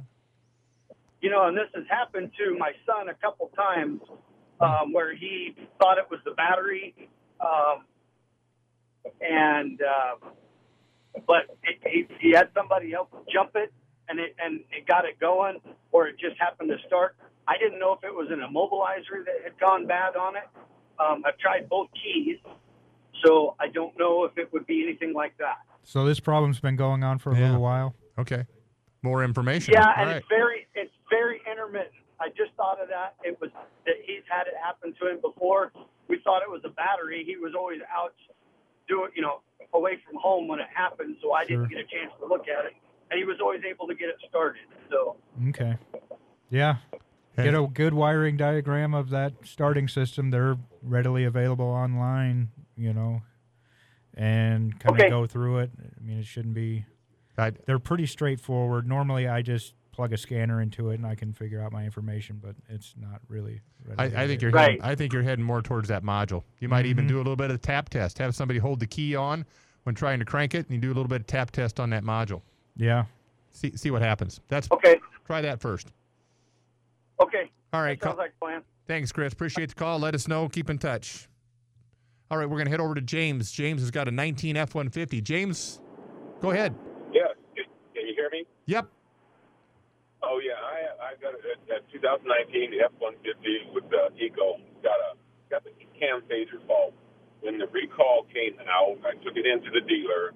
You 1.22 1.30
know, 1.30 1.48
and 1.48 1.58
this 1.58 1.68
has 1.74 1.86
happened 1.90 2.32
to 2.38 2.58
my 2.58 2.72
son 2.86 3.10
a 3.10 3.14
couple 3.16 3.50
times 3.56 4.02
um, 4.60 4.94
where 4.94 5.16
he 5.16 5.56
thought 5.80 5.98
it 5.98 6.06
was 6.10 6.20
the 6.26 6.32
battery. 6.32 6.96
Um, 7.40 7.86
and, 9.22 9.80
uh, 9.82 10.28
but 11.26 11.58
it, 11.64 11.80
he, 11.86 12.08
he 12.20 12.32
had 12.32 12.50
somebody 12.54 12.94
else 12.94 13.10
jump 13.32 13.52
it 13.56 13.74
and 14.10 14.20
it, 14.20 14.36
and 14.44 14.62
it 14.72 14.86
got 14.86 15.06
it 15.06 15.20
going 15.20 15.60
or 15.92 16.08
it 16.08 16.18
just 16.20 16.40
happened 16.40 16.70
to 16.70 16.78
start. 16.88 17.16
I 17.48 17.58
didn't 17.58 17.80
know 17.80 17.94
if 17.94 18.04
it 18.04 18.14
was 18.14 18.28
an 18.30 18.40
immobilizer 18.40 19.26
that 19.26 19.44
had 19.44 19.60
gone 19.60 19.88
bad 19.88 20.16
on 20.16 20.36
it. 20.36 20.44
Um, 21.00 21.24
I've 21.26 21.38
tried 21.38 21.70
both 21.70 21.88
keys, 21.94 22.38
so 23.24 23.56
I 23.60 23.68
don't 23.70 23.98
know 23.98 24.26
if 24.26 24.38
it 24.38 24.52
would 24.52 24.66
be 24.68 24.84
anything 24.84 25.14
like 25.14 25.38
that. 25.38 25.58
So 25.88 26.04
this 26.04 26.20
problem's 26.20 26.60
been 26.60 26.76
going 26.76 27.02
on 27.06 27.18
for 27.18 27.32
a 27.32 27.36
Yeah. 27.40 27.46
little 27.46 27.62
while. 27.62 27.96
Okay. 28.20 28.46
More 29.04 29.24
information. 29.24 29.74
Yeah, 29.74 29.86
All 29.88 29.94
and 29.96 30.08
right. 30.10 30.18
it's 30.18 30.28
very 30.28 30.68
it's 30.76 30.92
very 31.10 31.42
intermittent. 31.50 31.94
I 32.20 32.28
just 32.30 32.52
thought 32.58 32.82
of 32.82 32.90
that. 32.90 33.16
It 33.24 33.40
was 33.40 33.52
that 33.86 33.96
he's 34.04 34.24
had 34.30 34.48
it 34.48 34.54
happen 34.62 34.94
to 35.00 35.08
him 35.10 35.22
before. 35.22 35.72
We 36.10 36.20
thought 36.26 36.42
it 36.42 36.50
was 36.50 36.62
a 36.66 36.70
battery. 36.70 37.24
He 37.26 37.38
was 37.38 37.54
always 37.56 37.80
out 37.90 38.14
doing, 38.90 39.12
you 39.16 39.22
know, 39.22 39.40
away 39.74 39.98
from 40.06 40.18
home 40.20 40.48
when 40.50 40.60
it 40.60 40.68
happened, 40.74 41.16
so 41.22 41.32
I 41.32 41.46
didn't 41.46 41.70
get 41.70 41.80
a 41.80 41.84
chance 41.86 42.12
to 42.20 42.26
look 42.26 42.50
at 42.50 42.66
it. 42.66 42.74
And 43.10 43.18
he 43.18 43.24
was 43.24 43.38
always 43.40 43.62
able 43.64 43.88
to 43.88 43.96
get 43.96 44.10
it 44.10 44.18
started. 44.28 44.64
So 44.92 45.16
Okay. 45.50 45.78
Yeah. 46.50 46.78
Get 47.38 47.54
a 47.56 47.66
good 47.66 47.94
wiring 47.94 48.36
diagram 48.36 48.94
of 48.94 49.10
that 49.12 49.34
starting 49.46 49.88
system. 49.88 50.32
They're 50.32 50.58
readily 50.82 51.24
available 51.24 51.68
online, 51.68 52.50
you 52.76 52.92
know. 52.94 53.22
And 54.18 54.78
kind 54.80 54.96
of 54.96 55.00
Okay. 55.00 55.10
go 55.10 55.26
through 55.26 55.60
it. 55.60 55.72
I 55.80 56.04
mean, 56.04 56.18
it 56.20 56.26
shouldn't 56.26 56.54
be. 56.56 56.84
I, 57.38 57.52
They're 57.66 57.80
pretty 57.80 58.08
straightforward. 58.08 58.88
Normally, 58.88 59.28
I 59.28 59.42
just 59.44 59.74
plug 59.92 60.12
a 60.12 60.18
scanner 60.18 60.62
into 60.62 60.90
it 60.90 60.96
and 60.96 61.06
I 61.06 61.16
can 61.16 61.34
figure 61.34 61.62
out 61.62 61.72
my 61.72 61.84
information, 61.86 62.40
but 62.44 62.56
it's 62.68 62.94
not 63.00 63.22
really. 63.30 63.62
I, 63.98 64.06
I 64.06 64.28
think 64.28 64.42
you're 64.42 64.50
available. 64.50 64.72
heading, 64.74 64.82
I 64.84 64.96
think 64.96 65.14
you're 65.14 65.24
heading 65.24 65.46
more 65.46 65.62
towards 65.62 65.88
that 65.90 66.04
module. 66.04 66.44
You 66.60 66.68
might 66.68 66.86
even 66.88 67.06
Mhm. 67.06 67.10
do 67.10 67.16
a 67.18 67.20
little 67.20 67.36
bit 67.36 67.52
of 67.52 67.62
tap 67.62 67.90
test. 67.90 68.18
Have 68.18 68.36
somebody 68.36 68.60
hold 68.60 68.80
the 68.80 68.88
key 68.88 69.16
on 69.16 69.46
when 69.84 69.96
trying 69.96 70.20
to 70.20 70.26
crank 70.26 70.54
it, 70.56 70.66
and 70.68 70.76
you 70.76 70.82
do 70.82 70.88
a 70.90 70.96
little 70.96 71.08
bit 71.08 71.22
of 71.22 71.28
tap 71.28 71.52
test 71.52 71.80
on 71.80 71.90
that 71.92 72.04
module. 72.04 72.42
Yeah. 72.76 73.06
See 73.52 73.76
see 73.78 73.92
what 73.92 74.02
happens. 74.02 74.42
That's 74.50 74.68
Okay. 74.72 75.00
Try 75.26 75.42
that 75.42 75.60
first. 75.62 75.92
Okay. 77.20 77.52
All 77.74 77.82
right. 77.82 78.02
Sounds 78.02 78.16
call- 78.16 78.24
like 78.24 78.40
plan. 78.40 78.62
Thanks, 78.88 79.12
Chris. 79.12 79.34
Appreciate 79.34 79.70
the 79.70 79.76
call. 79.76 80.00
Let 80.00 80.16
us 80.16 80.28
know. 80.28 80.48
Keep 80.50 80.70
in 80.70 80.78
touch. 80.78 81.28
All 82.30 82.38
right, 82.38 82.50
we're 82.50 82.58
gonna 82.58 82.70
head 82.70 82.82
over 82.82 82.94
to 82.94 83.02
James. 83.02 83.52
James 83.52 83.82
has 83.82 83.90
got 83.90 84.10
a 84.10 84.12
19 84.12 84.58
F-150. 84.58 85.24
James, 85.24 85.80
go 86.42 86.52
ahead. 86.52 86.76
Yeah. 87.14 87.32
Can, 87.56 87.64
you 87.96 88.14
hear 88.16 88.30
me? 88.32 88.44
Yep. 88.66 88.88
Oh 90.24 90.42
yeah, 90.44 90.60
I 90.60 91.08
I 91.08 91.16
got 91.24 91.40
a, 91.40 91.40
a 91.72 91.80
2019 91.88 92.84
F-150 92.84 93.74
with 93.74 93.88
the 93.90 94.12
Eco. 94.20 94.60
Got 94.84 95.00
a 95.00 95.16
got 95.50 95.64
the 95.64 95.72
cam 95.98 96.20
phaser 96.28 96.60
fault. 96.68 96.94
When 97.40 97.58
the 97.58 97.68
recall 97.68 98.28
came 98.34 98.60
out, 98.68 98.98
I 99.08 99.16
took 99.24 99.38
it 99.38 99.48
into 99.48 99.72
the 99.72 99.88
dealer, 99.88 100.36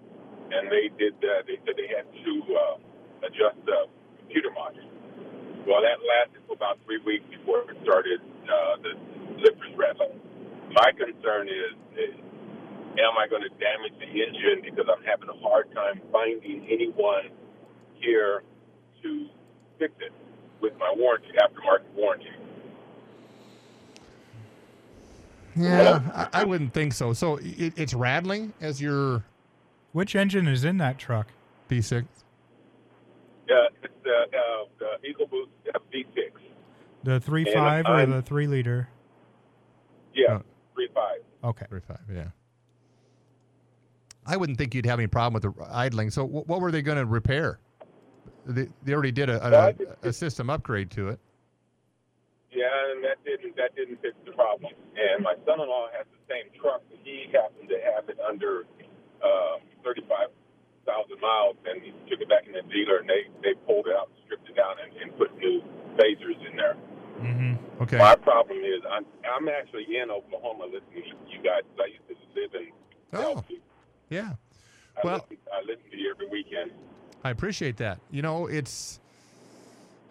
and 0.55 0.71
they 0.71 0.87
did. 0.95 1.19
Uh, 1.19 1.43
they 1.43 1.59
said 1.67 1.75
they 1.75 1.91
had 1.91 2.07
to 2.07 2.33
uh, 2.55 3.27
adjust 3.27 3.59
the 3.65 3.91
computer 4.19 4.49
module. 4.55 4.87
Well, 5.67 5.83
that 5.83 5.99
lasted 5.99 6.39
for 6.47 6.55
about 6.55 6.79
three 6.85 7.03
weeks 7.03 7.27
before 7.27 7.67
it 7.67 7.75
started 7.83 8.21
uh, 8.47 8.79
the 8.79 8.95
lifters 9.43 9.75
rattling. 9.75 10.30
My 10.73 10.91
concern 10.91 11.47
is, 11.47 11.73
is 11.97 12.15
am 12.93 13.17
I 13.19 13.27
going 13.29 13.41
to 13.43 13.49
damage 13.49 13.93
the 13.99 14.05
engine 14.07 14.61
because 14.63 14.85
I'm 14.89 15.03
having 15.03 15.29
a 15.29 15.39
hard 15.47 15.73
time 15.73 16.01
finding 16.11 16.67
anyone 16.69 17.29
here 17.95 18.43
to 19.03 19.27
fix 19.79 19.93
it 19.99 20.11
with 20.61 20.73
my 20.79 20.93
warranty, 20.95 21.29
aftermarket 21.37 21.93
warranty. 21.95 22.27
Yeah, 25.55 25.99
I, 26.33 26.41
I 26.41 26.43
wouldn't 26.45 26.73
think 26.73 26.93
so. 26.93 27.13
So 27.13 27.37
it, 27.37 27.73
it's 27.75 27.93
rattling 27.93 28.53
as 28.61 28.81
your 28.81 29.23
Which 29.91 30.15
engine 30.15 30.47
is 30.47 30.63
in 30.63 30.77
that 30.77 30.97
truck? 30.97 31.27
V6. 31.69 32.03
Uh, 32.03 33.53
it's 33.83 33.93
the, 34.03 34.09
uh, 34.09 34.65
the 34.79 35.07
EcoBoost 35.09 35.49
V6. 35.93 36.31
The 37.03 37.19
three 37.19 37.43
five 37.45 37.85
or 37.85 37.95
I'm- 37.95 38.11
the 38.11 38.21
three 38.21 38.47
liter? 38.47 38.87
Yeah, 40.13 40.27
three 40.27 40.37
five. 40.37 40.43
Okay. 41.43 41.65
Three 41.69 41.81
five. 41.81 41.99
Yeah. 42.13 42.27
I 44.25 44.37
wouldn't 44.37 44.57
think 44.57 44.75
you'd 44.75 44.85
have 44.85 44.99
any 44.99 45.07
problem 45.07 45.33
with 45.33 45.43
the 45.43 45.53
idling. 45.71 46.11
So 46.11 46.27
wh- 46.27 46.47
what 46.47 46.61
were 46.61 46.71
they 46.71 46.81
going 46.83 46.99
to 46.99 47.05
repair? 47.05 47.59
They, 48.45 48.67
they 48.83 48.93
already 48.93 49.11
did 49.11 49.29
a, 49.29 49.39
Well, 49.41 49.73
a, 50.03 50.09
a 50.09 50.13
system 50.13 50.49
upgrade 50.49 50.91
to 50.91 51.09
it. 51.09 51.19
Yeah, 52.51 52.67
and 52.93 53.03
that 53.03 53.17
didn't 53.25 53.55
that 53.57 53.75
didn't 53.75 54.01
fix 54.01 54.13
the 54.25 54.33
problem. 54.33 54.73
And 54.93 55.23
my 55.23 55.33
son-in-law 55.45 55.87
has 55.97 56.05
the 56.11 56.21
same 56.29 56.51
truck, 56.59 56.81
but 56.89 56.99
he 57.03 57.31
happened 57.33 57.69
to 57.69 57.79
have 57.95 58.09
it 58.09 58.19
under 58.19 58.65
uh, 59.23 59.57
thirty-five 59.83 60.29
thousand 60.85 61.21
miles, 61.21 61.55
and 61.65 61.81
he 61.81 61.89
took 62.09 62.19
it 62.19 62.27
back 62.29 62.45
in 62.45 62.53
the 62.53 62.61
dealer, 62.67 62.99
and 62.99 63.07
they 63.09 63.25
they 63.41 63.53
pulled 63.65 63.87
it 63.87 63.95
out, 63.95 64.11
stripped 64.25 64.49
it 64.49 64.55
down, 64.59 64.75
and, 64.83 64.91
and 65.01 65.17
put 65.17 65.31
new 65.39 65.63
phasers 65.95 66.37
in 66.45 66.57
there. 66.57 66.75
Mm-hmm. 67.21 67.83
Okay. 67.83 67.97
My 67.97 68.15
problem 68.15 68.57
is 68.59 68.81
I'm 68.91 69.05
I'm 69.29 69.47
actually 69.47 69.85
in 69.97 70.09
Oklahoma 70.09 70.65
listening 70.65 71.03
to 71.03 71.31
you 71.31 71.43
guys. 71.43 71.61
I 71.79 71.85
used 71.87 72.07
to 72.07 72.41
live 72.41 72.53
in. 72.55 72.71
Oh. 73.13 73.43
Yeah. 74.09 74.31
I 74.97 75.01
Well- 75.03 75.25
listen, 75.29 75.37
I 75.53 75.61
listen 75.61 75.89
to 75.91 75.97
you 75.97 76.11
every 76.11 76.27
weekend. 76.27 76.71
I 77.23 77.29
appreciate 77.29 77.77
that. 77.77 77.99
You 78.09 78.23
know, 78.23 78.47
it's, 78.47 78.99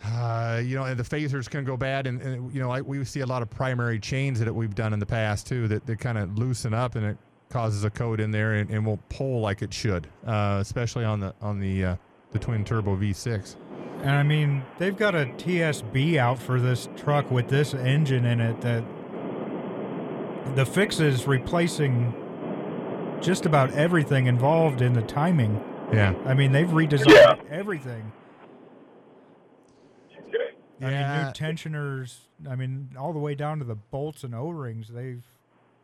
uh, 0.04 0.62
you 0.64 0.76
know, 0.76 0.84
and 0.84 0.98
the 0.98 1.02
phasers 1.04 1.50
can 1.50 1.64
go 1.64 1.76
bad, 1.76 2.06
and, 2.06 2.22
and 2.22 2.54
you 2.54 2.60
know, 2.60 2.70
I, 2.70 2.80
we 2.80 3.04
see 3.04 3.20
a 3.20 3.26
lot 3.26 3.42
of 3.42 3.50
primary 3.50 3.98
chains 3.98 4.38
that 4.40 4.54
we've 4.54 4.74
done 4.74 4.92
in 4.92 5.00
the 5.00 5.06
past 5.06 5.46
too 5.48 5.66
that, 5.68 5.86
that 5.86 5.98
kind 5.98 6.16
of 6.18 6.38
loosen 6.38 6.72
up, 6.72 6.94
and 6.94 7.04
it 7.04 7.16
causes 7.50 7.82
a 7.84 7.90
code 7.90 8.20
in 8.20 8.30
there, 8.30 8.54
and, 8.54 8.70
and 8.70 8.86
won't 8.86 9.06
pull 9.08 9.40
like 9.40 9.60
it 9.60 9.74
should, 9.74 10.06
uh, 10.24 10.58
especially 10.60 11.04
on 11.04 11.18
the 11.20 11.34
on 11.40 11.58
the 11.58 11.84
uh, 11.84 11.96
the 12.30 12.38
twin 12.38 12.64
turbo 12.64 12.96
V6. 12.96 13.56
And 14.00 14.10
I 14.10 14.22
mean, 14.22 14.62
they've 14.78 14.96
got 14.96 15.14
a 15.14 15.26
TSB 15.26 16.16
out 16.16 16.38
for 16.38 16.58
this 16.60 16.88
truck 16.96 17.30
with 17.30 17.48
this 17.48 17.74
engine 17.74 18.24
in 18.24 18.40
it 18.40 18.60
that 18.62 18.82
the 20.56 20.64
fix 20.64 21.00
is 21.00 21.26
replacing 21.26 22.14
just 23.20 23.44
about 23.44 23.70
everything 23.72 24.26
involved 24.26 24.80
in 24.80 24.94
the 24.94 25.02
timing. 25.02 25.62
Yeah. 25.92 26.14
I 26.24 26.32
mean, 26.34 26.52
they've 26.52 26.66
redesigned 26.68 27.08
Yeah. 27.10 27.36
everything. 27.50 28.10
Okay. 30.16 30.54
I 30.80 30.90
mean, 31.18 31.26
new 31.26 31.32
tensioners. 31.32 32.20
I 32.48 32.56
mean, 32.56 32.90
all 32.98 33.12
the 33.12 33.18
way 33.18 33.34
down 33.34 33.58
to 33.58 33.64
the 33.64 33.74
bolts 33.74 34.24
and 34.24 34.34
O-rings. 34.34 34.88
They've 34.88 35.24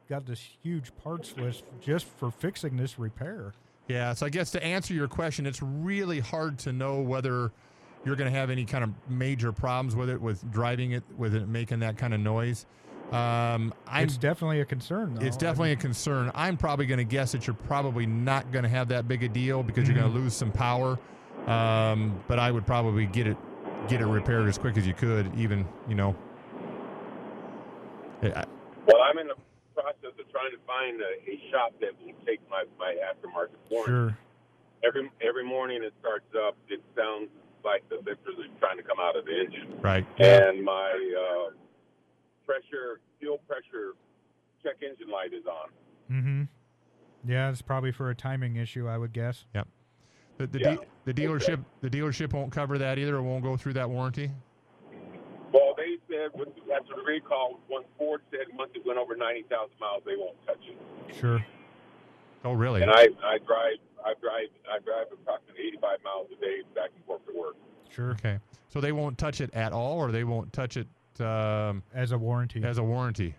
got 0.08 0.24
this 0.24 0.40
huge 0.62 0.96
parts 0.96 1.36
list 1.36 1.64
just 1.80 2.06
for 2.06 2.30
fixing 2.30 2.76
this 2.76 2.98
repair. 2.98 3.52
Yeah, 3.88 4.14
so 4.14 4.26
I 4.26 4.30
guess 4.30 4.50
to 4.52 4.64
answer 4.64 4.94
your 4.94 5.06
question, 5.08 5.46
it's 5.46 5.62
really 5.62 6.20
hard 6.20 6.58
to 6.60 6.72
know 6.72 7.00
whether 7.00 7.52
you're 8.06 8.16
going 8.16 8.32
to 8.32 8.38
have 8.38 8.50
any 8.50 8.64
kind 8.64 8.84
of 8.84 8.90
major 9.10 9.52
problems 9.52 9.96
with 9.96 10.08
it, 10.08 10.20
with 10.20 10.48
driving 10.52 10.92
it, 10.92 11.02
with 11.18 11.34
it 11.34 11.48
making 11.48 11.80
that 11.80 11.98
kind 11.98 12.14
of 12.14 12.20
noise. 12.20 12.64
Um, 13.10 13.74
I'm, 13.86 14.04
it's 14.04 14.16
definitely 14.16 14.60
a 14.60 14.64
concern. 14.64 15.14
Though. 15.14 15.26
it's 15.26 15.36
definitely 15.36 15.72
a 15.72 15.76
concern. 15.76 16.30
I'm 16.34 16.56
probably 16.56 16.86
going 16.86 16.98
to 16.98 17.04
guess 17.04 17.32
that 17.32 17.46
you're 17.46 17.54
probably 17.54 18.06
not 18.06 18.50
going 18.52 18.62
to 18.62 18.68
have 18.68 18.88
that 18.88 19.08
big 19.08 19.24
a 19.24 19.28
deal 19.28 19.62
because 19.62 19.88
you're 19.88 19.96
going 19.98 20.10
to 20.10 20.18
lose 20.18 20.34
some 20.34 20.52
power. 20.52 20.98
Um, 21.46 22.20
but 22.26 22.38
I 22.38 22.50
would 22.50 22.66
probably 22.66 23.06
get 23.06 23.26
it 23.26 23.36
get 23.88 24.00
it 24.00 24.06
repaired 24.06 24.48
as 24.48 24.58
quick 24.58 24.76
as 24.76 24.86
you 24.86 24.94
could, 24.94 25.30
even 25.38 25.66
you 25.88 25.94
know. 25.94 26.16
I- 28.22 28.44
Well, 28.86 29.02
I'm 29.02 29.18
in 29.18 29.28
the 29.28 29.34
process 29.74 30.18
of 30.18 30.32
trying 30.32 30.50
to 30.50 30.58
find 30.66 31.00
a, 31.00 31.30
a 31.30 31.50
shop 31.52 31.72
that 31.80 31.90
will 32.04 32.14
take 32.24 32.40
my, 32.50 32.64
my 32.78 32.94
aftermarket 32.94 33.50
warranty. 33.70 33.90
Sure. 33.92 34.18
Every 34.84 35.10
every 35.20 35.44
morning 35.44 35.84
it 35.84 35.92
starts 36.00 36.26
up, 36.34 36.56
it 36.68 36.82
sounds 36.96 37.28
like 37.66 37.86
the 37.88 37.96
lifters 37.96 38.36
are 38.38 38.58
trying 38.60 38.76
to 38.78 38.82
come 38.82 38.98
out 39.00 39.16
of 39.16 39.24
the 39.26 39.32
engine. 39.38 39.78
Right. 39.82 40.06
And 40.18 40.64
my 40.64 40.90
uh, 41.18 41.50
pressure, 42.46 43.00
fuel 43.20 43.38
pressure 43.48 43.94
check 44.62 44.76
engine 44.82 45.10
light 45.10 45.32
is 45.34 45.44
on. 45.46 45.68
Mm-hmm. 46.10 46.42
Yeah, 47.30 47.50
it's 47.50 47.60
probably 47.62 47.90
for 47.92 48.10
a 48.10 48.14
timing 48.14 48.56
issue, 48.56 48.88
I 48.88 48.96
would 48.96 49.12
guess. 49.12 49.44
Yep. 49.54 49.66
The, 50.38 50.46
the, 50.46 50.60
Yeah. 50.60 50.74
de- 50.76 51.12
the 51.12 51.14
dealership 51.14 51.64
the 51.80 51.90
dealership 51.90 52.32
won't 52.32 52.52
cover 52.52 52.78
that 52.78 52.98
either. 52.98 53.16
It 53.16 53.22
won't 53.22 53.42
go 53.42 53.56
through 53.56 53.72
that 53.74 53.90
warranty. 53.90 54.30
Well, 55.52 55.74
they 55.76 55.96
said 56.08 56.30
with, 56.34 56.48
after 56.74 56.94
the 56.94 57.02
recall, 57.02 57.58
once 57.68 57.86
Ford 57.98 58.20
said 58.30 58.46
once 58.56 58.70
it 58.74 58.84
went 58.86 58.98
over 58.98 59.16
90,000 59.16 59.70
miles, 59.80 60.02
they 60.04 60.14
won't 60.16 60.36
touch 60.46 60.60
it. 60.68 61.14
Sure. 61.18 61.44
Oh, 62.44 62.52
really? 62.52 62.82
And 62.82 62.90
I, 62.90 63.06
I 63.24 63.38
drive, 63.38 63.78
I 64.06 64.14
drive, 64.22 64.48
I 64.70 64.78
drive 64.78 65.06
approximately 65.12 65.66
85 65.68 65.98
miles 66.04 66.28
a 66.36 66.40
day 66.40 66.62
back 66.74 66.90
and 66.94 67.04
forth 67.04 67.26
to 67.26 67.32
work. 67.38 67.56
Sure. 67.90 68.12
Okay. 68.12 68.38
So 68.68 68.80
they 68.80 68.92
won't 68.92 69.18
touch 69.18 69.40
it 69.40 69.52
at 69.54 69.72
all, 69.72 69.98
or 69.98 70.12
they 70.12 70.22
won't 70.24 70.52
touch 70.52 70.76
it 70.76 70.86
um, 71.20 71.82
as 71.94 72.12
a 72.12 72.18
warranty. 72.18 72.62
As 72.62 72.78
a 72.78 72.82
warranty. 72.84 73.34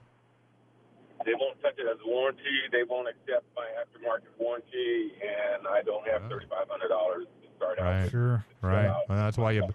They 1.26 1.34
won't 1.40 1.60
touch 1.62 1.76
it 1.78 1.88
as 1.90 1.98
a 2.06 2.10
warranty. 2.10 2.42
They 2.72 2.84
won't 2.84 3.08
accept 3.08 3.46
my 3.56 3.66
aftermarket 3.82 4.30
warranty, 4.40 5.14
and 5.22 5.68
I 5.68 5.82
don't 5.84 6.06
have 6.08 6.24
$3,500 6.24 6.30
to 6.30 7.28
start 7.58 7.80
out 7.80 7.84
Right. 7.86 8.02
with. 8.04 8.12
Sure. 8.12 8.46
Right. 8.62 8.88
Well, 9.08 9.18
that's 9.18 9.38
why 9.38 9.52
you. 9.52 9.68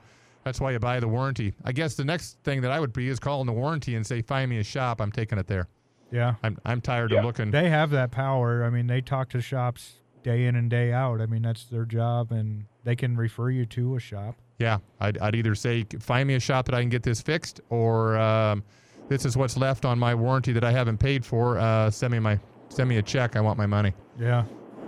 That's 0.44 0.60
why 0.60 0.72
you 0.72 0.80
buy 0.80 0.98
the 0.98 1.06
warranty. 1.06 1.54
I 1.64 1.70
guess 1.70 1.94
the 1.94 2.04
next 2.04 2.36
thing 2.42 2.62
that 2.62 2.72
I 2.72 2.80
would 2.80 2.92
be 2.92 3.06
is 3.08 3.20
calling 3.20 3.46
the 3.46 3.52
warranty 3.52 3.94
and 3.94 4.04
say, 4.04 4.22
"Find 4.22 4.50
me 4.50 4.58
a 4.58 4.64
shop. 4.64 5.00
I'm 5.00 5.12
taking 5.12 5.38
it 5.38 5.46
there." 5.46 5.68
Yeah. 6.10 6.34
I'm 6.42 6.58
I'm 6.64 6.80
tired 6.80 7.12
of 7.12 7.24
looking. 7.24 7.52
They 7.52 7.70
have 7.70 7.90
that 7.90 8.10
power. 8.10 8.64
I 8.64 8.70
mean, 8.70 8.88
they 8.88 9.00
talk 9.00 9.28
to 9.30 9.40
shops 9.40 10.00
day 10.22 10.46
in 10.46 10.56
and 10.56 10.70
day 10.70 10.92
out. 10.92 11.20
I 11.20 11.26
mean, 11.26 11.42
that's 11.42 11.64
their 11.64 11.84
job, 11.84 12.32
and 12.32 12.64
they 12.84 12.96
can 12.96 13.16
refer 13.16 13.50
you 13.50 13.66
to 13.66 13.96
a 13.96 14.00
shop. 14.00 14.36
Yeah, 14.58 14.78
I'd, 15.00 15.18
I'd 15.18 15.34
either 15.34 15.54
say, 15.54 15.84
"Find 16.00 16.26
me 16.28 16.34
a 16.34 16.40
shop 16.40 16.66
that 16.66 16.74
I 16.74 16.80
can 16.80 16.88
get 16.88 17.02
this 17.02 17.20
fixed," 17.20 17.60
or 17.70 18.16
um, 18.18 18.62
"This 19.08 19.24
is 19.24 19.36
what's 19.36 19.56
left 19.56 19.84
on 19.84 19.98
my 19.98 20.14
warranty 20.14 20.52
that 20.52 20.64
I 20.64 20.70
haven't 20.70 20.98
paid 20.98 21.24
for. 21.26 21.58
Uh, 21.58 21.90
send 21.90 22.12
me 22.12 22.18
my 22.18 22.38
send 22.68 22.88
me 22.88 22.98
a 22.98 23.02
check. 23.02 23.36
I 23.36 23.40
want 23.40 23.58
my 23.58 23.66
money." 23.66 23.92
Yeah. 24.18 24.44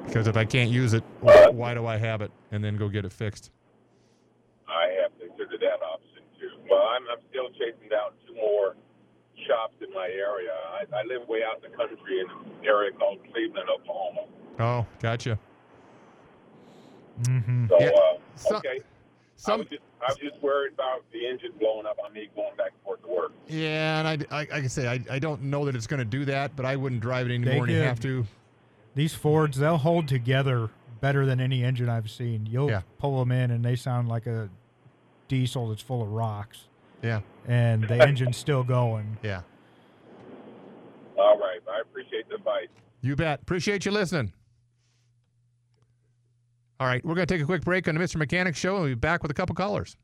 Because 0.06 0.26
if 0.26 0.36
I 0.36 0.44
can't 0.44 0.70
use 0.70 0.92
it, 0.92 1.02
wh- 1.22 1.52
why 1.54 1.72
do 1.72 1.86
I 1.86 1.96
have 1.96 2.20
it? 2.20 2.30
And 2.52 2.62
then 2.62 2.76
go 2.76 2.88
get 2.88 3.04
it 3.06 3.12
fixed. 3.12 3.50
I 4.68 4.92
have 5.00 5.10
considered 5.18 5.60
that 5.60 5.80
option 5.82 6.22
too. 6.38 6.50
Well, 6.68 6.82
I'm, 6.82 7.02
I'm 7.10 7.24
still 7.30 7.48
chasing 7.56 7.88
down 7.88 8.12
two 8.26 8.34
more 8.34 8.76
shops 9.48 9.74
in 9.80 9.92
my 9.94 10.06
area. 10.12 10.52
I, 10.76 10.84
I 11.00 11.02
live 11.04 11.26
way 11.26 11.40
out 11.42 11.64
in 11.64 11.70
the 11.70 11.76
country 11.76 12.20
in 12.20 12.28
an 12.30 12.66
area 12.66 12.92
called 12.92 13.18
Cleveland, 13.32 13.68
Oklahoma. 13.72 14.28
Oh, 14.58 14.86
gotcha. 15.00 15.38
Mm-hmm. 17.22 17.66
So, 17.68 17.80
Yeah. 17.80 17.86
uh, 17.88 18.18
So- 18.36 18.56
okay. 18.56 18.68
I 18.78 18.82
some- 19.36 19.60
was 19.60 19.68
just 19.68 19.82
I 20.00 20.06
was 20.08 20.16
just 20.18 20.42
worried 20.42 20.74
about 20.74 21.02
the 21.12 21.26
engine 21.26 21.52
blowing 21.58 21.86
up 21.86 21.96
on 22.04 22.12
me 22.12 22.28
going 22.36 22.54
back 22.56 22.72
and 22.72 22.82
forth 22.82 23.00
to 23.02 23.08
work. 23.08 23.32
Yeah, 23.48 24.00
and 24.00 24.06
I, 24.30 24.36
I, 24.36 24.38
like 24.40 24.52
I 24.52 24.66
say, 24.66 24.86
I, 24.86 25.00
I 25.14 25.18
don't 25.18 25.44
know 25.44 25.64
that 25.64 25.74
it's 25.74 25.86
going 25.86 25.98
to 25.98 26.04
do 26.04 26.26
that, 26.26 26.54
but 26.56 26.66
I 26.66 26.76
wouldn't 26.76 27.00
drive 27.00 27.24
it 27.24 27.28
They 27.30 27.34
anymore. 27.36 27.64
And 27.64 27.72
you 27.72 27.78
have 27.80 28.00
to. 28.00 28.26
These 28.94 29.14
Fords, 29.14 29.56
they'll 29.58 29.78
hold 29.78 30.06
together 30.08 30.68
better 31.00 31.24
than 31.24 31.40
any 31.40 31.64
engine 31.64 31.88
I've 31.88 32.10
seen. 32.10 32.44
You'll 32.44 32.68
Yeah. 32.68 32.82
pull 32.98 33.18
them 33.18 33.32
in 33.32 33.50
and 33.50 33.64
they 33.64 33.76
sound 33.76 34.08
like 34.10 34.26
a 34.26 34.50
diesel 35.28 35.70
that's 35.70 35.80
full 35.82 36.02
of 36.02 36.08
rocks. 36.10 36.64
Yeah. 37.02 37.20
And 37.48 37.84
the 37.88 37.94
engine's 38.06 38.36
still 38.36 38.62
going. 38.62 39.16
Yeah. 39.22 39.40
All 41.16 41.38
right. 41.38 41.60
I 41.70 41.80
appreciate 41.80 42.28
the 42.28 42.34
advice. 42.34 42.68
You 43.00 43.16
bet. 43.16 43.40
Appreciate 43.40 43.86
you 43.86 43.90
listening. 43.90 44.32
All 46.80 46.88
right, 46.88 47.04
we're 47.04 47.14
going 47.14 47.26
to 47.26 47.32
take 47.32 47.42
a 47.42 47.46
quick 47.46 47.62
break 47.62 47.86
on 47.86 47.94
the 47.94 48.00
Mr. 48.00 48.16
Mechanic 48.16 48.56
Show, 48.56 48.74
and 48.74 48.84
we'll 48.84 48.92
be 48.92 48.96
back 48.96 49.22
with 49.22 49.30
a 49.30 49.34
couple 49.34 49.54
callers. 49.54 49.96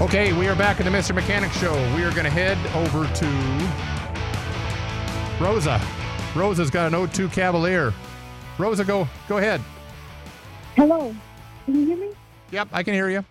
Okay, 0.00 0.32
we 0.32 0.48
are 0.48 0.56
back 0.56 0.80
in 0.80 0.86
the 0.86 0.90
Mr. 0.90 1.14
Mechanic 1.14 1.52
Show. 1.52 1.74
We 1.94 2.02
are 2.02 2.10
going 2.10 2.24
to 2.24 2.30
head 2.30 2.58
over 2.74 3.06
to 3.14 3.26
Rosa. 5.44 5.80
Rosa's 6.34 6.70
got 6.70 6.92
an 6.92 6.98
0-2 6.98 7.32
Cavalier. 7.32 7.92
Rosa, 8.58 8.84
go 8.84 9.06
go 9.28 9.38
ahead. 9.38 9.60
Hello. 10.76 11.14
Can 11.64 11.74
you 11.74 11.86
hear 11.86 11.96
me? 11.96 12.12
Yep, 12.52 12.68
I 12.72 12.82
can 12.82 12.94
hear 12.94 13.10
you. 13.10 13.24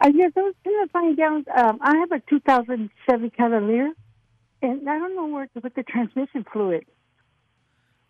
Uh, 0.00 0.10
yes, 0.14 0.32
I 0.36 0.40
was 0.40 0.54
trying 0.62 0.86
to 0.86 0.92
find 0.92 1.20
out. 1.20 1.58
Um, 1.58 1.78
I 1.80 1.96
have 1.96 2.12
a 2.12 2.20
2000 2.28 2.90
Chevy 3.08 3.30
Cavalier, 3.30 3.92
and 4.62 4.88
I 4.88 4.98
don't 4.98 5.14
know 5.16 5.26
where 5.26 5.46
to 5.46 5.60
put 5.60 5.74
the 5.74 5.82
transmission 5.82 6.44
fluid. 6.52 6.84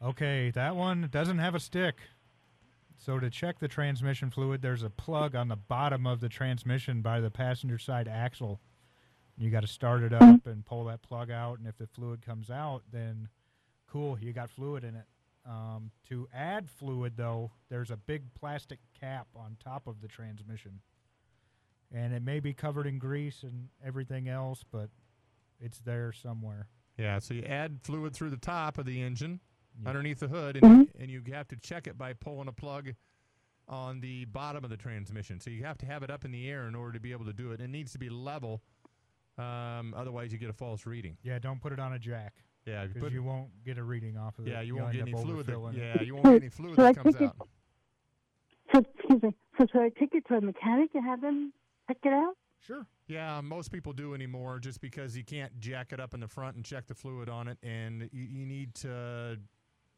Okay, 0.02 0.50
that 0.50 0.76
one 0.76 1.08
doesn't 1.10 1.38
have 1.38 1.54
a 1.54 1.60
stick. 1.60 1.96
So 2.98 3.18
to 3.18 3.30
check 3.30 3.58
the 3.58 3.68
transmission 3.68 4.30
fluid, 4.30 4.62
there's 4.62 4.82
a 4.82 4.90
plug 4.90 5.34
on 5.34 5.48
the 5.48 5.56
bottom 5.56 6.06
of 6.06 6.20
the 6.20 6.28
transmission 6.28 7.02
by 7.02 7.20
the 7.20 7.30
passenger 7.30 7.78
side 7.78 8.08
axle. 8.08 8.60
You 9.36 9.50
got 9.50 9.60
to 9.60 9.66
start 9.66 10.02
it 10.02 10.12
up 10.12 10.46
and 10.46 10.64
pull 10.64 10.84
that 10.86 11.02
plug 11.02 11.30
out, 11.30 11.58
and 11.58 11.68
if 11.68 11.76
the 11.76 11.86
fluid 11.86 12.24
comes 12.24 12.50
out, 12.50 12.82
then 12.90 13.28
cool, 13.90 14.18
you 14.18 14.32
got 14.32 14.50
fluid 14.50 14.82
in 14.82 14.94
it. 14.94 15.04
Um, 15.48 15.92
to 16.08 16.28
add 16.34 16.68
fluid, 16.68 17.16
though, 17.16 17.52
there's 17.68 17.90
a 17.90 17.96
big 17.96 18.34
plastic 18.34 18.80
cap 18.98 19.28
on 19.36 19.56
top 19.62 19.86
of 19.86 20.00
the 20.00 20.08
transmission, 20.08 20.80
and 21.92 22.12
it 22.12 22.22
may 22.22 22.40
be 22.40 22.52
covered 22.52 22.86
in 22.86 22.98
grease 22.98 23.42
and 23.44 23.68
everything 23.84 24.28
else, 24.28 24.64
but 24.70 24.90
it's 25.60 25.78
there 25.78 26.12
somewhere. 26.12 26.68
Yeah, 26.98 27.20
so 27.20 27.34
you 27.34 27.42
add 27.42 27.80
fluid 27.82 28.12
through 28.14 28.30
the 28.30 28.36
top 28.38 28.76
of 28.78 28.86
the 28.86 29.00
engine, 29.02 29.40
Yeah. 29.80 29.90
underneath 29.90 30.18
the 30.18 30.28
hood, 30.28 30.56
and, 30.56 30.88
Mhm. 30.88 30.94
and 30.98 31.10
you 31.10 31.22
have 31.32 31.46
to 31.48 31.56
check 31.56 31.86
it 31.86 31.96
by 31.96 32.12
pulling 32.12 32.48
a 32.48 32.52
plug 32.52 32.94
on 33.68 34.00
the 34.00 34.24
bottom 34.24 34.64
of 34.64 34.70
the 34.70 34.76
transmission. 34.76 35.38
So 35.38 35.50
you 35.50 35.64
have 35.64 35.78
to 35.78 35.86
have 35.86 36.02
it 36.02 36.10
up 36.10 36.24
in 36.24 36.30
the 36.32 36.48
air 36.48 36.66
in 36.66 36.74
order 36.74 36.92
to 36.94 37.00
be 37.00 37.12
able 37.12 37.24
to 37.26 37.32
do 37.32 37.52
it. 37.52 37.60
It 37.60 37.68
needs 37.68 37.92
to 37.92 37.98
be 37.98 38.08
level, 38.08 38.62
um, 39.38 39.92
otherwise 39.94 40.32
you 40.32 40.38
get 40.38 40.50
a 40.50 40.54
false 40.54 40.86
reading. 40.86 41.18
Yeah, 41.22 41.38
don't 41.38 41.60
put 41.60 41.72
it 41.72 41.78
on 41.78 41.92
a 41.92 41.98
jack. 41.98 42.42
Yeah, 42.66 42.82
you 42.82 42.88
because 42.88 43.12
you 43.12 43.22
won't 43.22 43.48
get 43.64 43.78
a 43.78 43.82
reading 43.82 44.16
off 44.16 44.38
of 44.38 44.46
it. 44.46 44.50
Yeah, 44.50 44.60
you 44.60 44.74
You'll 44.74 44.82
won't 44.82 44.92
get 44.92 45.02
any 45.02 45.12
fluid. 45.12 45.46
That, 45.46 45.72
yeah, 45.74 46.02
you 46.02 46.14
won't 46.14 46.24
get 46.26 46.34
any 46.42 46.48
fluid 46.48 46.74
So 46.76 46.82
I 46.84 46.92
that 46.92 47.02
comes 47.02 47.14
take 47.14 47.22
it- 47.22 47.32
out. 47.40 47.48
So, 48.74 48.80
excuse 48.96 49.22
me. 49.22 49.34
So 49.56 49.66
should 49.70 49.80
I 49.80 49.88
take 49.90 50.12
it 50.12 50.26
to 50.26 50.34
a 50.34 50.40
mechanic 50.40 50.90
and 50.94 51.04
have 51.04 51.20
them 51.20 51.52
check 51.86 51.98
it 52.02 52.12
out? 52.12 52.34
Sure. 52.66 52.84
Yeah, 53.06 53.40
most 53.40 53.70
people 53.70 53.92
do 53.92 54.12
anymore 54.12 54.58
just 54.58 54.80
because 54.80 55.16
you 55.16 55.22
can't 55.22 55.56
jack 55.60 55.92
it 55.92 56.00
up 56.00 56.14
in 56.14 56.20
the 56.20 56.26
front 56.26 56.56
and 56.56 56.64
check 56.64 56.88
the 56.88 56.94
fluid 56.94 57.28
on 57.28 57.46
it, 57.46 57.58
and 57.62 58.10
you, 58.12 58.24
you 58.24 58.44
need 58.44 58.74
to. 58.76 59.38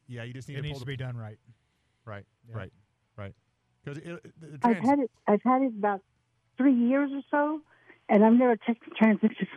Yeah, 0.07 0.25
you 0.25 0.35
just 0.35 0.49
need 0.49 0.57
It 0.57 0.59
to 0.59 0.62
needs 0.64 0.75
pull 0.75 0.81
to 0.81 0.85
the, 0.85 0.93
be 0.93 0.97
done 0.99 1.16
right. 1.16 1.39
Right, 2.05 2.27
Yeah. 2.51 2.57
right, 2.59 2.73
right. 3.16 3.35
Because 3.83 4.03
the 4.03 4.21
the 4.39 4.59
I've 4.62 4.77
had 4.85 4.99
it. 4.99 5.11
I've 5.27 5.43
had 5.43 5.62
it 5.62 5.73
about 5.79 6.03
three 6.59 6.75
years 6.75 7.11
or 7.11 7.23
so, 7.31 7.62
and 8.11 8.23
I've 8.23 8.35
never 8.35 8.55
checked 8.59 8.85
the 8.87 8.95
transmission. 8.95 9.49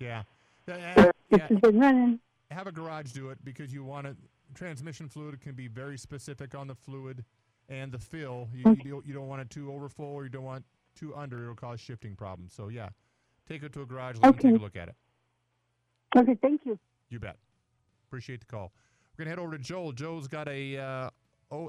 Yeah. 0.00 0.22
Yeah, 1.30 1.38
yeah, 1.38 1.46
It's 1.50 1.60
been 1.60 1.78
running. 1.78 2.20
Have 2.50 2.66
a 2.66 2.72
garage 2.72 3.12
do 3.12 3.30
it 3.30 3.38
because 3.44 3.72
you 3.72 3.84
want 3.84 4.06
it. 4.06 4.16
Transmission 4.54 5.08
fluid 5.08 5.40
can 5.40 5.54
be 5.54 5.66
very 5.68 5.96
specific 5.98 6.54
on 6.54 6.68
the 6.68 6.74
fluid 6.74 7.24
and 7.68 7.90
the 7.90 7.98
fill. 7.98 8.48
You, 8.54 8.76
you, 8.84 8.90
don't, 8.92 9.06
you 9.06 9.14
don't 9.14 9.26
want 9.28 9.40
it 9.40 9.50
too 9.50 9.72
overfull 9.72 10.12
or 10.12 10.24
you 10.24 10.28
don't 10.30 10.44
want 10.44 10.64
too 10.94 11.14
under. 11.16 11.42
It'll 11.42 11.54
cause 11.54 11.80
shifting 11.80 12.14
problems. 12.14 12.52
So, 12.54 12.68
yeah, 12.68 12.90
take 13.48 13.62
it 13.62 13.72
to 13.72 13.82
a 13.82 13.86
garage. 13.86 14.16
Let 14.16 14.22
them 14.22 14.30
Okay. 14.34 14.50
take 14.50 14.60
a 14.60 14.62
look 14.62 14.76
at 14.76 14.88
it. 14.88 14.94
Okay, 16.16 16.36
thank 16.40 16.60
you. 16.64 16.78
You 17.08 17.18
bet. 17.18 17.36
Appreciate 18.08 18.40
the 18.40 18.46
call. 18.46 18.72
We're 19.16 19.24
going 19.24 19.34
to 19.36 19.40
head 19.42 19.44
over 19.46 19.56
to 19.56 19.62
Joel. 19.62 19.92
Joel's 19.92 20.28
got 20.28 20.46
a 20.48 20.76
uh, 20.76 21.10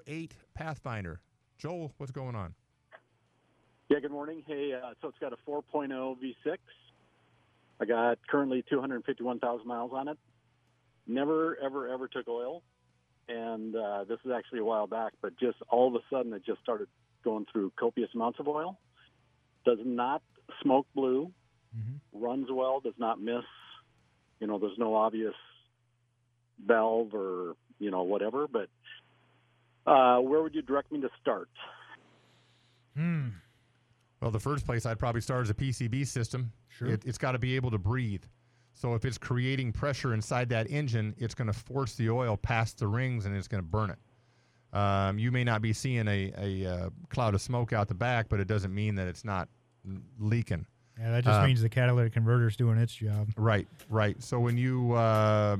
08 0.08 0.36
Pathfinder. 0.54 1.22
Joel, 1.58 1.94
what's 1.98 2.12
going 2.12 2.36
on? 2.36 2.54
Yeah, 3.90 4.00
good 4.00 4.12
morning. 4.12 4.44
Hey, 4.46 4.74
uh, 4.74 4.94
so 5.02 5.08
it's 5.08 5.18
got 5.20 5.32
a 5.34 5.38
4.0 5.50 5.90
V6. 5.92 6.58
I 7.80 7.86
got 7.86 8.20
currently 8.28 8.64
251,000 8.70 9.68
miles 9.68 9.92
on 9.94 10.08
it. 10.08 10.18
Never, 11.08 11.58
ever, 11.64 11.92
ever 11.92 12.08
took 12.08 12.28
oil. 12.28 12.64
And 13.28 13.76
uh, 13.76 14.06
this 14.06 14.20
is 14.24 14.32
actually 14.32 14.60
a 14.60 14.66
while 14.66 14.88
back, 14.88 15.14
but 15.22 15.38
just 15.40 15.58
all 15.70 15.88
of 15.88 15.96
a 15.96 16.16
sudden 16.16 16.34
it 16.34 16.46
just 16.46 16.62
started 16.62 16.88
going 17.24 17.46
through 17.52 17.72
copious 17.78 18.10
amounts 18.14 18.40
of 18.40 18.48
oil. 18.48 18.78
Does 19.66 19.80
not 19.84 20.22
smoke 20.62 20.86
blue, 20.96 21.32
runs 22.14 22.48
well, 22.52 22.80
does 22.80 22.94
not 22.98 23.20
miss. 23.20 23.44
You 24.40 24.48
know, 24.48 24.60
there's 24.60 24.78
no 24.78 24.96
obvious 24.96 25.34
valve 26.66 27.14
or, 27.14 27.56
you 27.80 27.92
know, 27.92 28.04
whatever. 28.04 28.48
But 28.48 28.70
uh, 29.90 30.20
where 30.20 30.42
would 30.42 30.56
you 30.56 30.62
direct 30.62 30.92
me 30.92 31.02
to 31.02 31.10
start? 31.22 31.50
Hmm. 32.96 33.30
Well, 34.22 34.32
the 34.32 34.40
first 34.40 34.66
place 34.66 34.86
I'd 34.86 35.00
probably 35.00 35.22
start 35.22 35.44
is 35.44 35.50
a 35.50 35.54
PCV 35.54 36.08
system. 36.08 36.52
Sure. 36.78 36.90
It, 36.90 37.04
it's 37.06 37.18
got 37.18 37.34
to 37.34 37.40
be 37.40 37.56
able 37.56 37.72
to 37.72 37.78
breathe. 37.78 38.24
So 38.74 38.94
if 38.94 39.06
it's 39.06 39.18
creating 39.18 39.72
pressure 39.72 40.14
inside 40.14 40.50
that 40.50 40.70
engine, 40.70 41.16
it's 41.18 41.34
going 41.34 41.48
to 41.48 41.54
force 41.54 41.96
the 41.96 42.10
oil 42.10 42.36
past 42.36 42.80
the 42.80 42.88
rings 42.88 43.26
and 43.26 43.36
it's 43.36 43.48
going 43.48 43.64
to 43.64 43.68
burn 43.68 43.90
it. 43.92 44.78
Um, 44.78 45.18
you 45.18 45.32
may 45.32 45.46
not 45.46 45.62
be 45.62 45.72
seeing 45.72 46.08
a, 46.10 46.34
a 46.38 46.66
uh, 46.66 46.90
cloud 47.10 47.34
of 47.34 47.42
smoke 47.42 47.72
out 47.72 47.88
the 47.88 47.94
back, 47.94 48.28
but 48.28 48.42
it 48.42 48.48
doesn't 48.48 48.76
mean 48.76 48.96
that 48.96 49.08
it's 49.08 49.24
not 49.24 49.48
leaking. 50.20 50.66
Yeah, 51.00 51.12
that 51.12 51.24
just 51.24 51.40
Uh, 51.40 51.46
means 51.48 51.62
the 51.62 51.70
catalytic 51.70 52.14
converter's 52.14 52.58
doing 52.58 52.78
its 52.78 52.94
job. 52.94 53.30
Right, 53.38 53.68
right. 53.90 54.22
So 54.22 54.40
when 54.40 54.58
you 54.58 54.92
uh, 54.94 55.58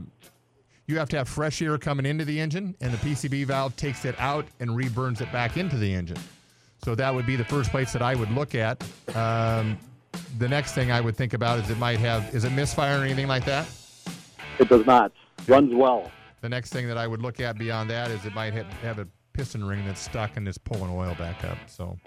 you 0.88 0.98
have 0.98 1.08
to 1.10 1.18
have 1.18 1.30
fresh 1.30 1.62
air 1.62 1.78
coming 1.78 2.06
into 2.06 2.26
the 2.26 2.40
engine, 2.40 2.76
and 2.82 2.94
the 2.94 2.98
PCV 2.98 3.46
valve 3.46 3.76
takes 3.78 4.04
it 4.06 4.16
out 4.20 4.46
and 4.60 4.72
reburns 4.72 5.22
it 5.22 5.32
back 5.32 5.56
into 5.58 5.78
the 5.78 5.94
engine. 5.94 6.20
So 6.84 6.94
that 6.96 7.14
would 7.14 7.26
be 7.26 7.36
the 7.38 7.46
first 7.46 7.72
place 7.72 7.94
that 7.94 8.02
I 8.02 8.16
would 8.16 8.32
look 8.32 8.54
at. 8.54 8.84
Um, 9.16 9.78
the 10.38 10.48
next 10.48 10.74
thing 10.74 10.92
I 10.92 11.02
would 11.02 11.16
think 11.16 11.34
about 11.34 11.60
is 11.60 11.70
it 11.70 11.78
might 11.78 12.00
have 12.00 12.34
is 12.36 12.44
it 12.46 12.52
misfire 12.52 13.00
or 13.00 13.04
anything 13.04 13.28
like 13.28 13.46
that. 13.46 13.68
It 14.60 14.70
does 14.70 14.86
not. 14.86 15.12
Runs 15.48 15.74
well. 15.74 16.12
The 16.42 16.50
next 16.50 16.72
thing 16.72 16.88
that 16.88 16.98
I 16.98 17.08
would 17.08 17.22
look 17.22 17.40
at 17.40 17.58
beyond 17.58 17.90
that 17.90 18.12
is 18.12 18.26
it 18.26 18.34
might 18.34 18.54
have, 18.54 18.66
have 18.82 19.00
a 19.00 19.08
piston 19.34 19.64
ring 19.64 19.86
that's 19.86 20.00
stuck 20.02 20.38
and 20.38 20.48
is 20.48 20.58
pulling 20.58 20.92
oil 20.92 21.16
back 21.16 21.44
up. 21.44 21.58
So 21.68 21.98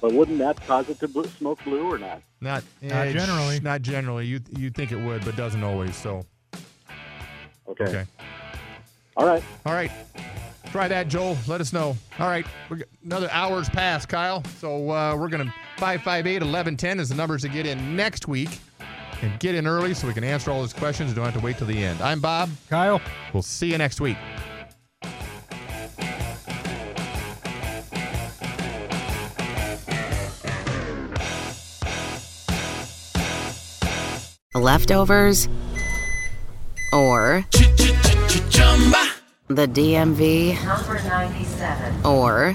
But 0.00 0.12
wouldn't 0.12 0.38
that 0.38 0.64
cause 0.66 0.88
it 0.88 0.98
to 1.00 1.08
bl- 1.08 1.24
smoke 1.24 1.62
blue 1.64 1.90
or 1.92 1.98
not? 1.98 2.22
not 2.40 2.62
Not 2.80 3.06
eh, 3.08 3.12
generally. 3.12 3.60
Not 3.60 3.82
generally. 3.82 4.26
You 4.26 4.40
you 4.56 4.70
think 4.70 4.92
it 4.92 4.96
would, 5.00 5.24
but 5.24 5.36
doesn't 5.36 5.62
always. 5.62 5.96
So 5.96 6.24
Okay. 7.68 7.84
okay. 7.84 8.04
All 9.16 9.26
right. 9.26 9.42
All 9.66 9.72
right. 9.74 9.90
Try 10.70 10.88
that, 10.88 11.08
Joel. 11.08 11.36
Let 11.46 11.60
us 11.60 11.72
know. 11.74 11.96
All 12.18 12.28
right. 12.28 12.46
We're, 12.70 12.78
g- 12.78 12.84
another 13.04 13.28
hour's 13.30 13.68
passed, 13.68 14.08
Kyle. 14.08 14.42
So 14.58 14.90
uh, 14.90 15.14
we're 15.14 15.28
going 15.28 15.46
to 15.46 15.52
558 15.78 16.34
1110 16.42 17.00
is 17.00 17.08
the 17.08 17.14
numbers 17.14 17.42
to 17.42 17.48
get 17.48 17.66
in 17.66 17.96
next 17.96 18.28
week. 18.28 18.60
And 19.22 19.38
get 19.38 19.54
in 19.54 19.68
early 19.68 19.94
so 19.94 20.08
we 20.08 20.14
can 20.14 20.24
answer 20.24 20.50
all 20.50 20.60
those 20.60 20.72
questions 20.72 21.14
don't 21.14 21.24
have 21.24 21.34
to 21.34 21.40
wait 21.40 21.56
till 21.56 21.68
the 21.68 21.84
end. 21.84 22.00
I'm 22.00 22.18
Bob. 22.20 22.50
Kyle. 22.68 23.00
We'll 23.32 23.42
see 23.44 23.70
you 23.70 23.78
next 23.78 24.00
week. 24.00 24.16
Leftovers 34.54 35.48
or 36.92 37.44
the 39.48 39.66
DMV 39.66 40.62
Number 40.64 41.02
97. 41.02 42.04
or 42.04 42.54